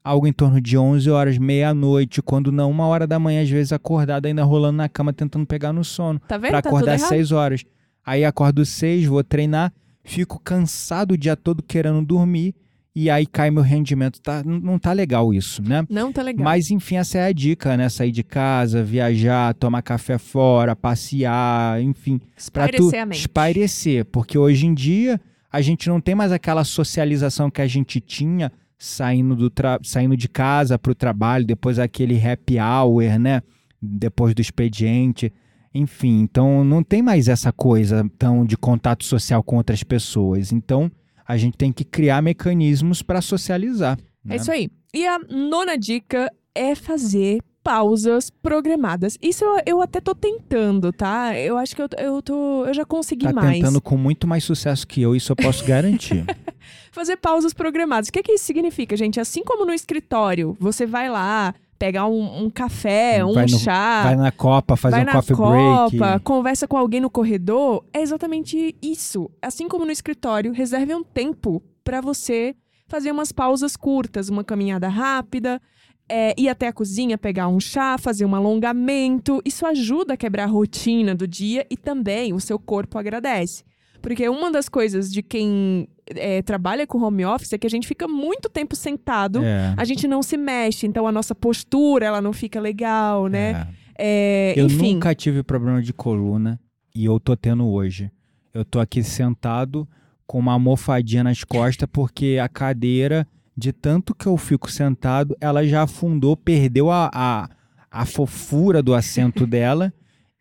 algo 0.04 0.26
em 0.26 0.34
torno 0.34 0.60
de 0.60 0.78
11 0.78 1.10
horas, 1.12 1.38
meia-noite, 1.38 2.22
quando 2.22 2.52
não, 2.52 2.72
uma 2.72 2.88
hora 2.88 3.06
da 3.06 3.20
manhã, 3.20 3.44
às 3.44 3.50
vezes 3.50 3.72
acordado, 3.72 4.26
ainda 4.26 4.44
rolando 4.44 4.78
na 4.78 4.90
cama, 4.90 5.14
tentando 5.14 5.46
pegar 5.46 5.72
no 5.72 5.84
sono. 5.84 6.20
Tá 6.28 6.38
vendo? 6.38 6.50
pra 6.52 6.62
tá 6.62 6.70
acordar 6.70 6.94
errado. 6.96 7.10
6 7.10 7.32
horas. 7.32 7.64
Aí 8.04 8.26
acordo 8.26 8.66
6, 8.66 9.06
vou 9.06 9.24
treinar, 9.24 9.72
fico 10.04 10.40
cansado 10.40 11.12
o 11.12 11.18
dia 11.18 11.36
todo 11.36 11.62
querendo 11.62 12.04
dormir, 12.04 12.56
e 12.96 13.10
aí 13.10 13.26
cai 13.26 13.50
meu 13.50 13.64
rendimento. 13.64 14.20
Tá, 14.22 14.44
não- 14.44 14.78
tá 14.78 14.92
legal 14.94 15.34
isso, 15.34 15.62
né? 15.62 15.86
Não 15.90 16.12
tá 16.12 16.22
legal. 16.22 16.44
Mas 16.44 16.70
enfim, 16.72 16.96
essa 16.96 17.18
é 17.20 17.26
a 17.26 17.32
dica, 17.32 17.78
né? 17.78 17.88
Sair 17.90 18.12
de 18.12 18.24
casa, 18.24 18.84
viajar, 18.84 19.54
tomar 19.54 19.82
café 19.82 20.18
fora, 20.18 20.76
passear, 20.76 21.82
enfim 21.82 22.20
pra 22.52 22.68
tu 22.78 22.90
Espairecer 23.16 24.06
porque 24.06 24.38
hoje 24.38 24.66
em 24.66 24.74
dia 24.74 25.20
a 25.52 25.62
gente 25.62 25.88
não 25.90 26.00
tem 26.00 26.16
mais 26.16 26.32
aquela 26.32 26.64
socialização 26.64 27.50
que 27.50 27.62
a 27.62 27.68
gente 27.68 28.00
tinha 28.00 28.52
saindo, 28.78 29.36
do 29.36 29.52
saindo 29.84 30.18
de 30.18 30.28
casa 30.28 30.80
para 30.80 30.92
o 30.92 30.96
trabalho, 30.96 31.46
depois 31.46 31.78
aquele 31.78 32.20
happy 32.26 32.58
hour, 32.60 33.20
né? 33.20 33.42
Depois 33.82 34.34
do 34.34 34.42
expediente. 34.42 35.32
Enfim, 35.74 36.22
então 36.22 36.64
não 36.64 36.84
tem 36.84 37.02
mais 37.02 37.28
essa 37.28 37.52
coisa 37.52 38.10
tão 38.18 38.44
de 38.46 38.58
contato 38.58 39.06
social 39.06 39.42
com 39.44 39.56
outras 39.58 39.84
pessoas. 39.84 40.52
Então 40.52 40.92
a 41.32 41.38
gente 41.38 41.58
tem 41.58 41.72
que 41.72 41.84
criar 41.86 42.22
mecanismos 42.22 43.02
para 43.02 43.22
socializar. 43.22 43.98
né? 44.24 44.36
É 44.36 44.38
isso 44.38 44.52
aí. 44.52 44.70
E 44.94 45.08
a 45.08 45.18
nona 45.20 45.78
dica 45.78 46.30
é 46.54 46.76
fazer 46.76 47.40
pausas 47.64 48.30
programadas. 48.30 49.18
Isso 49.22 49.46
eu, 49.46 49.62
eu 49.66 49.82
até 49.82 50.02
tô 50.02 50.14
tentando, 50.14 50.92
tá? 50.92 51.38
Eu 51.38 51.58
acho 51.58 51.76
que 51.76 51.82
eu, 51.82 51.88
eu, 51.98 52.22
tô, 52.22 52.66
eu 52.66 52.74
já 52.74 52.84
consegui 52.84 53.26
Tá 53.26 53.34
mais. 53.34 53.58
tentando 53.58 53.80
com 53.80 53.96
muito 53.96 54.28
mais 54.28 54.44
sucesso 54.44 54.86
que 54.86 55.02
eu, 55.02 55.16
isso 55.16 55.32
eu 55.32 55.36
posso 55.36 55.64
garantir. 55.66 56.26
Fazer 56.92 57.16
pausas 57.18 57.54
programadas. 57.54 58.10
O 58.10 58.12
que, 58.12 58.22
que 58.24 58.34
isso 58.34 58.44
significa, 58.46 58.98
gente? 58.98 59.20
Assim 59.20 59.44
como 59.44 59.66
no 59.66 59.74
escritório, 59.74 60.58
você 60.60 60.86
vai 60.86 61.10
lá 61.10 61.54
pegar 61.82 62.06
um, 62.06 62.44
um 62.44 62.50
café, 62.52 63.26
um 63.26 63.34
Vai 63.34 63.48
no- 63.48 63.58
chá, 63.58 64.04
Vai 64.04 64.16
na 64.16 64.32
Copa 64.32 64.76
fazer 64.76 64.98
vai 64.98 65.02
um 65.02 65.06
na 65.08 65.12
coffee 65.14 65.36
copa, 65.36 65.90
break. 65.98 66.24
conversa 66.24 66.68
com 66.68 66.78
alguém 66.78 67.02
no 67.02 67.10
corredor, 67.10 67.84
é 67.92 68.02
exatamente 68.04 68.76
isso. 68.80 69.32
Assim 69.42 69.68
como 69.68 69.84
no 69.84 69.92
escritório, 69.92 70.54
reserve 70.54 70.94
um 70.94 71.04
tempo 71.04 71.60
para 71.84 72.00
você 72.00 72.56
fazer 72.88 73.12
umas 73.12 73.32
pausas 73.32 73.76
curtas, 73.76 74.30
uma 74.30 74.44
caminhada 74.44 74.88
rápida, 74.90 75.60
é, 76.08 76.36
ir 76.38 76.50
até 76.50 76.68
a 76.68 76.74
cozinha, 76.74 77.18
pegar 77.18 77.48
um 77.48 77.60
chá, 77.60 77.98
fazer 77.98 78.26
um 78.26 78.36
alongamento. 78.36 79.42
Isso 79.44 79.66
ajuda 79.66 80.14
a 80.14 80.18
quebrar 80.18 80.44
a 80.44 80.48
rotina 80.48 81.16
do 81.16 81.28
dia 81.28 81.66
e 81.68 81.76
também 81.76 82.32
o 82.32 82.40
seu 82.40 82.60
corpo 82.60 83.00
agradece. 83.00 83.64
Porque 84.04 84.30
uma 84.30 84.52
das 84.52 84.70
coisas 84.70 85.12
de 85.12 85.24
quem 85.24 85.88
é, 86.16 86.42
trabalha 86.42 86.86
com 86.88 87.00
home 87.02 87.26
office 87.26 87.54
é 87.54 87.58
que 87.58 87.68
a 87.68 87.70
gente 87.70 87.88
fica 87.88 88.08
muito 88.08 88.50
tempo 88.50 88.76
sentado, 88.76 89.44
É, 89.44 89.74
a 89.78 89.84
gente 89.86 90.08
não 90.08 90.22
se 90.24 90.38
mexe, 90.38 90.86
então 90.88 91.08
a 91.08 91.12
nossa 91.12 91.34
postura 91.36 92.06
ela 92.06 92.22
não 92.22 92.34
fica 92.34 92.60
legal, 92.60 93.28
né? 93.28 93.68
é. 93.78 93.82
É, 94.04 94.54
Eu 94.58 94.66
enfim. 94.66 94.94
nunca 94.96 95.14
tive 95.14 95.44
problema 95.44 95.80
de 95.82 95.94
coluna 95.94 96.60
e 96.96 97.06
eu 97.06 97.20
tô 97.20 97.36
tendo 97.38 97.68
hoje. 97.68 98.10
Eu 98.54 98.66
tô 98.66 98.80
aqui 98.80 99.04
sentado 99.04 99.88
com 100.26 100.40
uma 100.40 100.54
almofadinha 100.54 101.24
nas 101.24 101.44
costas 101.44 101.88
porque 101.92 102.40
a 102.42 102.50
cadeira, 102.50 103.28
de 103.56 103.72
tanto 103.72 104.16
que 104.16 104.26
eu 104.26 104.38
fico 104.38 104.72
sentado, 104.72 105.38
ela 105.40 105.64
já 105.68 105.84
afundou, 105.84 106.36
perdeu 106.36 106.90
a, 106.90 107.12
a, 107.14 107.50
a 107.92 108.06
fofura 108.06 108.82
do 108.82 108.96
assento 108.96 109.46
dela 109.48 109.94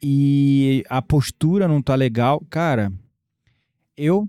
e 0.03 0.83
a 0.89 1.03
postura 1.03 1.69
não 1.69 1.83
tá 1.83 1.95
legal. 1.95 2.43
Cara, 2.49 2.91
eu 3.95 4.27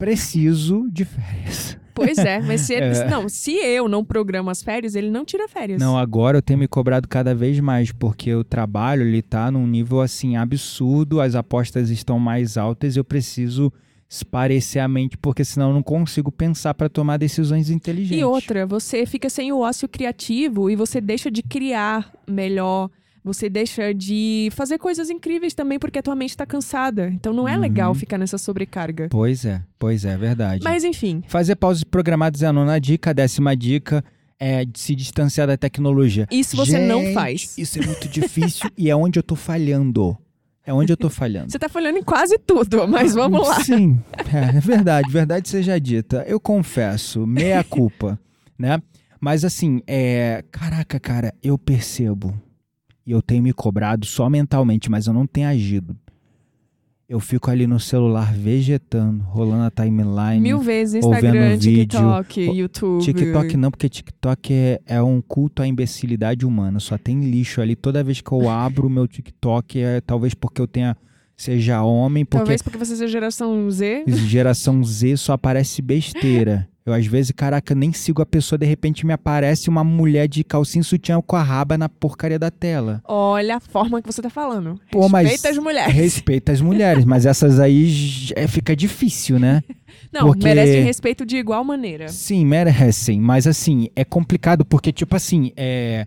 preciso 0.00 0.88
de 0.90 1.04
férias. 1.04 1.78
Pois 1.94 2.16
é, 2.16 2.40
mas 2.40 2.62
se 2.62 2.72
ele, 2.74 2.86
É. 2.96 3.08
não, 3.10 3.28
se 3.28 3.52
eu 3.52 3.86
não 3.86 4.02
programo 4.02 4.48
as 4.48 4.62
férias, 4.62 4.94
ele 4.94 5.10
não 5.10 5.24
tira 5.24 5.46
férias. 5.46 5.78
Não, 5.80 5.98
agora 5.98 6.38
eu 6.38 6.42
tenho 6.42 6.58
me 6.58 6.66
cobrado 6.66 7.06
cada 7.06 7.34
vez 7.34 7.60
mais, 7.60 7.92
porque 7.92 8.34
o 8.34 8.42
trabalho 8.42 9.02
ele 9.02 9.20
tá 9.20 9.50
num 9.50 9.66
nível 9.66 10.00
assim 10.00 10.36
absurdo, 10.36 11.20
as 11.20 11.34
apostas 11.34 11.90
estão 11.90 12.18
mais 12.18 12.56
altas 12.56 12.96
e 12.96 12.98
eu 12.98 13.04
preciso 13.04 13.70
esparecer 14.08 14.82
a 14.82 14.88
mente, 14.88 15.16
porque 15.18 15.44
senão 15.44 15.68
eu 15.68 15.74
não 15.74 15.82
consigo 15.82 16.32
pensar 16.32 16.74
para 16.74 16.88
tomar 16.88 17.16
decisões 17.16 17.70
inteligentes. 17.70 18.18
E 18.18 18.24
outra, 18.24 18.66
você 18.66 19.06
fica 19.06 19.28
sem 19.28 19.52
o 19.52 19.60
ócio 19.60 19.88
criativo 19.88 20.68
e 20.70 20.74
você 20.74 21.00
deixa 21.00 21.30
de 21.30 21.42
criar 21.42 22.10
melhor. 22.28 22.90
Você 23.22 23.50
deixa 23.50 23.92
de 23.92 24.48
fazer 24.52 24.78
coisas 24.78 25.10
incríveis 25.10 25.52
também 25.52 25.78
porque 25.78 25.98
a 25.98 26.02
tua 26.02 26.16
mente 26.16 26.36
tá 26.36 26.46
cansada. 26.46 27.08
Então 27.12 27.32
não 27.32 27.46
é 27.46 27.54
Uhum. 27.54 27.60
legal 27.60 27.94
ficar 27.94 28.16
nessa 28.16 28.38
sobrecarga. 28.38 29.08
Pois 29.10 29.44
é, 29.44 29.62
pois 29.78 30.04
é, 30.06 30.16
verdade. 30.16 30.64
Mas 30.64 30.84
enfim, 30.84 31.22
Fazer 31.28 31.56
pausas 31.56 31.84
programadas 31.84 32.42
é 32.42 32.46
a 32.46 32.52
nona 32.52 32.80
dica, 32.80 33.10
a 33.10 33.12
décima 33.12 33.54
dica 33.54 34.02
é 34.38 34.64
de 34.64 34.80
se 34.80 34.94
distanciar 34.94 35.46
da 35.46 35.56
tecnologia. 35.56 36.26
isso 36.30 36.56
você 36.56 36.78
não 36.78 37.00
Gente, 37.02 37.14
faz. 37.14 37.58
Isso 37.58 37.78
é 37.78 37.84
muito 37.86 38.08
difícil 38.08 38.70
e 38.76 38.88
é 38.88 38.96
onde 38.96 39.18
eu 39.18 39.22
tô 39.22 39.36
falhando. 39.36 40.16
É 40.64 40.72
onde 40.72 40.92
eu 40.92 40.96
tô 40.96 41.10
falhando. 41.10 41.50
Você 41.50 41.58
tá 41.58 41.68
falhando 41.68 41.98
em 41.98 42.02
quase 42.02 42.38
tudo, 42.38 42.86
mas 42.88 43.14
vamos 43.14 43.46
lá. 43.46 43.62
Sim, 43.64 44.00
é, 44.32 44.56
é 44.56 44.60
verdade, 44.60 45.10
verdade 45.10 45.48
seja 45.48 45.78
dita. 45.78 46.24
Eu 46.26 46.38
confesso, 46.40 47.26
meia 47.26 47.62
culpa, 47.64 48.18
né? 48.58 48.80
Mas 49.20 49.44
assim, 49.44 49.82
é, 49.86 50.42
caraca, 50.50 50.98
cara, 51.00 51.34
eu 51.42 51.58
percebo 51.58 52.34
e 53.10 53.12
eu 53.12 53.20
tenho 53.20 53.42
me 53.42 53.52
cobrado 53.52 54.06
só 54.06 54.30
mentalmente, 54.30 54.88
mas 54.88 55.08
eu 55.08 55.12
não 55.12 55.26
tenho 55.26 55.48
agido. 55.48 55.96
eu 57.08 57.18
fico 57.18 57.50
ali 57.50 57.66
no 57.66 57.80
celular 57.80 58.32
vegetando, 58.32 59.24
rolando 59.24 59.64
a 59.64 59.70
timeline. 59.72 60.40
Mil 60.40 60.60
vezes 60.60 61.04
Instagram, 61.04 61.56
vídeo. 61.56 61.88
TikTok, 61.88 62.40
YouTube. 62.40 63.02
TikTok 63.02 63.56
não, 63.56 63.68
porque 63.72 63.88
TikTok 63.88 64.52
é, 64.54 64.80
é 64.86 65.02
um 65.02 65.20
culto 65.20 65.60
à 65.60 65.66
imbecilidade 65.66 66.46
humana. 66.46 66.78
Só 66.78 66.96
tem 66.96 67.20
lixo 67.28 67.60
ali. 67.60 67.74
Toda 67.74 68.04
vez 68.04 68.20
que 68.20 68.30
eu 68.30 68.48
abro 68.48 68.86
o 68.86 68.90
meu 68.90 69.08
TikTok, 69.08 69.80
é 69.80 70.00
talvez 70.00 70.34
porque 70.34 70.60
eu 70.60 70.68
tenha 70.68 70.96
seja 71.42 71.82
homem, 71.82 72.24
porque 72.24 72.38
Talvez 72.38 72.62
porque 72.62 72.78
você 72.78 72.94
seja 72.96 73.08
geração 73.08 73.70
Z. 73.70 74.04
geração 74.06 74.82
Z 74.84 75.16
só 75.16 75.32
aparece 75.34 75.80
besteira. 75.82 76.68
Eu, 76.84 76.94
às 76.94 77.06
vezes, 77.06 77.30
caraca, 77.30 77.74
nem 77.74 77.92
sigo 77.92 78.22
a 78.22 78.26
pessoa, 78.26 78.58
de 78.58 78.64
repente 78.64 79.04
me 79.04 79.12
aparece 79.12 79.68
uma 79.68 79.84
mulher 79.84 80.26
de 80.26 80.42
calcinha 80.42 80.80
e 80.80 80.84
sutiã 80.84 81.20
com 81.20 81.36
a 81.36 81.42
raba 81.42 81.76
na 81.76 81.88
porcaria 81.90 82.38
da 82.38 82.50
tela. 82.50 83.02
Olha 83.06 83.56
a 83.56 83.60
forma 83.60 84.00
que 84.00 84.10
você 84.10 84.22
tá 84.22 84.30
falando. 84.30 84.80
Pô, 84.90 85.06
Respeita 85.06 85.50
as 85.50 85.58
mulheres. 85.58 85.94
Respeita 85.94 86.52
as 86.52 86.60
mulheres, 86.60 87.04
mas 87.04 87.26
essas 87.26 87.60
aí 87.60 87.92
é, 88.34 88.48
fica 88.48 88.74
difícil, 88.74 89.38
né? 89.38 89.62
Não, 90.10 90.26
porque- 90.26 90.42
merecem 90.44 90.82
respeito 90.82 91.26
de 91.26 91.36
igual 91.36 91.62
maneira. 91.62 92.08
Sim, 92.08 92.46
merecem, 92.46 93.20
mas 93.20 93.46
assim, 93.46 93.88
é 93.94 94.04
complicado 94.04 94.64
porque, 94.64 94.90
tipo 94.90 95.14
assim, 95.14 95.52
é. 95.56 96.06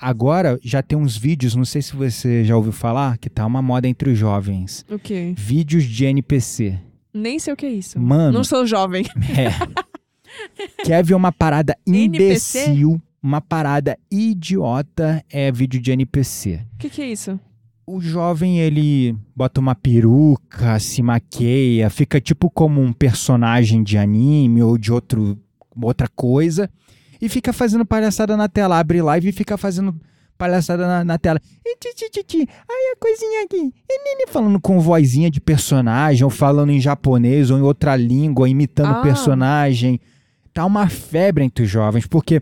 Agora 0.00 0.58
já 0.62 0.82
tem 0.82 0.96
uns 0.96 1.16
vídeos, 1.16 1.54
não 1.56 1.64
sei 1.64 1.82
se 1.82 1.94
você 1.96 2.44
já 2.44 2.56
ouviu 2.56 2.72
falar, 2.72 3.18
que 3.18 3.28
tá 3.28 3.44
uma 3.44 3.60
moda 3.60 3.88
entre 3.88 4.10
os 4.10 4.18
jovens. 4.18 4.84
O 4.88 4.98
quê? 4.98 5.34
Vídeos 5.36 5.84
de 5.84 6.04
NPC. 6.04 6.78
Nem 7.12 7.38
sei 7.38 7.52
o 7.52 7.56
que 7.56 7.66
é 7.66 7.70
isso. 7.70 7.98
Mano. 8.00 8.32
Não 8.32 8.44
sou 8.44 8.66
jovem. 8.66 9.04
É. 9.36 10.84
Quer 10.84 11.02
ver 11.04 11.14
uma 11.14 11.32
parada 11.32 11.76
NPC? 11.86 12.58
imbecil, 12.68 13.02
uma 13.22 13.40
parada 13.40 13.98
idiota, 14.10 15.24
é 15.30 15.50
vídeo 15.50 15.80
de 15.80 15.90
NPC. 15.90 16.60
O 16.74 16.78
que, 16.78 16.90
que 16.90 17.02
é 17.02 17.10
isso? 17.10 17.40
O 17.86 18.00
jovem, 18.00 18.60
ele 18.60 19.16
bota 19.34 19.60
uma 19.60 19.74
peruca, 19.74 20.78
se 20.78 21.02
maqueia, 21.02 21.88
fica 21.90 22.20
tipo 22.20 22.50
como 22.50 22.80
um 22.80 22.92
personagem 22.92 23.82
de 23.82 23.96
anime 23.96 24.62
ou 24.62 24.76
de 24.76 24.92
outro, 24.92 25.38
outra 25.80 26.06
coisa, 26.08 26.70
e 27.20 27.28
fica 27.28 27.52
fazendo 27.52 27.84
palhaçada 27.84 28.36
na 28.36 28.48
tela. 28.48 28.78
Abre 28.78 29.00
live 29.02 29.28
e 29.28 29.32
fica 29.32 29.56
fazendo 29.56 29.94
palhaçada 30.36 30.86
na, 30.86 31.04
na 31.04 31.18
tela. 31.18 31.40
E 31.66 31.76
ti, 31.78 31.94
ti, 31.94 32.10
ti, 32.10 32.22
ti, 32.24 32.38
aí 32.68 32.92
a 32.94 32.96
coisinha 33.00 33.44
aqui. 33.44 33.56
E 33.90 33.98
nini, 34.04 34.26
falando 34.30 34.60
com 34.60 34.78
vozinha 34.80 35.30
de 35.30 35.40
personagem, 35.40 36.22
ou 36.24 36.30
falando 36.30 36.70
em 36.70 36.80
japonês 36.80 37.50
ou 37.50 37.58
em 37.58 37.62
outra 37.62 37.96
língua, 37.96 38.48
imitando 38.48 38.92
o 38.92 38.96
Ah. 38.98 39.02
personagem. 39.02 40.00
Tá 40.54 40.64
uma 40.64 40.88
febre 40.88 41.44
entre 41.44 41.64
os 41.64 41.70
jovens, 41.70 42.06
porque 42.06 42.40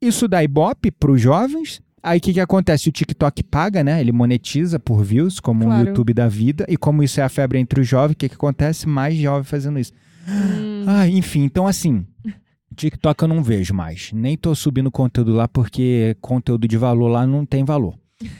isso 0.00 0.26
dá 0.28 0.42
ibope 0.42 0.90
pros 0.90 1.20
jovens. 1.20 1.80
Aí 2.02 2.18
o 2.18 2.20
que, 2.20 2.32
que 2.34 2.40
acontece? 2.40 2.88
O 2.88 2.92
TikTok 2.92 3.42
paga, 3.42 3.82
né? 3.82 4.00
Ele 4.00 4.12
monetiza 4.12 4.78
por 4.78 5.02
views, 5.02 5.40
como 5.40 5.64
o 5.64 5.66
Claro. 5.66 5.88
YouTube 5.88 6.14
da 6.14 6.28
vida. 6.28 6.64
E 6.68 6.76
como 6.76 7.02
isso 7.02 7.20
é 7.20 7.24
a 7.24 7.28
febre 7.28 7.58
entre 7.58 7.80
os 7.80 7.88
jovens, 7.88 8.14
o 8.14 8.16
que, 8.16 8.28
que 8.28 8.34
acontece? 8.36 8.86
Mais 8.88 9.14
jovens 9.16 9.48
fazendo 9.48 9.78
isso. 9.78 9.92
Hum, 10.28 10.84
Ah, 10.86 11.08
enfim, 11.08 11.42
então 11.44 11.66
assim, 11.66 12.06
TikTok 12.76 13.22
eu 13.22 13.28
não 13.28 13.42
vejo 13.42 13.74
mais. 13.74 14.10
Nem 14.12 14.36
tô 14.36 14.54
subindo 14.54 14.90
conteúdo 14.90 15.32
lá 15.32 15.48
porque 15.48 16.16
conteúdo 16.20 16.68
de 16.68 16.76
valor 16.76 17.08
lá 17.08 17.26
não 17.26 17.44
tem 17.44 17.64
valor. 17.64 17.94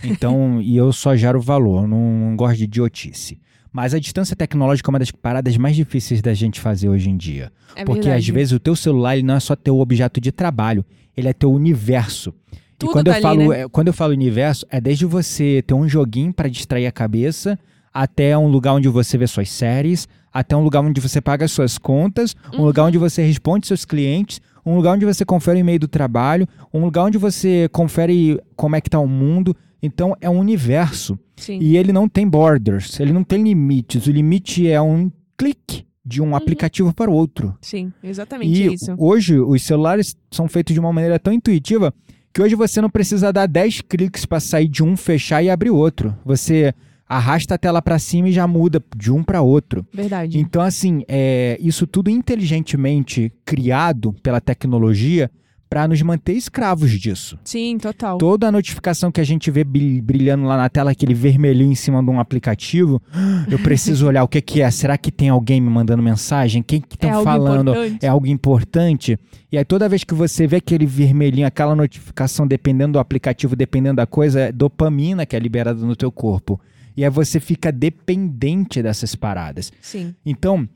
Então, 0.05 0.61
e 0.62 0.76
eu 0.76 0.93
só 0.93 1.16
gero 1.16 1.41
valor, 1.41 1.82
eu 1.82 1.89
não 1.89 2.37
gosto 2.37 2.59
de 2.59 2.64
idiotice. 2.64 3.41
Mas 3.72 3.93
a 3.93 3.99
distância 3.99 4.34
tecnológica 4.34 4.89
é 4.89 4.93
uma 4.93 4.99
das 4.99 5.11
paradas 5.11 5.57
mais 5.57 5.76
difíceis 5.76 6.22
da 6.22 6.32
gente 6.32 6.61
fazer 6.61 6.89
hoje 6.89 7.11
em 7.11 7.16
dia. 7.16 7.53
é 7.74 7.84
porque 7.84 8.03
verdade. 8.03 8.30
às 8.30 8.34
vezes 8.34 8.53
o 8.53 8.61
teu 8.61 8.74
celular 8.74 9.16
ele 9.16 9.26
não 9.26 9.34
é 9.34 9.41
só 9.41 9.55
teu 9.55 9.78
objeto 9.78 10.20
de 10.20 10.32
trabalho, 10.32 10.84
ele 11.16 11.28
é 11.28 11.32
teu 11.32 11.53
universo. 11.53 12.32
Tudo 12.78 12.91
e 12.91 12.93
quando 12.93 13.07
tá 13.07 13.11
eu 13.11 13.14
ali, 13.14 13.22
falo, 13.22 13.49
né? 13.51 13.61
é, 13.61 13.68
quando 13.68 13.89
eu 13.89 13.93
falo 13.93 14.12
universo, 14.12 14.66
é 14.70 14.80
desde 14.80 15.05
você 15.05 15.62
ter 15.66 15.74
um 15.74 15.89
joguinho 15.89 16.32
pra 16.32 16.49
distrair 16.49 16.87
a 16.87 16.93
cabeça, 16.93 17.59
até 17.93 18.37
um 18.37 18.49
lugar 18.49 18.74
onde 18.74 18.89
você 18.89 19.16
vê 19.16 19.26
suas 19.26 19.51
séries, 19.51 20.09
até 20.39 20.57
um 20.57 20.62
lugar 20.62 20.80
onde 20.82 21.01
você 21.01 21.20
paga 21.20 21.47
suas 21.49 21.78
contas, 21.78 22.34
um 22.55 22.64
lugar 22.64 22.82
Uhum. 22.82 22.89
onde 22.89 22.99
você 22.99 23.22
responde 23.22 23.66
seus 23.66 23.84
clientes, 23.84 24.41
um 24.64 24.76
lugar 24.76 24.95
onde 24.95 25.05
você 25.05 25.24
confere 25.24 25.59
o 25.59 25.61
e-mail 25.61 25.78
do 25.78 25.89
trabalho, 25.89 26.47
um 26.72 26.80
lugar 26.84 27.05
onde 27.05 27.18
você 27.18 27.68
confere 27.72 28.41
como 28.55 28.76
é 28.76 28.80
que 28.80 28.91
tá 28.91 28.99
o 28.99 29.07
mundo. 29.09 29.57
Então 29.82 30.14
é 30.20 30.28
um 30.28 30.39
universo. 30.39 31.18
Sim. 31.37 31.59
E 31.61 31.76
ele 31.76 31.93
não 31.93 32.09
tem 32.09 32.26
borders, 32.28 32.99
ele 32.99 33.12
não 33.12 33.22
tem 33.22 33.43
limites. 33.43 34.07
O 34.07 34.11
limite 34.11 34.68
é 34.68 34.80
um 34.80 35.11
clique 35.39 35.84
de 36.05 36.22
um 36.22 36.34
aplicativo 36.37 36.93
para 36.95 37.11
o 37.11 37.14
outro. 37.14 37.55
Sim, 37.61 37.93
exatamente 38.03 38.51
E 38.62 38.72
isso. 38.74 38.95
hoje 38.97 39.39
os 39.39 39.62
celulares 39.62 40.16
são 40.30 40.49
feitos 40.49 40.72
de 40.72 40.80
uma 40.80 40.93
maneira 40.93 41.18
tão 41.18 41.32
intuitiva 41.32 41.93
que 42.32 42.41
hoje 42.43 42.55
você 42.55 42.80
não 42.80 42.89
precisa 42.91 43.32
dar 43.32 43.47
10 43.47 43.80
cliques 43.82 44.24
para 44.26 44.41
sair 44.41 44.68
de 44.68 44.82
um, 44.84 44.97
fechar 44.97 45.43
e 45.43 45.51
abrir 45.51 45.70
outro. 45.70 46.16
Você 46.24 46.72
arrasta 47.09 47.55
a 47.55 47.59
tela 47.59 47.81
para 47.81 47.99
cima 47.99 48.29
e 48.29 48.33
já 48.33 48.47
muda 48.47 48.83
de 48.97 49.13
um 49.13 49.23
para 49.23 49.43
outro. 49.43 49.87
Verdade. 49.93 50.39
Então, 50.39 50.61
assim, 50.63 51.03
é, 51.09 51.57
isso 51.61 51.87
tudo 51.87 52.11
inteligentemente 52.11 53.33
criado 53.45 54.13
pela 54.23 54.41
tecnologia 54.41 55.31
para 55.69 55.89
nos 55.89 56.01
manter 56.01 56.33
escravos 56.35 56.93
disso. 56.93 57.37
Sim, 57.43 57.77
total. 57.77 58.19
Toda 58.19 58.47
a 58.47 58.53
notificação 58.53 59.11
que 59.11 59.21
a 59.21 59.25
gente 59.25 59.51
vê 59.51 59.65
bri- 59.65 60.01
brilhando 60.01 60.45
lá 60.45 60.57
na 60.57 60.69
tela, 60.69 60.93
aquele 60.93 61.13
vermelhinho 61.13 61.73
em 61.73 61.75
cima 61.75 62.01
de 62.03 62.09
um 62.09 62.21
aplicativo, 62.21 63.03
eu 63.51 63.59
preciso 63.59 64.07
olhar 64.07 64.23
o 64.23 64.29
que, 64.29 64.41
que 64.41 64.63
é. 64.63 64.71
Será 64.71 64.97
que 64.97 65.11
tem 65.11 65.29
alguém 65.29 65.61
me 65.61 65.69
mandando 65.69 66.01
mensagem? 66.03 66.63
Quem 66.63 66.81
que 66.81 66.87
é 66.93 67.09
estão 67.09 67.11
algo 67.11 67.25
falando? 67.25 67.71
importante. 67.73 67.99
É 68.07 68.09
algo 68.09 68.27
importante? 68.29 69.19
E 69.51 69.59
aí 69.59 69.65
toda 69.65 69.89
vez 69.89 70.05
que 70.05 70.15
você 70.15 70.47
vê 70.47 70.57
aquele 70.57 70.87
vermelhinho, 70.87 71.47
aquela 71.49 71.75
notificação, 71.75 72.47
dependendo 72.47 72.93
do 72.93 72.99
aplicativo, 73.01 73.57
dependendo 73.57 73.97
da 73.97 74.07
coisa, 74.07 74.41
é 74.43 74.53
dopamina 74.53 75.27
que 75.27 75.35
é 75.35 75.39
liberada 75.39 75.85
no 75.85 75.97
teu 75.97 76.13
corpo. 76.13 76.61
E 76.97 77.05
aí 77.05 77.11
você 77.11 77.38
fica 77.38 77.70
dependente 77.72 78.82
dessas 78.82 79.14
paradas. 79.14 79.72
Sim. 79.80 80.14
Então, 80.24 80.68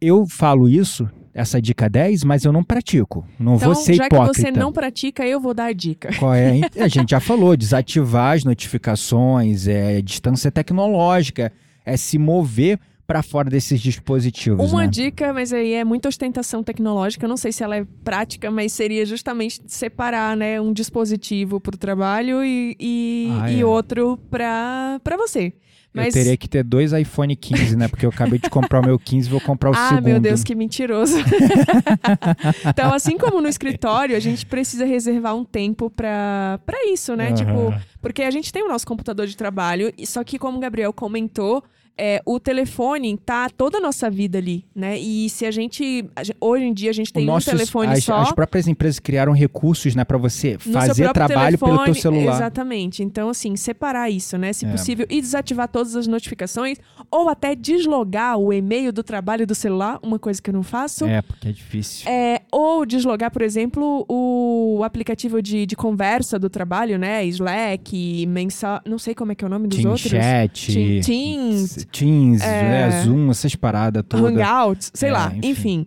eu 0.00 0.26
falo 0.26 0.68
isso, 0.68 1.08
essa 1.34 1.60
dica 1.60 1.88
10, 1.88 2.24
mas 2.24 2.44
eu 2.44 2.52
não 2.52 2.62
pratico. 2.64 3.26
Não 3.38 3.56
Então, 3.56 3.72
vou 3.72 3.74
ser 3.74 3.94
já 3.94 4.06
hipócrita. 4.06 4.32
que 4.34 4.40
você 4.40 4.50
não 4.50 4.72
pratica, 4.72 5.26
eu 5.26 5.40
vou 5.40 5.54
dar 5.54 5.66
a 5.66 5.72
dica. 5.72 6.10
Qual 6.18 6.34
é? 6.34 6.60
A 6.80 6.88
gente 6.88 7.10
já 7.10 7.20
falou, 7.20 7.56
desativar 7.56 8.36
as 8.36 8.44
notificações, 8.44 9.66
é 9.66 10.00
distância 10.00 10.50
tecnológica, 10.50 11.52
é 11.84 11.96
se 11.96 12.18
mover 12.18 12.78
para 13.08 13.22
fora 13.22 13.48
desses 13.48 13.80
dispositivos. 13.80 14.70
Uma 14.70 14.82
né? 14.82 14.86
dica, 14.86 15.32
mas 15.32 15.50
aí 15.50 15.72
é 15.72 15.82
muita 15.82 16.10
ostentação 16.10 16.62
tecnológica. 16.62 17.24
Eu 17.24 17.28
não 17.30 17.38
sei 17.38 17.50
se 17.52 17.64
ela 17.64 17.74
é 17.74 17.86
prática, 18.04 18.50
mas 18.50 18.70
seria 18.74 19.06
justamente 19.06 19.62
separar, 19.66 20.36
né, 20.36 20.60
um 20.60 20.74
dispositivo 20.74 21.58
para 21.58 21.74
o 21.74 21.78
trabalho 21.78 22.44
e, 22.44 22.76
e, 22.78 23.28
Ah, 23.40 23.50
e 23.50 23.60
é. 23.62 23.64
outro 23.64 24.18
para 24.30 25.00
para 25.02 25.16
você. 25.16 25.54
Mas 25.90 26.14
Eu 26.14 26.20
teria 26.22 26.36
que 26.36 26.46
ter 26.46 26.62
dois 26.62 26.92
iPhone 26.92 27.34
15, 27.34 27.74
né? 27.74 27.88
Porque 27.88 28.04
eu 28.04 28.10
acabei 28.10 28.38
de 28.38 28.50
comprar 28.50 28.80
o 28.80 28.84
meu 28.84 28.98
15 28.98 29.26
e 29.26 29.30
vou 29.30 29.40
comprar 29.40 29.70
o 29.70 29.72
ah, 29.74 29.88
segundo. 29.88 30.04
meu 30.04 30.20
Deus, 30.20 30.44
que 30.44 30.54
mentiroso. 30.54 31.16
então, 32.68 32.92
assim 32.92 33.16
como 33.16 33.40
no 33.40 33.48
escritório, 33.48 34.14
a 34.14 34.20
gente 34.20 34.44
precisa 34.44 34.84
reservar 34.84 35.34
um 35.34 35.46
tempo 35.46 35.88
pra 35.88 36.60
pra 36.66 36.76
isso, 36.92 37.16
né? 37.16 37.28
Aham. 37.28 37.34
Tipo, 37.34 37.74
porque 38.02 38.22
a 38.22 38.30
gente 38.30 38.52
tem 38.52 38.62
o 38.62 38.68
nosso 38.68 38.86
computador 38.86 39.26
de 39.26 39.34
trabalho, 39.34 39.90
e 39.96 40.06
só 40.06 40.22
que, 40.22 40.38
como 40.38 40.58
o 40.58 40.60
Gabriel 40.60 40.92
comentou, 40.92 41.64
é, 41.98 42.22
o 42.24 42.38
telefone 42.38 43.16
tá 43.18 43.48
toda 43.50 43.78
a 43.78 43.80
nossa 43.80 44.08
vida 44.08 44.38
ali, 44.38 44.64
né? 44.74 44.98
E 44.98 45.28
se 45.28 45.44
a 45.44 45.50
gente. 45.50 46.04
hoje 46.40 46.64
em 46.64 46.72
dia 46.72 46.90
a 46.90 46.92
gente 46.92 47.12
tem 47.12 47.24
nossos- 47.26 47.48
um 47.48 47.56
telefone 47.56 47.92
as, 47.92 48.04
só. 48.04 48.16
as 48.18 48.32
próprias 48.32 48.68
empresas 48.68 48.98
criaram 49.00 49.32
recursos, 49.32 49.94
né, 49.94 50.04
para 50.04 50.16
você 50.18 50.56
fazer 50.58 51.12
trabalho 51.12 51.58
pelo 51.58 51.70
teu 51.78 51.84
telefone. 51.86 52.00
celular. 52.00 52.34
Exatamente. 52.36 53.02
Então, 53.02 53.28
assim, 53.28 53.56
separar 53.56 54.08
isso, 54.10 54.38
né? 54.38 54.52
Se 54.52 54.64
É. 54.64 54.70
possível, 54.70 55.06
e 55.10 55.20
desativar 55.20 55.68
todas 55.68 55.96
as 55.96 56.06
notificações, 56.06 56.78
ou 57.10 57.28
até 57.28 57.54
deslogar 57.54 58.38
o 58.38 58.52
e-mail 58.52 58.92
do 58.92 59.02
trabalho 59.02 59.46
do 59.46 59.54
celular, 59.54 59.98
uma 60.02 60.18
coisa 60.18 60.40
que 60.40 60.50
eu 60.50 60.54
não 60.54 60.62
faço. 60.62 61.04
É, 61.04 61.20
porque 61.22 61.48
é 61.48 61.52
difícil. 61.52 62.08
É, 62.08 62.42
ou 62.52 62.86
deslogar, 62.86 63.30
por 63.30 63.42
exemplo, 63.42 64.04
o 64.08 64.82
aplicativo 64.84 65.42
de, 65.42 65.66
de 65.66 65.74
conversa 65.76 66.38
do 66.38 66.48
trabalho, 66.48 66.98
né? 66.98 67.24
Slack, 67.26 68.26
mensal... 68.26 68.80
Não 68.86 68.98
sei 68.98 69.14
como 69.14 69.32
é 69.32 69.34
que 69.34 69.44
é 69.44 69.46
o 69.46 69.50
nome 69.50 69.66
dos 69.68 69.78
Team 69.78 69.90
outros. 69.90 70.10
Chat, 70.10 70.72
Team- 70.72 71.00
Teams. 71.02 71.87
Teams, 71.90 72.42
É. 72.42 72.82
é, 72.88 73.02
Zoom, 73.02 73.30
essas 73.30 73.54
paradas 73.54 74.02
todas. 74.08 74.32
Hangouts, 74.36 74.90
sei 74.94 75.08
É, 75.08 75.12
lá. 75.12 75.32
enfim. 75.36 75.48
Enfim. 75.48 75.86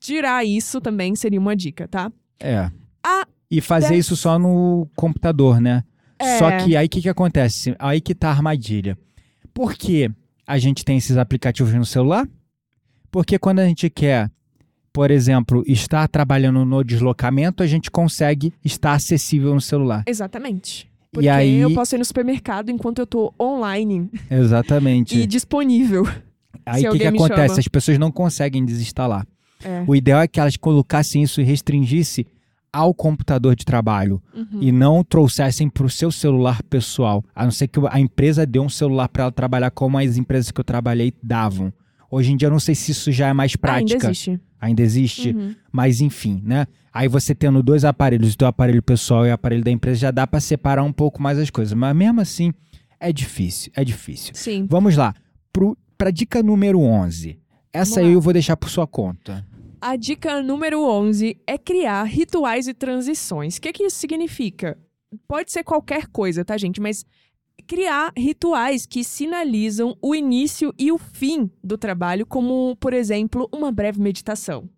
Tirar 0.00 0.44
isso 0.44 0.80
também 0.80 1.14
seria 1.16 1.40
uma 1.40 1.56
dica, 1.56 1.88
tá? 1.88 2.12
É. 2.38 2.70
Ah, 3.02 3.26
e 3.50 3.60
fazer 3.60 3.88
dez- 3.90 4.06
isso 4.06 4.16
só 4.16 4.38
no 4.38 4.88
computador, 4.96 5.60
né? 5.60 5.82
É. 6.18 6.38
Só 6.38 6.50
que 6.58 6.76
aí 6.76 6.86
o 6.86 6.88
que, 6.88 7.00
que 7.02 7.08
acontece? 7.08 7.74
Aí 7.78 8.00
que 8.00 8.14
tá 8.14 8.28
a 8.28 8.32
armadilha. 8.32 8.98
Por 9.52 9.74
que 9.74 10.10
a 10.46 10.58
gente 10.58 10.84
tem 10.84 10.96
esses 10.98 11.16
aplicativos 11.16 11.72
no 11.72 11.84
celular? 11.86 12.28
Porque 13.10 13.38
quando 13.38 13.60
a 13.60 13.66
gente 13.66 13.88
quer, 13.88 14.30
por 14.92 15.10
exemplo, 15.10 15.62
estar 15.66 16.06
trabalhando 16.08 16.64
no 16.64 16.82
deslocamento, 16.84 17.62
a 17.62 17.66
gente 17.66 17.90
consegue 17.90 18.52
estar 18.64 18.92
acessível 18.92 19.54
no 19.54 19.60
celular. 19.60 20.02
Exatamente. 20.06 20.90
Porque 21.14 21.28
aí, 21.28 21.56
eu 21.58 21.72
posso 21.72 21.94
ir 21.94 21.98
no 21.98 22.04
supermercado 22.04 22.70
enquanto 22.70 22.98
eu 22.98 23.06
tô 23.06 23.32
online 23.40 24.10
exatamente. 24.30 25.18
e 25.18 25.26
disponível. 25.26 26.06
Aí 26.66 26.86
o 26.88 26.92
que, 26.92 26.98
que 26.98 27.06
acontece? 27.06 27.48
chama. 27.48 27.58
As 27.60 27.68
pessoas 27.68 27.98
não 27.98 28.10
conseguem 28.10 28.64
desinstalar. 28.64 29.26
É. 29.64 29.82
O 29.86 29.94
ideal 29.94 30.20
é 30.20 30.28
que 30.28 30.38
elas 30.40 30.56
colocassem 30.56 31.22
isso 31.22 31.40
e 31.40 31.44
restringisse 31.44 32.26
ao 32.72 32.92
computador 32.92 33.54
de 33.54 33.64
trabalho 33.64 34.20
Uhum. 34.34 34.58
e 34.60 34.72
não 34.72 35.04
trouxessem 35.04 35.68
para 35.68 35.86
o 35.86 35.90
seu 35.90 36.10
celular 36.10 36.60
pessoal, 36.64 37.24
a 37.34 37.44
não 37.44 37.52
ser 37.52 37.68
que 37.68 37.78
a 37.88 38.00
empresa 38.00 38.44
dê 38.44 38.58
um 38.58 38.68
celular 38.68 39.08
para 39.08 39.22
ela 39.24 39.32
trabalhar 39.32 39.70
como 39.70 39.96
as 39.96 40.16
empresas 40.16 40.50
que 40.50 40.60
eu 40.60 40.64
trabalhei 40.64 41.12
davam. 41.22 41.72
Hoje 42.14 42.32
em 42.32 42.36
dia 42.36 42.46
eu 42.46 42.50
não 42.52 42.60
sei 42.60 42.74
se 42.74 42.92
isso 42.92 43.10
já 43.10 43.28
é 43.28 43.32
mais 43.32 43.56
prática. 43.56 43.94
Ainda 43.94 44.06
existe. 44.06 44.40
Ainda 44.60 44.82
existe, 44.82 45.30
Uhum. 45.30 45.54
mas 45.72 46.00
enfim, 46.00 46.40
né? 46.44 46.66
Aí 46.92 47.08
você 47.08 47.34
tendo 47.34 47.62
dois 47.62 47.84
aparelhos, 47.84 48.34
o 48.34 48.38
teu 48.38 48.46
aparelho 48.46 48.82
pessoal 48.82 49.26
e 49.26 49.30
o 49.30 49.32
aparelho 49.34 49.64
da 49.64 49.70
empresa, 49.70 49.98
já 49.98 50.10
dá 50.10 50.26
para 50.26 50.38
separar 50.40 50.84
um 50.84 50.92
pouco 50.92 51.20
mais 51.20 51.38
as 51.38 51.50
coisas. 51.50 51.74
Mas 51.74 51.94
mesmo 51.96 52.20
assim, 52.20 52.52
é 53.00 53.12
difícil, 53.12 53.72
é 53.74 53.84
difícil. 53.84 54.32
Sim. 54.34 54.66
Vamos 54.70 54.96
lá, 54.96 55.12
para 55.98 56.10
dica 56.10 56.42
número 56.42 56.80
11. 56.80 57.38
Essa 57.72 58.00
aí 58.00 58.12
eu 58.12 58.20
vou 58.20 58.32
deixar 58.32 58.56
por 58.56 58.68
sua 58.70 58.86
conta. 58.86 59.44
A 59.80 59.96
dica 59.96 60.40
número 60.42 60.82
11 60.88 61.36
é 61.46 61.58
criar 61.58 62.04
rituais 62.04 62.68
e 62.68 62.72
transições. 62.74 63.56
O 63.56 63.60
que, 63.60 63.72
que 63.72 63.82
isso 63.84 63.96
significa? 63.98 64.78
Pode 65.28 65.52
ser 65.52 65.62
qualquer 65.62 66.06
coisa, 66.06 66.44
tá, 66.44 66.56
gente? 66.56 66.80
Mas 66.80 67.04
criar 67.66 68.12
rituais 68.16 68.86
que 68.86 69.02
sinalizam 69.02 69.96
o 70.00 70.14
início 70.14 70.72
e 70.78 70.92
o 70.92 70.98
fim 70.98 71.50
do 71.62 71.78
trabalho, 71.78 72.26
como, 72.26 72.76
por 72.76 72.92
exemplo, 72.92 73.48
uma 73.52 73.72
breve 73.72 74.00
meditação. 74.00 74.68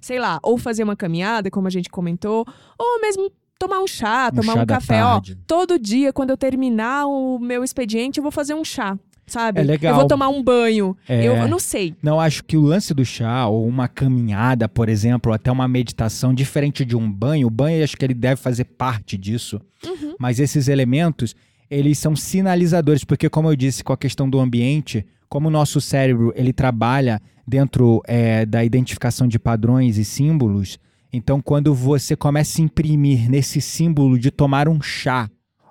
Sei 0.00 0.18
lá, 0.18 0.38
ou 0.42 0.58
fazer 0.58 0.84
uma 0.84 0.96
caminhada, 0.96 1.50
como 1.50 1.66
a 1.66 1.70
gente 1.70 1.88
comentou, 1.88 2.44
ou 2.78 3.00
mesmo 3.00 3.30
tomar 3.58 3.80
um 3.80 3.86
chá, 3.86 4.30
Um 4.32 4.36
tomar 4.36 4.52
chá 4.54 4.62
um 4.62 4.66
café. 4.66 5.04
Ó, 5.04 5.20
todo 5.46 5.78
dia, 5.78 6.12
quando 6.12 6.30
eu 6.30 6.36
terminar 6.36 7.06
o 7.06 7.38
meu 7.38 7.64
expediente, 7.64 8.18
eu 8.18 8.22
vou 8.22 8.32
fazer 8.32 8.54
um 8.54 8.64
chá, 8.64 8.98
sabe? 9.26 9.60
É 9.60 9.64
legal. 9.64 9.94
Eu 9.94 10.00
vou 10.00 10.06
tomar 10.06 10.28
um 10.28 10.42
banho. 10.42 10.94
É. 11.08 11.24
Eu, 11.24 11.34
eu 11.36 11.48
não 11.48 11.58
sei. 11.58 11.94
Não, 12.02 12.20
acho 12.20 12.44
que 12.44 12.56
o 12.56 12.62
lance 12.62 12.92
do 12.92 13.04
chá, 13.04 13.46
ou 13.46 13.66
uma 13.66 13.88
caminhada, 13.88 14.68
por 14.68 14.90
exemplo, 14.90 15.30
ou 15.30 15.34
até 15.34 15.50
uma 15.50 15.66
meditação, 15.66 16.34
diferente 16.34 16.84
de 16.84 16.94
um 16.94 17.10
banho, 17.10 17.46
o 17.46 17.50
banho 17.50 17.82
acho 17.82 17.96
que 17.96 18.04
ele 18.04 18.14
deve 18.14 18.36
fazer 18.36 18.64
parte 18.64 19.16
disso. 19.16 19.58
Uhum. 19.86 20.14
Mas 20.18 20.38
esses 20.38 20.68
elementos, 20.68 21.34
eles 21.70 21.98
são 21.98 22.14
sinalizadores, 22.14 23.04
porque 23.04 23.28
como 23.28 23.50
eu 23.50 23.56
disse 23.56 23.82
com 23.82 23.92
a 23.92 23.96
questão 23.96 24.28
do 24.28 24.38
ambiente, 24.40 25.04
como 25.28 25.48
o 25.48 25.50
nosso 25.50 25.80
cérebro 25.80 26.32
ele 26.36 26.52
trabalha 26.52 27.20
dentro 27.46 28.02
é, 28.06 28.46
da 28.46 28.64
identificação 28.64 29.26
de 29.26 29.38
padrões 29.38 29.98
e 29.98 30.04
símbolos, 30.04 30.78
então 31.12 31.40
quando 31.40 31.74
você 31.74 32.16
começa 32.16 32.60
a 32.60 32.64
imprimir 32.64 33.30
nesse 33.30 33.60
símbolo 33.60 34.18
de 34.18 34.30
tomar 34.30 34.68
um 34.68 34.80
chá, 34.80 35.28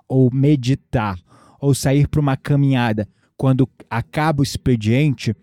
ou 0.07 0.29
meditar, 0.31 1.17
ou 1.59 1.73
sair 1.73 2.07
para 2.07 2.19
uma 2.19 2.37
caminhada, 2.37 3.07
quando 3.35 3.67
acaba 3.89 4.41
o 4.41 4.43
expediente, 4.43 5.35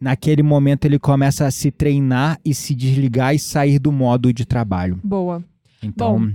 naquele 0.00 0.42
momento 0.42 0.84
ele 0.84 0.98
começa 0.98 1.46
a 1.46 1.50
se 1.50 1.70
treinar 1.70 2.38
e 2.44 2.54
se 2.54 2.74
desligar 2.74 3.34
e 3.34 3.38
sair 3.38 3.78
do 3.78 3.90
modo 3.90 4.32
de 4.32 4.44
trabalho. 4.44 5.00
Boa. 5.02 5.42
Então, 5.82 6.18
Bom. 6.18 6.32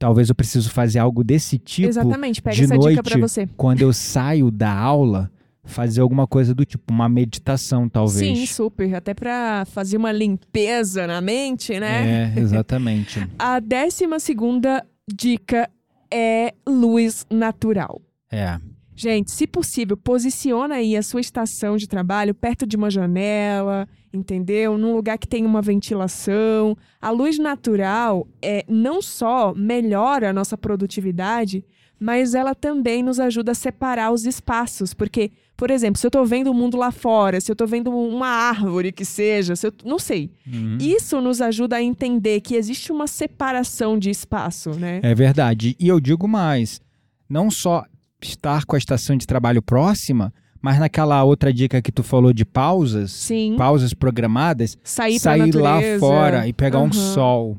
Talvez 0.00 0.30
eu 0.30 0.34
preciso 0.34 0.70
fazer 0.70 0.98
algo 0.98 1.22
desse 1.22 1.58
tipo 1.58 1.88
Exatamente. 1.88 2.40
Pega 2.42 2.56
de 2.56 2.64
essa 2.64 2.72
dica 2.74 2.84
noite, 2.84 3.02
pra 3.02 3.18
você. 3.20 3.46
quando 3.56 3.82
eu 3.82 3.92
saio 3.92 4.50
da 4.50 4.72
aula, 4.72 5.30
fazer 5.62 6.00
alguma 6.00 6.26
coisa 6.26 6.54
do 6.54 6.64
tipo, 6.64 6.90
uma 6.90 7.08
meditação, 7.08 7.86
talvez. 7.88 8.38
Sim, 8.38 8.46
super. 8.46 8.94
Até 8.94 9.12
pra 9.12 9.64
fazer 9.66 9.98
uma 9.98 10.10
limpeza 10.10 11.06
na 11.06 11.20
mente, 11.20 11.78
né? 11.78 12.32
É, 12.34 12.40
exatamente. 12.40 13.24
A 13.38 13.60
décima 13.60 14.18
segunda 14.18 14.84
dica 15.12 15.70
é 16.12 16.54
luz 16.66 17.24
natural. 17.30 18.00
é. 18.32 18.58
Gente, 18.96 19.30
se 19.30 19.46
possível, 19.46 19.96
posiciona 19.96 20.74
aí 20.74 20.94
a 20.94 21.02
sua 21.02 21.22
estação 21.22 21.78
de 21.78 21.88
trabalho 21.88 22.34
perto 22.34 22.66
de 22.66 22.76
uma 22.76 22.90
janela, 22.90 23.88
entendeu? 24.12 24.76
Num 24.76 24.94
lugar 24.94 25.18
que 25.18 25.28
tem 25.28 25.44
uma 25.44 25.62
ventilação. 25.62 26.76
A 27.00 27.10
luz 27.10 27.38
natural 27.38 28.26
é 28.42 28.64
não 28.68 29.00
só 29.00 29.54
melhora 29.54 30.30
a 30.30 30.32
nossa 30.32 30.56
produtividade, 30.56 31.64
mas 31.98 32.34
ela 32.34 32.54
também 32.54 33.02
nos 33.02 33.20
ajuda 33.20 33.52
a 33.52 33.54
separar 33.54 34.10
os 34.10 34.24
espaços, 34.24 34.94
porque, 34.94 35.30
por 35.54 35.70
exemplo, 35.70 36.00
se 36.00 36.06
eu 36.06 36.10
tô 36.10 36.24
vendo 36.24 36.50
o 36.50 36.54
mundo 36.54 36.78
lá 36.78 36.90
fora, 36.90 37.40
se 37.42 37.52
eu 37.52 37.56
tô 37.56 37.66
vendo 37.66 37.90
uma 37.90 38.26
árvore 38.26 38.90
que 38.90 39.04
seja, 39.04 39.54
se 39.54 39.66
eu, 39.66 39.72
não 39.84 39.98
sei. 39.98 40.30
Uhum. 40.46 40.78
Isso 40.80 41.20
nos 41.20 41.42
ajuda 41.42 41.76
a 41.76 41.82
entender 41.82 42.40
que 42.40 42.54
existe 42.54 42.90
uma 42.90 43.06
separação 43.06 43.98
de 43.98 44.08
espaço, 44.08 44.70
né? 44.70 45.00
É 45.02 45.14
verdade. 45.14 45.76
E 45.78 45.86
eu 45.88 46.00
digo 46.00 46.26
mais: 46.26 46.80
não 47.28 47.50
só 47.50 47.84
estar 48.22 48.64
com 48.64 48.76
a 48.76 48.78
estação 48.78 49.14
de 49.14 49.26
trabalho 49.26 49.60
próxima, 49.60 50.32
mas 50.62 50.78
naquela 50.78 51.22
outra 51.24 51.52
dica 51.52 51.80
que 51.82 51.90
tu 51.92 52.02
falou 52.02 52.32
de 52.32 52.44
pausas, 52.44 53.10
Sim. 53.12 53.56
pausas 53.56 53.94
programadas, 53.94 54.76
Sair, 54.84 55.18
sair 55.18 55.54
lá 55.54 55.80
fora 55.98 56.46
e 56.46 56.52
pegar 56.52 56.78
um 56.80 56.84
Aham. 56.84 56.92
sol, 56.92 57.58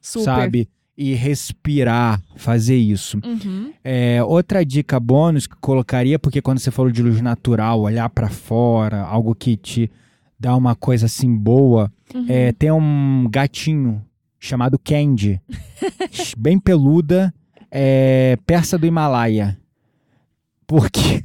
Super. 0.00 0.24
sabe? 0.24 0.68
E 0.96 1.14
respirar, 1.14 2.20
fazer 2.36 2.76
isso. 2.76 3.18
Uhum. 3.24 3.72
É, 3.82 4.22
outra 4.22 4.64
dica 4.64 5.00
bônus 5.00 5.46
que 5.46 5.54
eu 5.54 5.58
colocaria, 5.60 6.18
porque 6.18 6.42
quando 6.42 6.58
você 6.58 6.70
falou 6.70 6.90
de 6.92 7.02
luz 7.02 7.20
natural, 7.20 7.80
olhar 7.80 8.08
pra 8.10 8.28
fora, 8.28 9.00
algo 9.00 9.34
que 9.34 9.56
te 9.56 9.90
dá 10.38 10.54
uma 10.54 10.74
coisa 10.74 11.06
assim 11.06 11.34
boa, 11.34 11.90
Uhum. 12.14 12.26
é, 12.28 12.52
tem 12.52 12.70
um 12.70 13.26
gatinho 13.30 14.04
chamado 14.38 14.78
Candy, 14.78 15.40
bem 16.36 16.58
peluda, 16.58 17.32
é, 17.70 18.36
persa 18.44 18.76
do 18.76 18.84
Himalaia. 18.86 19.56
Porque, 20.72 21.22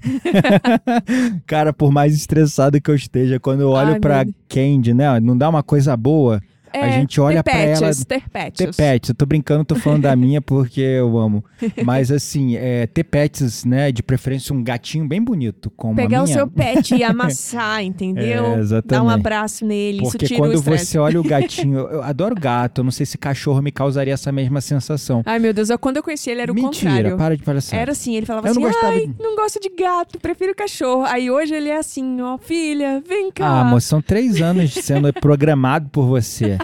cara, 1.47 1.71
por 1.71 1.89
mais 1.89 2.13
estressado 2.13 2.81
que 2.81 2.91
eu 2.91 2.95
esteja, 2.95 3.39
quando 3.39 3.61
eu 3.61 3.69
olho 3.69 3.93
Ai, 3.93 3.99
pra 4.01 4.25
meu 4.25 4.33
Candy, 4.49 4.93
né, 4.93 5.21
não 5.21 5.37
dá 5.37 5.47
uma 5.47 5.63
coisa 5.63 5.95
boa. 5.95 6.41
A 6.73 6.77
É, 6.87 6.91
gente 6.91 7.19
olha 7.19 7.43
pra 7.43 7.53
ela- 7.57 7.79
terpetes, 7.79 8.05
terpetes. 8.05 8.57
Ter 8.65 8.75
pets, 8.75 9.09
eu 9.09 9.15
tô 9.15 9.25
brincando, 9.25 9.63
tô 9.65 9.75
falando 9.75 10.01
da 10.03 10.15
minha 10.15 10.41
porque 10.41 10.81
eu 10.81 11.17
amo. 11.17 11.43
Mas 11.85 12.11
assim, 12.11 12.55
é, 12.55 12.87
ter 12.87 13.03
pets, 13.03 13.65
né, 13.65 13.91
de 13.91 14.01
preferência 14.03 14.53
um 14.53 14.63
gatinho 14.63 15.07
bem 15.07 15.21
bonito, 15.21 15.69
como 15.71 15.95
Pegar 15.95 16.19
a 16.19 16.23
o 16.23 16.27
seu 16.27 16.47
pet 16.47 16.95
e 16.95 17.03
amassar, 17.03 17.83
entendeu? 17.83 18.45
É, 18.45 18.59
exatamente. 18.59 18.87
Dar 18.87 19.03
um 19.03 19.09
abraço 19.09 19.65
nele, 19.65 20.01
Porque 20.01 20.25
isso 20.25 20.35
tira 20.35 20.39
quando 20.39 20.61
você 20.61 20.97
olha 20.97 21.19
o 21.19 21.23
gatinho, 21.27 21.79
eu 21.79 22.03
adoro 22.03 22.35
gato, 22.35 22.79
eu 22.81 22.83
não 22.83 22.91
sei 22.91 23.05
se 23.05 23.17
cachorro 23.17 23.61
me 23.61 23.71
causaria 23.71 24.13
essa 24.13 24.31
mesma 24.31 24.61
sensação. 24.61 25.21
Ai, 25.25 25.39
meu 25.39 25.53
Deus, 25.53 25.69
eu- 25.69 25.79
quando 25.79 25.97
eu 25.97 26.03
conheci 26.03 26.29
ele 26.29 26.41
era 26.41 26.51
o 26.51 26.55
Mentira, 26.55 26.91
contrário. 26.93 27.17
para 27.17 27.37
de 27.37 27.43
palhaçada. 27.43 27.81
Era 27.81 27.91
assim, 27.91 28.15
ele 28.15 28.25
falava 28.25 28.47
Eu 28.47 28.51
assim, 28.51 28.59
não 28.61 28.71
ai, 28.83 29.07
de- 29.07 29.15
não 29.19 29.35
gosto 29.35 29.59
de 29.59 29.69
gato, 29.69 30.19
prefiro 30.19 30.53
cachorro. 30.55 31.03
Aí 31.05 31.29
hoje 31.31 31.53
ele 31.53 31.69
é 31.69 31.77
assim, 31.77 32.21
ó, 32.21 32.37
filha, 32.37 33.01
vem 33.07 33.31
cá. 33.31 33.61
Ah, 33.61 33.63
moço, 33.63 33.87
são 33.87 34.01
três 34.01 34.41
anos 34.41 34.73
sendo 34.73 35.11
programado 35.13 35.89
por 35.89 36.05
você. 36.05 36.56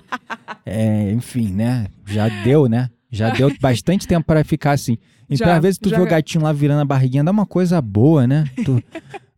É, 0.66 1.12
enfim, 1.12 1.52
né? 1.52 1.88
Já 2.06 2.28
deu, 2.44 2.68
né? 2.68 2.90
Já 3.12 3.30
deu 3.30 3.52
bastante 3.60 4.08
tempo 4.08 4.26
para 4.26 4.44
ficar 4.44 4.72
assim. 4.72 4.98
Então, 5.30 5.48
Já, 5.48 5.56
às 5.56 5.62
vezes, 5.62 5.78
tu 5.78 5.90
já- 5.90 5.98
vê 5.98 6.04
o 6.04 6.08
gatinho 6.08 6.44
lá 6.44 6.52
virando 6.52 6.82
a 6.82 6.86
barriguinha, 6.86 7.24
dá 7.24 7.32
uma 7.32 7.46
coisa 7.46 7.82
boa, 7.82 8.26
né? 8.28 8.46
Tu, 8.66 8.84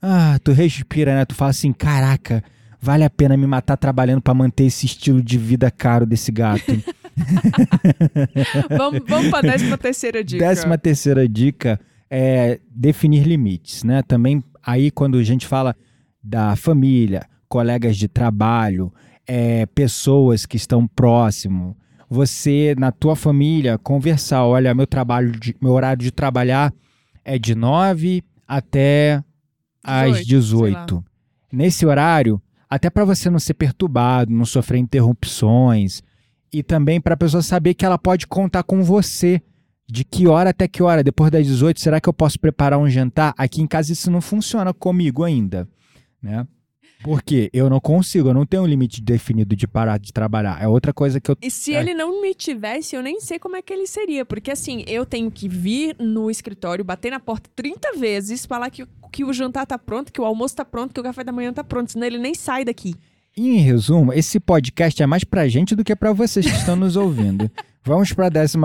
ah, 0.02 0.38
tu 0.44 0.52
respira, 0.52 1.16
né? 1.16 1.26
Tu 1.26 1.36
fala 1.36 1.52
assim, 1.52 1.72
caraca, 1.74 2.44
vale 2.82 3.04
a 3.04 3.10
pena 3.10 3.36
me 3.38 3.46
matar 3.48 3.76
trabalhando 3.78 4.22
para 4.22 4.34
manter 4.34 4.66
esse 4.66 4.86
estilo 4.86 5.22
de 5.22 5.38
vida 5.38 5.70
caro 5.72 6.06
desse 6.06 6.32
gato. 6.32 6.82
vamos, 8.78 9.02
vamos 9.08 9.30
pra 9.30 9.42
décima 9.42 9.78
terceira 9.78 10.24
dica. 10.24 10.46
Décima 10.46 10.78
terceira 10.78 11.28
dica 11.28 11.80
é 12.10 12.60
definir 12.70 13.24
limites, 13.26 13.84
né? 13.84 14.02
Também 14.04 14.44
aí 14.64 14.92
quando 14.92 15.18
a 15.18 15.24
gente 15.24 15.46
fala 15.48 15.76
da 16.24 16.56
família, 16.56 17.26
colegas 17.48 17.98
de 17.98 18.08
trabalho, 18.08 18.92
é, 19.28 19.66
pessoas 19.68 20.46
que 20.46 20.58
estão 20.58 20.88
próximo, 20.88 21.76
você 22.10 22.76
na 22.78 22.92
tua 22.92 23.16
família 23.16 23.78
conversar, 23.78 24.46
olha, 24.46 24.74
meu 24.76 24.86
trabalho, 24.88 25.32
de- 25.32 25.56
meu 25.62 25.72
horário 25.74 26.02
de 26.04 26.12
trabalhar 26.12 26.74
é 27.24 27.38
de 27.40 27.56
9 27.56 28.24
até 28.48 29.24
às 29.84 30.26
18, 30.26 30.74
18. 30.76 31.04
Nesse 31.52 31.86
horário, 31.86 32.42
até 32.70 32.90
para 32.90 33.06
você 33.06 33.30
não 33.30 33.40
ser 33.40 33.54
perturbado, 33.56 34.32
não 34.32 34.46
sofrer 34.46 34.78
interrupções 34.80 36.02
e 36.52 36.62
também 36.64 37.00
para 37.02 37.14
a 37.14 37.18
pessoa 37.18 37.42
saber 37.42 37.74
que 37.74 37.86
ela 37.86 37.98
pode 37.98 38.28
contar 38.28 38.64
com 38.64 38.84
você. 38.84 39.42
De 39.88 40.04
que 40.04 40.26
hora 40.28 40.50
até 40.50 40.68
que 40.68 40.82
hora? 40.82 41.04
Depois 41.04 41.30
das 41.30 41.46
18, 41.46 41.80
será 41.80 42.02
que 42.02 42.10
eu 42.10 42.14
posso 42.14 42.40
preparar 42.40 42.80
um 42.80 42.90
jantar? 42.90 43.36
Aqui 43.38 43.62
em 43.62 43.68
casa 43.68 43.94
isso 43.94 44.10
não 44.10 44.20
funciona 44.20 44.74
comigo 44.74 45.24
ainda, 45.24 45.68
né? 46.20 46.48
Porque 47.06 47.52
eu 47.54 47.70
não 47.70 47.80
consigo, 47.80 48.30
eu 48.30 48.34
não 48.34 48.48
tenho 48.48 48.64
um 48.64 48.66
limite 48.66 49.00
definido 49.00 49.56
de 49.56 49.68
parar 49.68 50.00
de 50.00 50.12
trabalhar. 50.12 50.60
É 50.60 50.68
outra 50.68 50.92
coisa 50.92 51.22
que 51.22 51.30
eu 51.30 51.38
E 51.40 51.52
se 51.52 51.76
É. 51.76 51.80
ele 51.80 51.94
não 51.94 52.20
me 52.20 52.34
tivesse, 52.34 52.96
eu 52.96 53.04
nem 53.04 53.22
sei 53.22 53.38
como 53.38 53.56
é 53.56 53.62
que 53.62 53.72
ele 53.72 53.86
seria. 53.86 54.26
Porque 54.26 54.50
assim, 54.50 54.84
eu 54.88 55.06
tenho 55.06 55.30
que 55.30 55.48
vir 55.48 55.96
no 56.00 56.32
escritório, 56.32 56.84
bater 56.84 57.12
na 57.12 57.20
porta 57.20 57.48
30 57.56 57.94
vezes, 57.98 58.46
falar 58.46 58.72
que, 58.72 58.88
que 59.12 59.24
o 59.24 59.32
jantar 59.32 59.68
tá 59.68 59.78
pronto, 59.78 60.12
que 60.12 60.20
o 60.20 60.26
almoço 60.26 60.56
tá 60.56 60.66
pronto, 60.66 60.94
que 60.94 61.00
o 61.00 61.04
café 61.04 61.24
da 61.24 61.32
manhã 61.32 61.54
tá 61.54 61.64
pronto. 61.64 61.92
Senão 61.92 62.08
ele 62.08 62.18
nem 62.18 62.34
sai 62.34 62.66
daqui. 62.66 62.96
Em 63.38 63.58
resumo, 63.58 64.12
esse 64.12 64.40
podcast 64.40 65.04
é 65.04 65.06
mais 65.06 65.24
pra 65.24 65.48
gente 65.48 65.76
do 65.76 65.84
que 65.84 65.96
pra 65.96 66.12
vocês 66.12 66.46
que 66.46 66.58
estão 66.58 66.76
nos 66.76 66.96
ouvindo. 66.96 67.52
Vamos 67.86 68.12
pra 68.14 68.30
14 68.32 68.58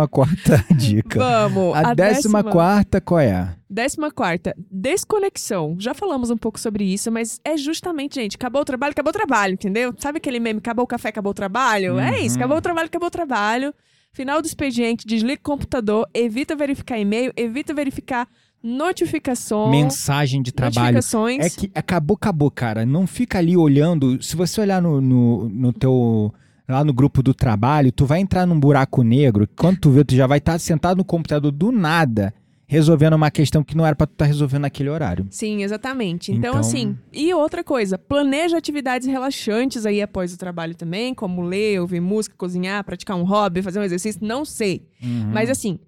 dica. 0.77 1.18
Vamos! 1.18 1.77
A, 1.77 1.93
décima 1.95 2.43
quarta 2.43 3.01
qual 3.01 3.21
é? 3.21 3.55
Décima 3.68 4.11
quarta, 4.11 4.55
desconexão. 4.71 5.77
Já 5.79 5.93
falamos 5.93 6.31
um 6.31 6.37
pouco 6.37 6.59
sobre 6.59 6.85
isso, 6.85 7.12
mas 7.12 7.39
é 7.45 7.57
justamente, 7.57 8.14
gente, 8.14 8.37
acabou 8.37 8.62
o 8.62 8.64
trabalho, 8.64 8.93
acabou 8.93 9.11
o 9.11 9.12
trabalho, 9.12 9.53
entendeu? 9.55 9.95
Sabe 9.99 10.18
aquele 10.18 10.41
meme, 10.41 10.59
acabou 10.59 10.85
o 10.85 10.89
café, 10.89 11.11
acabou 11.11 11.31
o 11.33 11.35
trabalho? 11.35 11.99
É 11.99 12.21
isso, 12.21 12.35
Uhum. 12.37 12.41
acabou 12.41 12.57
o 12.59 12.62
trabalho, 12.62 12.87
acabou 12.87 13.09
o 13.09 13.11
trabalho. 13.11 13.75
Final 14.12 14.43
do 14.43 14.47
expediente, 14.47 15.07
desliga 15.07 15.39
o 15.41 15.45
computador, 15.45 16.09
evita 16.12 16.57
verificar 16.57 16.99
e-mail, 16.99 17.33
evita 17.37 17.73
verificar 17.73 18.27
notificações. 18.62 19.71
Mensagem 19.71 20.43
de 20.43 20.53
trabalho. 20.53 20.95
Notificações. 20.97 21.45
É 21.45 21.51
que 21.51 21.71
acabou, 21.75 22.16
acabou, 22.16 22.51
cara. 22.51 22.85
Não 22.85 23.07
fica 23.07 23.39
ali 23.39 23.57
olhando. 23.57 24.21
Se 24.23 24.35
você 24.37 24.61
olhar 24.61 24.81
no, 24.83 25.01
no, 25.01 25.49
no 25.49 25.73
teu. 25.73 26.33
Lá 26.71 26.85
no 26.85 26.93
grupo 26.93 27.23
do 27.23 27.35
trabalho, 27.35 27.91
tu 27.91 28.07
vai 28.07 28.21
entrar 28.21 28.47
num 28.47 28.59
buraco 28.59 29.03
negro. 29.03 29.49
Quando 29.57 29.79
tu 29.79 29.91
vê, 29.91 30.05
tu 30.05 30.14
já 30.14 30.27
vai 30.27 30.39
estar 30.39 30.59
sentado 30.59 30.99
no 30.99 31.05
computador 31.05 31.51
do 31.51 31.73
nada, 31.73 32.33
resolvendo 32.66 33.14
uma 33.14 33.31
questão 33.31 33.64
que 33.64 33.77
não 33.77 33.85
era 33.85 33.97
pra 33.97 34.07
tu 34.07 34.12
estar 34.12 34.27
resolvendo 34.27 34.62
naquele 34.62 34.89
horário. 34.89 35.27
Sim, 35.31 35.62
exatamente. 35.64 36.31
Então, 36.31 36.51
Então- 36.51 36.61
assim, 36.61 36.97
e 37.12 37.35
outra 37.35 37.64
coisa, 37.64 37.99
planeja 37.99 38.57
atividades 38.57 39.09
relaxantes 39.09 39.85
aí 39.85 40.01
após 40.01 40.33
o 40.33 40.39
trabalho 40.39 40.75
também, 40.77 41.12
como 41.12 41.43
ler, 41.43 41.81
ouvir 41.81 42.01
música, 42.01 42.37
cozinhar, 42.39 42.85
praticar 42.85 43.16
um 43.16 43.25
hobby, 43.25 43.62
fazer 43.62 43.81
um 43.81 43.83
exercício, 43.83 44.21
não 44.25 44.45
sei. 44.45 44.87
Uhum. 45.03 45.31
Mas 45.33 45.51
assim, 45.51 45.81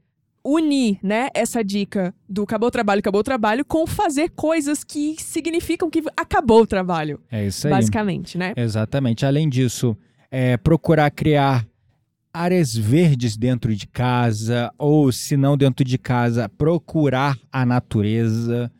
unir, 0.44 0.98
né, 1.02 1.28
essa 1.34 1.62
dica 1.62 2.12
do 2.28 2.42
acabou 2.42 2.66
o 2.66 2.72
trabalho, 2.72 2.98
acabou 2.98 3.20
o 3.20 3.24
trabalho, 3.24 3.64
com 3.64 3.86
fazer 3.86 4.30
coisas 4.30 4.82
que 4.82 5.14
significam 5.20 5.88
que 5.88 6.02
acabou 6.16 6.62
o 6.62 6.66
trabalho, 6.66 7.20
É 7.30 7.46
isso 7.46 7.68
aí. 7.68 7.72
basicamente, 7.72 8.36
né? 8.36 8.52
Exatamente. 8.56 9.24
Além 9.24 9.48
disso, 9.48 9.96
é, 10.32 10.56
procurar 10.56 11.10
criar 11.10 11.68
áreas 12.32 12.74
verdes 12.74 13.36
dentro 13.36 13.76
de 13.76 13.86
casa, 13.86 14.72
ou 14.78 15.12
se 15.12 15.36
não 15.36 15.58
dentro 15.58 15.84
de 15.84 15.98
casa, 15.98 16.48
procurar 16.48 17.38
a 17.52 17.66
natureza. 17.66 18.72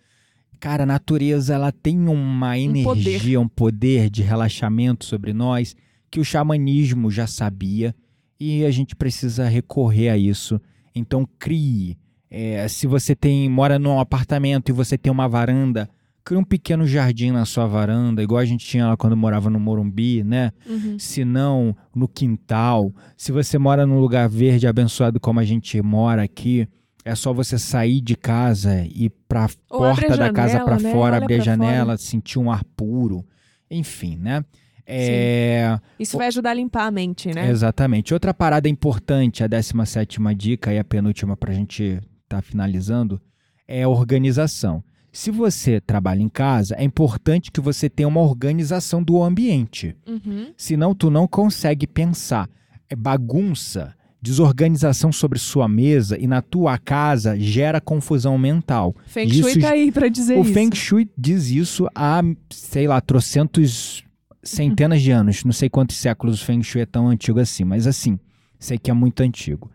Cara, 0.59 0.84
a 0.84 0.86
natureza 0.86 1.53
ela 1.53 1.70
tem 1.70 2.09
uma 2.09 2.59
energia, 2.59 3.38
um 3.38 3.48
poder 3.48 4.09
de 4.09 4.22
relaxamento 4.22 5.05
sobre 5.05 5.34
nós 5.34 5.76
que 6.11 6.18
o 6.18 6.24
xamanismo 6.24 7.11
já 7.11 7.26
sabia 7.26 7.94
e 8.40 8.64
a 8.64 8.70
gente 8.70 8.96
precisa 8.96 9.46
recorrer 9.46 10.09
a 10.09 10.16
isso. 10.16 10.59
Então 10.94 11.28
crie. 11.38 11.98
É, 12.30 12.66
se 12.66 12.86
você 12.86 13.14
tem 13.14 13.50
mora 13.50 13.78
num 13.78 14.00
apartamento 14.00 14.70
e 14.70 14.72
você 14.72 14.96
tem 14.96 15.12
uma 15.12 15.28
varanda, 15.28 15.90
crie 16.24 16.38
um 16.38 16.44
pequeno 16.44 16.86
jardim 16.86 17.30
na 17.30 17.44
sua 17.44 17.66
varanda, 17.66 18.22
igual 18.22 18.40
a 18.40 18.44
gente 18.44 18.64
tinha 18.66 18.86
lá 18.88 18.96
quando 18.96 19.16
morava 19.16 19.50
no 19.50 19.58
Morumbi, 19.60 20.22
né? 20.22 20.52
Uhum. 20.68 20.98
Se 20.98 21.24
não, 21.24 21.76
no 21.94 22.06
quintal. 22.08 22.92
Se 23.16 23.32
você 23.32 23.58
mora 23.58 23.86
num 23.86 23.98
lugar 23.98 24.28
verde 24.28 24.66
abençoado 24.66 25.18
como 25.20 25.40
a 25.40 25.44
gente 25.44 25.80
mora 25.82 26.22
aqui, 26.22 26.66
é 27.04 27.14
só 27.14 27.32
você 27.32 27.58
sair 27.58 28.00
de 28.00 28.14
casa 28.16 28.84
e 28.84 29.06
ir 29.06 29.12
pra 29.28 29.48
Ou 29.68 29.84
abre 29.84 30.04
a 30.04 30.08
porta 30.08 30.22
da 30.24 30.32
casa 30.32 30.52
janela, 30.52 30.64
pra 30.64 30.78
né? 30.78 30.92
fora, 30.92 31.16
Olha 31.16 31.24
abrir 31.24 31.34
a 31.34 31.42
pra 31.42 31.44
fora. 31.56 31.66
janela, 31.66 31.96
sentir 31.98 32.38
um 32.38 32.50
ar 32.50 32.64
puro. 32.76 33.24
Enfim, 33.70 34.16
né? 34.16 34.44
É, 34.86 35.78
Isso 35.98 36.18
vai 36.18 36.26
ajudar 36.26 36.50
a 36.50 36.54
limpar 36.54 36.86
a 36.86 36.90
mente, 36.90 37.32
né? 37.32 37.48
Exatamente. 37.48 38.12
Outra 38.12 38.34
parada 38.34 38.68
importante, 38.68 39.42
a 39.42 39.46
17 39.46 40.18
dica 40.36 40.72
e 40.72 40.78
a 40.78 40.84
penúltima 40.84 41.36
para 41.36 41.52
a 41.52 41.54
gente 41.54 42.00
estar 42.24 42.42
finalizando, 42.42 43.20
é 43.66 43.84
a 43.84 43.88
organização. 43.88 44.82
Se 45.12 45.30
você 45.30 45.78
trabalha 45.80 46.22
em 46.22 46.28
casa, 46.28 46.74
é 46.76 46.82
importante 46.84 47.52
que 47.52 47.60
você 47.60 47.88
tenha 47.90 48.08
uma 48.08 48.20
organização 48.22 49.02
do 49.02 49.22
ambiente. 49.22 49.94
Uhum. 50.06 50.52
Senão, 50.56 50.94
tu 50.94 51.10
não 51.10 51.28
consegue 51.28 51.86
pensar. 51.86 52.48
É 52.88 52.96
bagunça, 52.96 53.94
desorganização 54.22 55.12
sobre 55.12 55.38
sua 55.38 55.68
mesa 55.68 56.18
e 56.18 56.26
na 56.26 56.40
tua 56.40 56.78
casa 56.78 57.38
gera 57.38 57.80
confusão 57.80 58.38
mental. 58.38 58.96
Feng 59.06 59.28
Shui 59.28 59.50
Isso- 59.50 59.60
tá 59.60 59.70
aí 59.70 59.92
pra 59.92 60.08
dizer 60.08 60.38
O 60.38 60.42
isso. 60.42 60.52
Feng 60.54 60.74
Shui 60.74 61.10
diz 61.18 61.50
isso 61.50 61.86
há, 61.94 62.22
sei 62.48 62.88
lá, 62.88 62.98
trocentos, 63.00 64.02
centenas 64.42 65.02
de 65.02 65.10
anos. 65.10 65.44
Não 65.44 65.52
sei 65.52 65.68
quantos 65.68 65.96
séculos 65.96 66.40
o 66.40 66.44
Feng 66.46 66.62
Shui 66.62 66.80
é 66.80 66.86
tão 66.86 67.08
antigo 67.08 67.38
assim, 67.38 67.64
mas 67.64 67.86
assim, 67.86 68.18
sei 68.58 68.78
que 68.78 68.90
é 68.90 68.94
muito 68.94 69.20
antigo. 69.22 69.70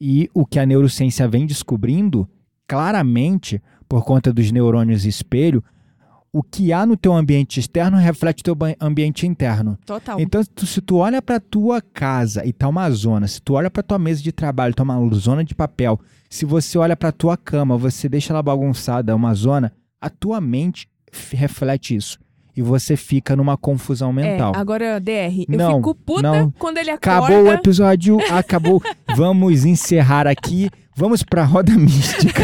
E 0.00 0.28
o 0.34 0.44
que 0.44 0.58
a 0.58 0.66
neurociência 0.66 1.28
vem 1.28 1.46
descobrindo, 1.46 2.28
claramente, 2.66 3.60
por 3.90 4.04
conta 4.04 4.32
dos 4.32 4.52
neurônios 4.52 5.04
espelho, 5.04 5.64
o 6.32 6.44
que 6.44 6.72
há 6.72 6.86
no 6.86 6.96
teu 6.96 7.12
ambiente 7.12 7.58
externo 7.58 7.96
reflete 7.96 8.38
o 8.40 8.54
teu 8.54 8.56
ambiente 8.80 9.26
interno. 9.26 9.76
Total. 9.84 10.20
Então, 10.20 10.40
se 10.44 10.80
tu, 10.80 10.98
olha 10.98 11.20
pra 11.20 11.40
tua 11.40 11.82
casa 11.82 12.46
e 12.46 12.52
tá 12.52 12.68
uma 12.68 12.88
zona, 12.92 13.26
se 13.26 13.42
tu 13.42 13.54
olha 13.54 13.68
pra 13.68 13.82
tua 13.82 13.98
mesa 13.98 14.22
de 14.22 14.30
trabalho, 14.30 14.72
tá 14.72 14.84
uma 14.84 15.12
zona 15.12 15.42
de 15.42 15.56
papel, 15.56 15.98
se 16.30 16.44
você 16.44 16.78
olha 16.78 16.96
pra 16.96 17.10
tua 17.10 17.36
cama, 17.36 17.76
você 17.76 18.08
deixa 18.08 18.32
ela 18.32 18.40
bagunçada, 18.44 19.16
uma 19.16 19.34
zona, 19.34 19.72
a 20.00 20.08
tua 20.08 20.40
mente 20.40 20.88
reflete 21.32 21.96
isso. 21.96 22.16
E 22.56 22.62
você 22.62 22.96
fica 22.96 23.34
numa 23.34 23.56
confusão 23.56 24.12
mental. 24.12 24.52
É, 24.54 24.58
agora, 24.58 25.00
DR, 25.00 25.46
eu 25.48 25.58
Não, 25.58 25.76
fico 25.78 25.96
puta 25.96 26.22
não. 26.22 26.50
quando 26.52 26.78
ele 26.78 26.90
acorda. 26.90 27.26
Acabou 27.26 27.42
o 27.44 27.52
episódio, 27.52 28.18
acabou. 28.30 28.80
Vamos 29.16 29.64
encerrar 29.64 30.28
aqui. 30.28 30.70
Vamos 31.00 31.22
pra 31.22 31.44
roda 31.44 31.72
mística. 31.76 32.42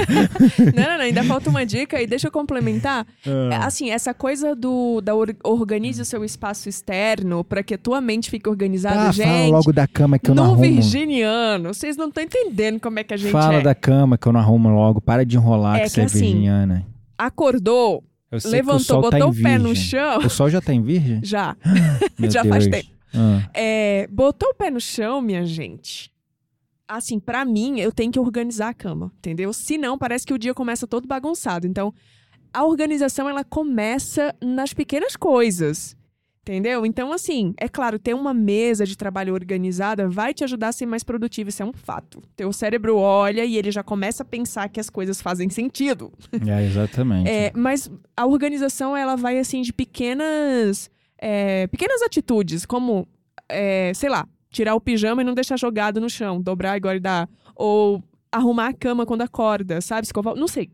Não, 0.74 0.82
não, 0.82 0.96
não, 0.98 1.04
ainda 1.04 1.22
falta 1.24 1.50
uma 1.50 1.64
dica 1.66 2.00
e 2.00 2.06
deixa 2.06 2.28
eu 2.28 2.32
complementar. 2.32 3.06
É, 3.26 3.56
Assim, 3.56 3.90
essa 3.90 4.14
coisa 4.14 4.54
do 4.56 5.00
da 5.02 5.14
or- 5.14 5.36
organize 5.44 6.00
o 6.00 6.04
seu 6.04 6.24
espaço 6.24 6.68
externo 6.68 7.44
pra 7.44 7.62
que 7.62 7.74
a 7.74 7.78
tua 7.78 8.00
mente 8.00 8.30
fique 8.30 8.48
organizada, 8.48 9.08
Ah, 9.08 9.12
gente. 9.12 9.26
fala 9.26 9.46
logo 9.48 9.72
da 9.72 9.86
cama 9.86 10.18
que 10.18 10.30
eu 10.30 10.34
não 10.34 10.44
arrumo. 10.44 10.62
virginiano, 10.62 11.74
vocês 11.74 11.96
não 11.98 12.08
estão 12.08 12.22
entendendo 12.24 12.80
como 12.80 12.98
é 12.98 13.04
que 13.04 13.12
a 13.12 13.16
gente 13.16 13.30
Fala 13.30 13.56
é. 13.56 13.60
da 13.60 13.74
cama 13.74 14.16
que 14.16 14.26
eu 14.26 14.32
não 14.32 14.40
arrumo 14.40 14.68
logo. 14.70 15.00
Para 15.02 15.24
de 15.26 15.36
enrolar 15.36 15.76
É 15.78 15.82
que 15.82 15.88
você 15.90 16.00
é 16.00 16.04
assim, 16.04 16.18
virginiana. 16.20 16.86
Acordou, 17.18 18.02
que 18.30 18.46
o 18.46 18.50
levantou, 18.50 18.80
sol 18.80 19.00
botou 19.02 19.18
tá 19.20 19.26
o 19.26 19.34
pé 19.34 19.58
no 19.58 19.76
chão. 19.76 20.18
O 20.20 20.30
sol 20.30 20.48
já 20.48 20.60
tá 20.60 20.72
em 20.72 20.82
virgem? 20.82 21.20
Já. 21.22 21.54
Já 22.30 22.42
Deus. 22.42 22.48
faz 22.54 22.66
tempo. 22.68 22.88
Ah. 23.14 23.42
É, 23.54 24.08
botou 24.10 24.50
o 24.50 24.54
pé 24.54 24.70
no 24.70 24.80
chão, 24.80 25.20
minha 25.20 25.44
gente. 25.44 26.10
Assim, 26.88 27.18
pra 27.18 27.44
mim, 27.44 27.80
eu 27.80 27.90
tenho 27.90 28.12
que 28.12 28.18
organizar 28.18 28.68
a 28.68 28.74
cama, 28.74 29.12
entendeu? 29.18 29.52
Se 29.52 29.76
não, 29.76 29.98
parece 29.98 30.24
que 30.24 30.32
o 30.32 30.38
dia 30.38 30.54
começa 30.54 30.86
todo 30.86 31.08
bagunçado. 31.08 31.66
Então, 31.66 31.92
a 32.52 32.64
organização, 32.64 33.28
ela 33.28 33.42
começa 33.42 34.34
nas 34.40 34.72
pequenas 34.72 35.16
coisas, 35.16 35.96
entendeu? 36.42 36.86
Então, 36.86 37.12
assim, 37.12 37.52
é 37.58 37.68
claro, 37.68 37.98
ter 37.98 38.14
uma 38.14 38.32
mesa 38.32 38.86
de 38.86 38.96
trabalho 38.96 39.34
organizada 39.34 40.08
vai 40.08 40.32
te 40.32 40.44
ajudar 40.44 40.68
a 40.68 40.72
ser 40.72 40.86
mais 40.86 41.02
produtivo, 41.02 41.48
isso 41.48 41.62
é 41.62 41.66
um 41.66 41.72
fato. 41.72 42.22
Teu 42.36 42.52
cérebro 42.52 42.96
olha 42.96 43.44
e 43.44 43.56
ele 43.56 43.72
já 43.72 43.82
começa 43.82 44.22
a 44.22 44.26
pensar 44.26 44.68
que 44.68 44.78
as 44.78 44.88
coisas 44.88 45.20
fazem 45.20 45.50
sentido. 45.50 46.12
É, 46.46 46.64
exatamente. 46.64 47.28
É, 47.28 47.52
mas 47.54 47.90
a 48.16 48.24
organização, 48.24 48.96
ela 48.96 49.16
vai, 49.16 49.38
assim, 49.38 49.60
de 49.60 49.72
pequenas... 49.72 50.88
é, 51.18 51.66
pequenas 51.66 52.00
atitudes, 52.02 52.64
como, 52.64 53.08
é, 53.48 53.92
sei 53.94 54.08
lá, 54.08 54.28
tirar 54.56 54.74
o 54.74 54.80
pijama 54.80 55.20
e 55.20 55.24
não 55.24 55.34
deixar 55.34 55.58
jogado 55.58 56.00
no 56.00 56.08
chão, 56.08 56.40
dobrar 56.40 56.76
e 56.76 56.80
guardar. 56.80 57.28
Ou 57.54 58.02
arrumar 58.32 58.68
a 58.68 58.72
cama 58.72 59.04
quando 59.04 59.22
acorda, 59.22 59.80
sabe? 59.80 60.06
Escovar, 60.06 60.34
não 60.34 60.48
sei. 60.48 60.70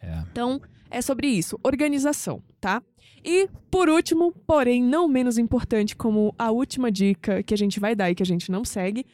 É. 0.00 0.22
Então, 0.30 0.60
é 0.90 1.02
sobre 1.02 1.26
isso. 1.26 1.58
Organização, 1.64 2.40
tá? 2.60 2.80
E, 3.24 3.48
por 3.70 3.88
último, 3.88 4.32
porém 4.46 4.82
não 4.82 5.08
menos 5.08 5.36
importante, 5.38 5.96
como 5.96 6.32
a 6.38 6.50
última 6.52 6.90
dica 6.90 7.42
que 7.42 7.52
a 7.52 7.56
gente 7.56 7.80
vai 7.80 7.94
dar 7.96 8.08
e 8.10 8.14
que 8.14 8.22
a 8.22 8.26
gente 8.26 8.50
não 8.50 8.64
segue. 8.64 9.04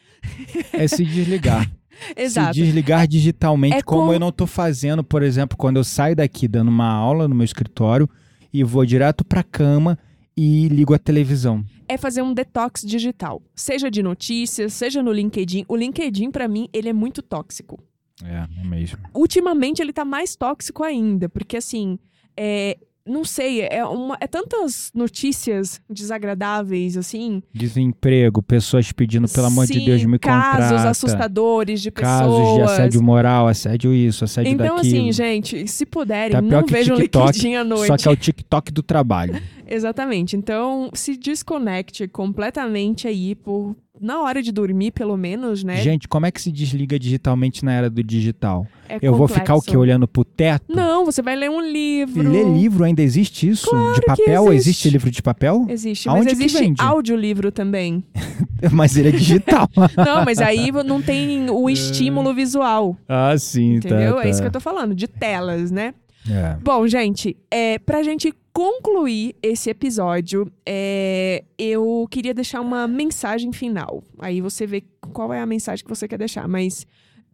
É 0.71 0.87
se 0.87 1.03
desligar. 1.03 1.69
Exato. 2.15 2.53
Se 2.53 2.61
desligar 2.61 3.07
digitalmente, 3.07 3.77
É 3.77 3.81
como 3.81 4.01
como- 4.01 4.13
eu 4.13 4.19
não 4.19 4.31
tô 4.31 4.45
fazendo, 4.45 5.03
por 5.03 5.23
exemplo, 5.23 5.57
quando 5.57 5.77
eu 5.77 5.83
saio 5.83 6.15
daqui 6.15 6.47
dando 6.47 6.67
uma 6.69 6.87
aula 6.91 7.27
no 7.27 7.33
meu 7.33 7.45
escritório 7.45 8.07
e 8.53 8.63
vou 8.63 8.85
direto 8.85 9.25
pra 9.25 9.41
cama 9.41 9.97
e 10.37 10.67
ligo 10.67 10.93
a 10.93 10.99
televisão. 10.99 11.63
é 11.87 11.97
fazer 11.97 12.21
um 12.21 12.33
detox 12.33 12.81
digital, 12.81 13.41
seja 13.55 13.89
de 13.89 14.01
notícias, 14.01 14.73
seja 14.73 15.01
no 15.01 15.11
LinkedIn. 15.11 15.65
O 15.67 15.75
LinkedIn, 15.75 16.31
pra 16.31 16.47
mim, 16.47 16.67
ele 16.73 16.89
é 16.89 16.93
muito 16.93 17.21
tóxico. 17.21 17.79
É, 18.23 18.47
é 18.61 18.63
mesmo. 18.63 18.99
ultimamente 19.13 19.81
ele 19.81 19.91
tá 19.91 20.05
mais 20.05 20.35
tóxico 20.35 20.83
ainda, 20.83 21.27
porque 21.27 21.57
assim, 21.57 21.99
é, 22.37 22.77
não 23.07 23.23
sei, 23.23 23.61
é, 23.61 23.85
uma, 23.85 24.17
é 24.19 24.25
tantas 24.27 24.91
notícias 24.93 25.79
desagradáveis, 25.89 26.97
assim. 26.97 27.43
Desemprego, 27.53 28.41
pessoas 28.41 28.91
pedindo, 28.91 29.27
pelo 29.29 29.47
amor 29.47 29.67
de 29.67 29.73
Sim, 29.79 29.85
Deus, 29.85 30.03
me 30.05 30.17
casos 30.17 30.63
contrata. 30.69 30.89
assustadores 30.89 31.81
de 31.81 31.91
pessoas. 31.91 32.19
Casos 32.19 32.55
de 32.55 32.61
assédio 32.61 33.03
moral, 33.03 33.47
assédio 33.47 33.93
isso, 33.93 34.23
assédio 34.23 34.51
Então, 34.53 34.75
daquilo. 34.75 34.95
assim, 34.97 35.11
gente, 35.11 35.67
se 35.67 35.85
puderem, 35.85 36.31
Tá 36.31 36.41
não 36.41 36.65
vejam 36.65 36.95
TikTok, 36.95 37.25
LinkedIn 37.27 37.55
à 37.55 37.63
noite. 37.63 37.87
Só 37.87 37.97
que 37.97 38.07
é 38.07 38.11
o 38.11 38.15
TikTok 38.15 38.71
do 38.71 38.81
trabalho. 38.81 39.39
Exatamente. 39.67 40.35
Então, 40.35 40.89
se 40.93 41.15
desconecte 41.17 42.07
completamente 42.07 43.07
aí 43.07 43.35
por 43.35 43.75
na 43.99 44.21
hora 44.21 44.41
de 44.41 44.51
dormir, 44.51 44.91
pelo 44.91 45.15
menos, 45.17 45.63
né? 45.63 45.77
Gente, 45.77 46.07
como 46.07 46.25
é 46.25 46.31
que 46.31 46.41
se 46.41 46.51
desliga 46.51 46.99
digitalmente 46.99 47.63
na 47.63 47.73
era 47.73 47.89
do 47.89 48.03
digital? 48.03 48.67
É 48.87 48.99
Eu 49.01 49.15
vou 49.15 49.27
ficar 49.27 49.55
o 49.55 49.59
quê? 49.61 49.67
complexo. 49.67 49.79
Olhando 49.79 50.07
pro 50.07 50.23
teto? 50.23 50.65
Não, 50.69 51.05
você 51.05 51.21
vai 51.21 51.35
ler 51.35 51.49
um 51.49 51.61
livro. 51.61 52.29
Ler 52.29 52.45
livro 52.45 52.83
ainda 52.83 53.01
existe 53.01 53.47
isso? 53.49 53.69
de 53.93 54.01
que 54.01 54.05
papel? 54.07 54.53
existe. 54.53 54.89
livro 54.89 55.09
de 55.09 55.21
papel? 55.21 55.65
Existe, 55.69 56.07
Aonde 56.09 56.25
mas 56.25 56.37
que 56.37 56.43
existe 56.43 56.59
vende? 56.63 56.81
audiolivro 56.81 57.51
também. 57.51 58.03
Mas 58.71 58.97
ele 58.97 59.09
é 59.09 59.11
digital. 59.11 59.69
Não, 59.97 60.23
mas 60.25 60.39
aí 60.39 60.71
não 60.71 61.01
tem 61.01 61.49
o 61.49 61.69
estímulo 61.69 62.33
visual, 62.33 62.97
ah, 63.07 63.37
sim, 63.37 63.75
entendeu? 63.75 64.15
tá. 64.15 64.25
É 64.25 64.29
isso 64.29 64.41
que 64.41 64.47
eu 64.47 64.51
tô 64.51 64.59
falando, 64.59 64.95
de 64.95 65.07
telas, 65.07 65.69
né? 65.71 65.93
É. 66.29 66.55
Bom, 66.63 66.87
gente, 66.87 67.37
é, 67.51 67.77
pra 67.77 68.01
gente 68.01 68.33
concluir 68.55 69.35
esse 69.43 69.69
episódio, 69.69 70.49
é, 70.65 71.43
eu 71.57 72.07
queria 72.09 72.33
deixar 72.33 72.61
uma 72.61 72.87
mensagem 72.87 73.51
final. 73.51 74.01
Aí 74.17 74.39
você 74.39 74.65
vê 74.65 74.81
qual 75.11 75.33
é 75.33 75.41
a 75.41 75.45
mensagem 75.45 75.83
que 75.83 75.89
você 75.89 76.07
quer 76.07 76.17
deixar. 76.17 76.47
Mas, 76.47 76.87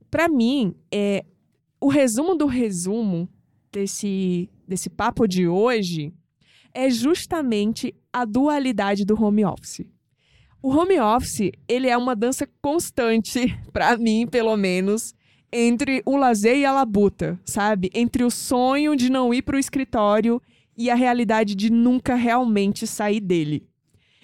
para 0.10 0.28
mim, 0.28 0.74
é, 0.92 1.24
o 1.80 1.90
resumo 1.90 2.34
do 2.34 2.48
resumo 2.48 3.30
desse, 3.72 4.50
desse 4.68 4.90
papo 4.90 5.28
de 5.28 5.48
hoje 5.48 6.12
é 6.74 6.90
justamente 6.90 7.94
a 8.12 8.26
dualidade 8.26 9.06
do 9.06 9.14
home 9.14 9.46
office. 9.46 9.86
O 10.60 10.70
home 10.76 11.00
office, 11.00 11.52
ele 11.68 11.88
é 11.88 11.96
uma 11.96 12.16
dança 12.16 12.50
constante, 12.64 13.56
para 13.72 13.96
mim, 13.96 14.26
pelo 14.26 14.58
menos, 14.58 15.14
entre 15.54 16.02
o 16.04 16.18
lazer 16.18 16.58
e 16.58 16.66
a 16.66 16.72
labuta, 16.72 17.40
sabe? 17.46 17.92
Entre 17.94 18.24
o 18.24 18.32
sonho 18.32 18.96
de 18.96 19.08
não 19.12 19.32
ir 19.32 19.44
para 19.44 19.56
o 19.56 19.60
escritório 19.60 20.42
e 20.78 20.90
a 20.90 20.96
realidade 20.96 21.56
de 21.56 21.72
nunca 21.72 22.16
realmente 22.16 22.88
sair 22.88 23.20
dele. 23.20 23.68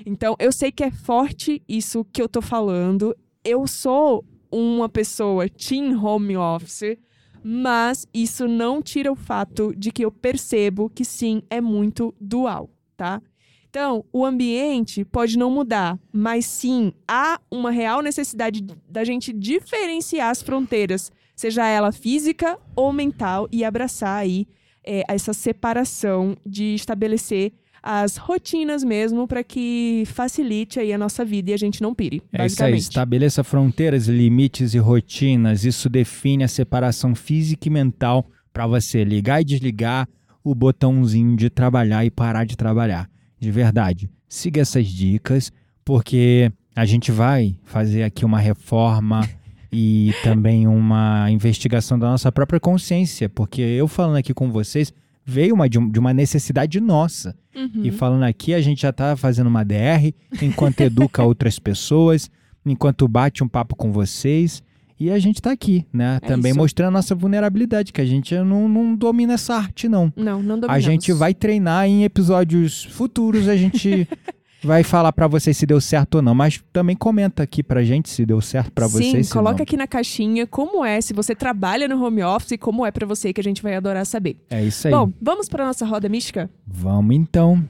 Então, 0.06 0.36
eu 0.40 0.52
sei 0.52 0.72
que 0.72 0.84
é 0.84 0.92
forte 0.92 1.62
isso 1.68 2.06
que 2.06 2.22
eu 2.22 2.30
tô 2.30 2.42
falando. 2.42 3.16
Eu 3.44 3.66
sou 3.66 4.24
uma 4.52 4.88
pessoa 4.88 5.50
team 5.50 6.04
home 6.04 6.38
office, 6.38 6.98
mas 7.44 8.08
isso 8.14 8.48
não 8.48 8.82
tira 8.82 9.12
o 9.12 9.16
fato 9.16 9.74
de 9.76 9.92
que 9.92 10.04
eu 10.04 10.12
percebo 10.12 10.90
que 10.90 11.04
sim, 11.04 11.42
é 11.50 11.62
muito 11.62 12.14
dual, 12.20 12.70
tá? 12.96 13.22
Então, 13.70 14.06
o 14.12 14.26
ambiente 14.26 15.04
pode 15.06 15.38
não 15.38 15.52
mudar, 15.52 16.00
mas 16.12 16.46
sim 16.46 16.94
há 17.08 17.40
uma 17.52 17.70
real 17.70 18.02
necessidade 18.02 18.62
da 18.90 19.04
gente 19.04 19.34
diferenciar 19.34 20.30
as 20.30 20.42
fronteiras, 20.42 21.12
seja 21.36 21.68
ela 21.68 21.92
física 21.92 22.58
ou 22.76 22.92
mental, 22.92 23.48
e 23.52 23.64
abraçar 23.64 24.18
aí 24.18 24.48
é, 24.88 25.04
essa 25.08 25.34
separação 25.34 26.38
de 26.46 26.74
estabelecer 26.74 27.52
as 27.84 28.18
rotinas 28.18 28.84
mesmo 28.84 29.28
para 29.28 29.44
que 29.44 30.04
facilite 30.08 30.80
aí 30.80 30.92
a 30.92 30.98
nossa 30.98 31.24
vida 31.24 31.52
e 31.52 31.54
a 31.54 31.58
gente 31.58 31.82
não 31.82 31.94
pire. 31.94 32.22
É 32.34 32.46
isso 32.46 32.64
aí, 32.64 32.76
estabeleça 32.76 33.44
fronteiras, 33.44 34.08
limites 34.08 34.74
e 34.74 34.78
rotinas. 34.78 35.64
Isso 35.64 35.90
define 35.90 36.44
a 36.44 36.48
separação 36.48 37.14
física 37.14 37.68
e 37.68 37.72
mental 37.72 38.26
para 38.52 38.66
você 38.66 39.04
ligar 39.04 39.42
e 39.42 39.46
desligar 39.46 40.08
o 40.44 40.56
botãozinho 40.56 41.36
de 41.36 41.50
trabalhar 41.50 42.06
e 42.06 42.10
parar 42.10 42.46
de 42.46 42.58
trabalhar. 42.58 43.10
De 43.40 43.52
verdade, 43.52 44.10
siga 44.28 44.62
essas 44.62 44.88
dicas, 44.88 45.52
porque 45.86 46.52
a 46.76 46.86
gente 46.86 47.12
vai 47.12 47.56
fazer 47.64 48.04
aqui 48.04 48.26
uma 48.26 48.40
reforma 48.40 49.28
e 49.80 50.12
também 50.24 50.66
uma 50.68 51.30
investigação 51.30 52.00
da 52.00 52.10
nossa 52.10 52.32
própria 52.32 52.60
consciência, 52.60 53.30
porque 53.30 53.62
eu 53.62 53.88
falando 53.88 54.16
aqui 54.16 54.34
com 54.34 54.50
vocês 54.52 54.92
veio 55.24 55.54
uma, 55.54 55.70
de, 55.70 55.78
uma 55.78 56.16
necessidade 56.16 56.80
nossa. 56.80 57.36
Uhum. 57.56 57.84
E 57.84 57.92
falando 57.92 58.24
aqui, 58.24 58.56
a 58.56 58.62
gente 58.62 58.82
já 58.82 58.90
está 58.90 59.16
fazendo 59.16 59.46
uma 59.46 59.64
DR, 59.64 60.16
enquanto 60.42 60.82
educa 60.82 61.22
outras 61.24 61.60
pessoas, 61.60 62.28
enquanto 62.66 63.08
bate 63.08 63.44
um 63.44 63.48
papo 63.48 63.76
com 63.76 63.92
vocês. 63.92 64.64
E 65.00 65.12
a 65.12 65.20
gente 65.20 65.36
está 65.36 65.52
aqui, 65.52 65.86
né? 65.94 66.18
É 66.24 66.28
Também 66.28 66.50
isso. 66.50 66.60
mostrando 66.60 66.88
a 66.88 66.92
nossa 66.92 67.14
vulnerabilidade, 67.14 67.94
que 67.94 68.02
a 68.02 68.06
gente 68.06 68.34
não, 68.40 68.68
não 68.68 68.96
domina 68.96 69.34
essa 69.34 69.58
arte, 69.58 69.88
não. 69.88 70.12
Não, 70.16 70.42
não 70.42 70.60
domina. 70.60 70.74
A 70.74 70.80
gente 70.80 71.14
vai 71.14 71.36
treinar 71.36 71.86
em 71.86 72.04
episódios 72.04 72.84
futuros, 72.86 73.48
a 73.48 73.56
gente 73.56 74.08
vai 74.64 74.84
falar 74.84 75.12
para 75.14 75.28
vocês 75.28 75.56
se 75.56 75.66
deu 75.66 75.80
certo 75.80 76.16
ou 76.16 76.22
não, 76.22 76.34
mas 76.34 76.64
também 76.72 76.96
comenta 76.96 77.44
aqui 77.44 77.62
pra 77.62 77.84
gente 77.84 78.10
se 78.10 78.26
deu 78.26 78.42
certo 78.42 78.72
para 78.72 78.88
vocês. 78.88 79.28
Sim, 79.28 79.34
coloca 79.34 79.64
aqui 79.64 79.78
na 79.78 79.88
caixinha 79.88 80.48
como 80.48 80.84
é, 80.84 81.00
se 81.02 81.14
você 81.14 81.36
trabalha 81.36 81.88
no 81.88 82.04
home 82.04 82.24
office 82.24 82.52
e 82.52 82.58
como 82.58 82.86
é 82.86 82.92
para 82.92 83.06
você 83.06 83.34
que 83.34 83.42
a 83.42 83.44
gente 83.44 83.62
vai 83.62 83.76
adorar 83.76 84.06
saber. 84.06 84.38
É 84.50 84.64
isso 84.64 84.88
aí. 84.88 84.94
Bom, 84.94 85.12
vamos 85.22 85.48
para 85.48 85.66
nossa 85.66 85.86
roda 85.86 86.10
mística? 86.10 86.50
Vamos 86.66 87.16
então. 87.16 87.64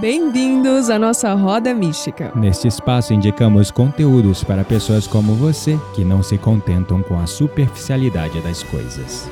Bem-vindos 0.00 0.90
à 0.90 0.98
nossa 0.98 1.34
roda 1.34 1.74
mística. 1.74 2.30
Neste 2.36 2.68
espaço 2.68 3.12
indicamos 3.12 3.72
conteúdos 3.72 4.44
para 4.44 4.62
pessoas 4.62 5.08
como 5.08 5.34
você 5.34 5.76
que 5.92 6.04
não 6.04 6.22
se 6.22 6.38
contentam 6.38 7.02
com 7.02 7.18
a 7.18 7.26
superficialidade 7.26 8.40
das 8.40 8.62
coisas. 8.62 9.28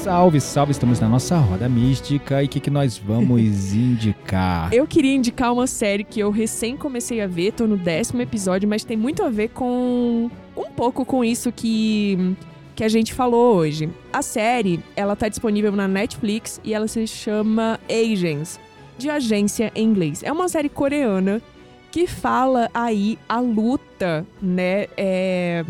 Salve, 0.00 0.40
salve, 0.40 0.72
estamos 0.72 0.98
na 0.98 1.06
nossa 1.06 1.36
roda 1.36 1.68
mística 1.68 2.42
e 2.42 2.46
o 2.46 2.48
que, 2.48 2.58
que 2.58 2.70
nós 2.70 2.96
vamos 2.96 3.74
indicar? 3.74 4.72
Eu 4.72 4.86
queria 4.86 5.14
indicar 5.14 5.52
uma 5.52 5.66
série 5.66 6.04
que 6.04 6.18
eu 6.18 6.30
recém 6.30 6.74
comecei 6.74 7.20
a 7.20 7.26
ver, 7.26 7.52
tô 7.52 7.66
no 7.66 7.76
décimo 7.76 8.22
episódio, 8.22 8.66
mas 8.66 8.82
tem 8.82 8.96
muito 8.96 9.22
a 9.22 9.28
ver 9.28 9.48
com. 9.48 10.30
um 10.56 10.70
pouco 10.70 11.04
com 11.04 11.22
isso 11.22 11.52
que. 11.52 12.34
que 12.74 12.82
a 12.82 12.88
gente 12.88 13.12
falou 13.12 13.54
hoje. 13.56 13.90
A 14.10 14.22
série, 14.22 14.82
ela 14.96 15.14
tá 15.14 15.28
disponível 15.28 15.72
na 15.72 15.86
Netflix 15.86 16.62
e 16.64 16.72
ela 16.72 16.88
se 16.88 17.06
chama 17.06 17.78
Agents, 17.86 18.58
de 18.96 19.10
agência 19.10 19.70
em 19.74 19.84
inglês. 19.84 20.22
É 20.22 20.32
uma 20.32 20.48
série 20.48 20.70
coreana 20.70 21.42
que 21.92 22.06
fala 22.06 22.70
aí 22.72 23.18
a 23.28 23.38
luta, 23.38 24.26
né? 24.40 24.86
É, 24.96 25.62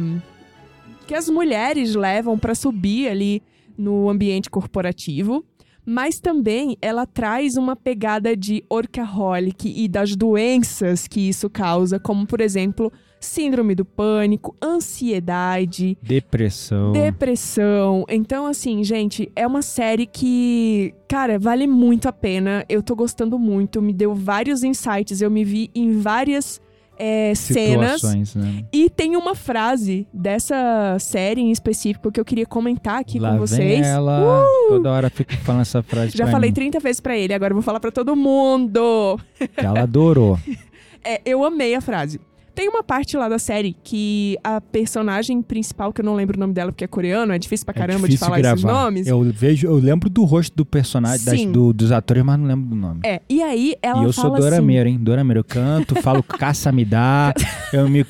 que 1.04 1.16
as 1.16 1.28
mulheres 1.28 1.96
levam 1.96 2.38
para 2.38 2.54
subir 2.54 3.08
ali 3.08 3.42
no 3.80 4.08
ambiente 4.08 4.50
corporativo, 4.50 5.44
mas 5.84 6.20
também 6.20 6.76
ela 6.80 7.06
traz 7.06 7.56
uma 7.56 7.74
pegada 7.74 8.36
de 8.36 8.62
orcaholic 8.68 9.72
e 9.74 9.88
das 9.88 10.14
doenças 10.14 11.08
que 11.08 11.28
isso 11.28 11.48
causa, 11.48 11.98
como 11.98 12.26
por 12.26 12.40
exemplo, 12.40 12.92
síndrome 13.18 13.74
do 13.74 13.84
pânico, 13.84 14.54
ansiedade, 14.62 15.96
depressão. 16.02 16.92
Depressão. 16.92 18.04
Então 18.08 18.46
assim, 18.46 18.84
gente, 18.84 19.32
é 19.34 19.46
uma 19.46 19.62
série 19.62 20.06
que, 20.06 20.94
cara, 21.08 21.38
vale 21.38 21.66
muito 21.66 22.08
a 22.08 22.12
pena. 22.12 22.64
Eu 22.68 22.82
tô 22.82 22.94
gostando 22.94 23.38
muito, 23.38 23.82
me 23.82 23.92
deu 23.92 24.14
vários 24.14 24.62
insights, 24.62 25.20
eu 25.20 25.30
me 25.30 25.44
vi 25.44 25.70
em 25.74 25.98
várias 25.98 26.60
é, 27.00 27.34
cenas. 27.34 28.34
Né? 28.34 28.64
E 28.70 28.90
tem 28.90 29.16
uma 29.16 29.34
frase 29.34 30.06
dessa 30.12 30.98
série 31.00 31.40
em 31.40 31.50
específico 31.50 32.12
que 32.12 32.20
eu 32.20 32.24
queria 32.24 32.44
comentar 32.44 33.00
aqui 33.00 33.18
Lá 33.18 33.32
com 33.32 33.38
vocês. 33.38 33.86
ela, 33.86 34.44
uh! 34.44 34.68
toda 34.68 34.90
hora 34.90 35.08
fica 35.08 35.34
falando 35.38 35.62
essa 35.62 35.82
frase. 35.82 36.16
Já 36.16 36.26
falei 36.26 36.50
mim. 36.50 36.54
30 36.54 36.78
vezes 36.80 37.00
para 37.00 37.16
ele, 37.16 37.32
agora 37.32 37.52
eu 37.52 37.56
vou 37.56 37.62
falar 37.62 37.80
para 37.80 37.90
todo 37.90 38.14
mundo. 38.14 39.18
Ela 39.56 39.80
adorou. 39.80 40.38
é, 41.02 41.22
eu 41.24 41.42
amei 41.42 41.74
a 41.74 41.80
frase. 41.80 42.20
Tem 42.60 42.68
uma 42.68 42.82
parte 42.82 43.16
lá 43.16 43.26
da 43.26 43.38
série 43.38 43.74
que 43.82 44.36
a 44.44 44.60
personagem 44.60 45.40
principal, 45.40 45.94
que 45.94 46.02
eu 46.02 46.04
não 46.04 46.14
lembro 46.14 46.36
o 46.36 46.40
nome 46.40 46.52
dela 46.52 46.70
porque 46.70 46.84
é 46.84 46.86
coreano, 46.86 47.32
é 47.32 47.38
difícil 47.38 47.64
pra 47.64 47.72
é 47.74 47.78
caramba 47.78 48.06
é 48.06 48.10
difícil 48.10 48.26
de 48.26 48.42
falar 48.42 48.52
esses 48.52 48.62
nomes. 48.62 49.06
Eu 49.06 49.22
vejo, 49.22 49.66
eu 49.66 49.76
lembro 49.76 50.10
do 50.10 50.24
rosto 50.24 50.54
do 50.54 50.66
personagem, 50.66 51.24
das, 51.24 51.42
do, 51.46 51.72
dos 51.72 51.90
atores, 51.90 52.22
mas 52.22 52.38
não 52.38 52.46
lembro 52.46 52.68
do 52.68 52.76
nome. 52.76 53.00
É, 53.02 53.22
e 53.30 53.42
aí 53.42 53.76
ela 53.80 54.02
E 54.02 54.04
eu 54.04 54.12
sou 54.12 54.30
dorameiro, 54.36 54.90
assim, 54.90 54.98
hein? 54.98 55.02
Dorameiro. 55.02 55.40
Eu 55.40 55.44
canto, 55.44 55.94
falo 56.02 56.20
caça 56.38 56.70
me 56.70 56.84
dá, 56.84 57.32
eu 57.72 57.88
me, 57.88 58.04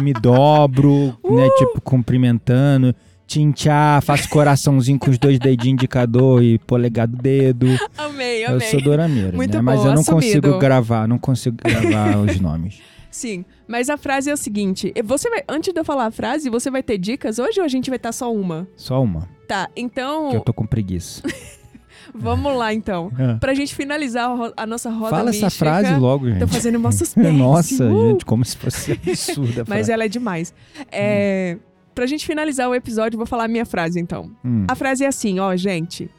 me 0.00 0.12
dobro, 0.12 1.18
uh! 1.24 1.36
né? 1.36 1.48
Tipo, 1.58 1.80
cumprimentando. 1.80 2.94
Tchintchá, 3.26 4.00
faço 4.04 4.28
coraçãozinho 4.28 5.00
com 5.00 5.10
os 5.10 5.18
dois 5.18 5.36
dedinhos 5.40 5.82
indicador 5.82 6.44
e 6.44 6.60
polegar 6.60 7.08
do 7.08 7.16
dedo. 7.16 7.66
Amei, 7.98 8.44
amei. 8.44 8.68
Eu 8.68 8.70
sou 8.70 8.80
dorameiro, 8.80 9.36
Muito 9.36 9.50
né? 9.50 9.58
bom, 9.58 9.64
Mas 9.64 9.80
eu 9.80 9.86
não 9.86 10.02
assumido. 10.02 10.42
consigo 10.42 10.58
gravar, 10.60 11.08
não 11.08 11.18
consigo 11.18 11.56
gravar 11.60 12.18
os 12.18 12.38
nomes. 12.38 12.80
Sim, 13.10 13.44
mas 13.66 13.90
a 13.90 13.96
frase 13.96 14.30
é 14.30 14.34
o 14.34 14.36
seguinte: 14.36 14.92
você 15.04 15.28
vai, 15.28 15.42
antes 15.48 15.72
de 15.72 15.80
eu 15.80 15.84
falar 15.84 16.06
a 16.06 16.10
frase, 16.10 16.48
você 16.50 16.70
vai 16.70 16.82
ter 16.82 16.98
dicas 16.98 17.38
hoje 17.38 17.60
ou 17.60 17.64
a 17.64 17.68
gente 17.68 17.90
vai 17.90 17.96
estar 17.96 18.12
só 18.12 18.32
uma? 18.32 18.68
Só 18.76 19.02
uma. 19.02 19.28
Tá, 19.46 19.68
então. 19.76 20.30
Que 20.30 20.36
eu 20.36 20.40
tô 20.40 20.52
com 20.52 20.66
preguiça. 20.66 21.22
Vamos 22.14 22.56
lá, 22.56 22.72
então. 22.72 23.10
É. 23.18 23.34
Pra 23.40 23.52
gente 23.52 23.74
finalizar 23.74 24.30
a, 24.56 24.66
nossa 24.66 24.88
roda 24.90 25.10
Fala 25.10 25.24
mística, 25.26 25.46
essa 25.46 25.56
frase 25.56 25.94
logo, 25.94 26.28
gente. 26.28 26.40
Tô 26.40 26.48
fazendo 26.48 26.76
uma 26.76 26.90
suspense. 26.92 27.32
Nossa, 27.32 27.84
uh! 27.84 28.10
gente, 28.10 28.24
como 28.24 28.44
se 28.44 28.56
fosse 28.56 28.92
absurda. 28.92 29.64
Mas 29.66 29.88
ela 29.88 30.04
é 30.04 30.08
demais. 30.08 30.54
É, 30.90 31.58
Pra 31.96 32.04
gente 32.04 32.26
finalizar 32.26 32.68
o 32.68 32.74
episódio, 32.74 33.16
vou 33.16 33.26
falar 33.26 33.44
a 33.44 33.48
minha 33.48 33.64
frase, 33.64 33.98
então. 33.98 34.30
Hum. 34.44 34.66
A 34.68 34.74
frase 34.74 35.02
é 35.02 35.06
assim, 35.06 35.40
ó, 35.40 35.56
gente. 35.56 36.10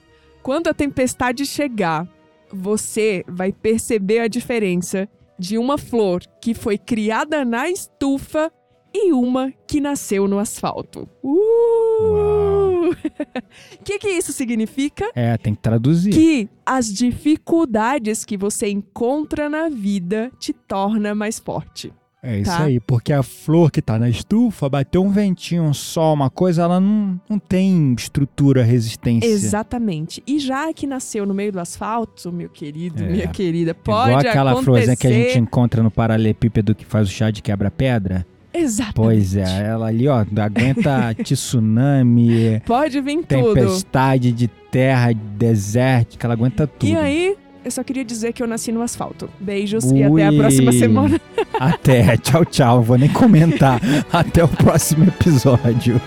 Quando 0.42 0.70
a 0.70 0.74
tempestade 0.74 1.46
chegar, 1.46 2.08
você 2.52 3.24
vai 3.28 3.52
perceber 3.52 4.22
a 4.22 4.28
diferença 4.28 5.08
de 5.40 5.58
uma 5.58 5.78
flor 5.78 6.22
que 6.42 6.54
foi 6.54 6.78
criada 6.78 7.46
na 7.46 7.70
estufa 7.70 8.52
e 8.94 9.12
uma 9.12 9.54
que 9.68 9.80
nasceu 9.80 10.28
no 10.28 10.40
asfalto. 10.40 11.08
Uh! 11.24 12.90
O 12.90 12.96
que, 13.84 14.00
que 14.00 14.08
isso 14.10 14.32
significa? 14.32 15.10
É, 15.14 15.38
tem 15.38 15.54
que 15.54 15.62
traduzir. 15.62 16.12
Que 16.12 16.50
as 16.66 16.92
dificuldades 16.92 18.24
que 18.24 18.38
você 18.38 18.70
encontra 18.70 19.50
na 19.50 19.70
vida 19.70 20.32
te 20.40 20.54
torna 20.54 21.14
mais 21.14 21.40
forte. 21.40 21.94
É 22.30 22.40
isso 22.40 22.52
Tá. 22.52 22.64
aí, 22.66 22.80
porque 22.80 23.14
a 23.14 23.24
flor 23.24 23.72
que 23.72 23.82
tá 23.82 23.98
na 23.98 24.10
estufa, 24.10 24.68
bateu 24.68 25.02
um 25.04 25.10
ventinho, 25.10 25.64
um 25.64 25.74
sol, 25.74 26.14
uma 26.14 26.30
coisa, 26.30 26.64
ela 26.64 26.80
não, 26.80 27.20
não 27.30 27.40
tem 27.40 27.94
estrutura, 27.98 28.64
resistência. 28.64 29.26
Exatamente. 29.28 30.22
E 30.28 30.38
já 30.40 30.74
que 30.74 30.86
nasceu 30.86 31.26
no 31.26 31.34
meio 31.34 31.52
do 31.54 31.60
asfalto, 31.60 32.32
meu 32.32 32.50
querido, 32.50 33.02
É. 33.04 33.08
minha 33.08 33.28
querida, 33.28 33.74
pode 33.74 34.10
Igual 34.10 34.20
aquela 34.20 34.52
acontecer... 34.52 34.66
florzinha 34.66 34.96
que 34.98 35.08
a 35.08 35.12
gente 35.12 35.40
encontra 35.40 35.82
no 35.82 35.90
paralelepípedo 35.90 36.76
que 36.76 36.86
faz 36.86 37.08
o 37.08 37.12
chá 37.12 37.32
de 37.32 37.42
quebra-pedra. 37.42 38.26
Exatamente. 38.54 38.96
Pois 38.96 39.36
é, 39.36 39.68
ela 39.68 39.88
ali, 39.88 40.08
ó, 40.08 40.18
aguenta 40.20 41.14
tsunami, 41.24 42.62
Pode 42.66 43.00
vir 43.02 43.24
tudo. 43.26 43.54
tempestade 43.54 44.32
de 44.32 44.48
terra 44.48 45.14
desértica, 45.14 46.28
ela 46.28 46.34
aguenta 46.34 46.66
tudo. 46.68 46.90
E 46.90 46.96
aí, 46.96 47.36
eu 47.68 47.72
só 47.72 47.84
queria 47.84 48.06
dizer 48.06 48.34
que 48.34 48.42
eu 48.42 48.48
nasci 48.48 48.72
no 48.72 48.82
asfalto. 48.82 49.30
Beijos 49.40 49.92
e 49.92 50.02
até 50.02 50.26
a 50.26 50.32
Ui. 50.32 50.38
próxima 50.38 50.72
semana. 50.72 51.20
Até, 51.60 52.16
tchau, 52.18 52.46
tchau. 52.46 52.82
Vou 52.82 52.98
nem 52.98 53.10
comentar. 53.10 53.80
Até 54.12 54.44
o 54.44 54.48
próximo 54.48 55.04
episódio. 55.06 56.00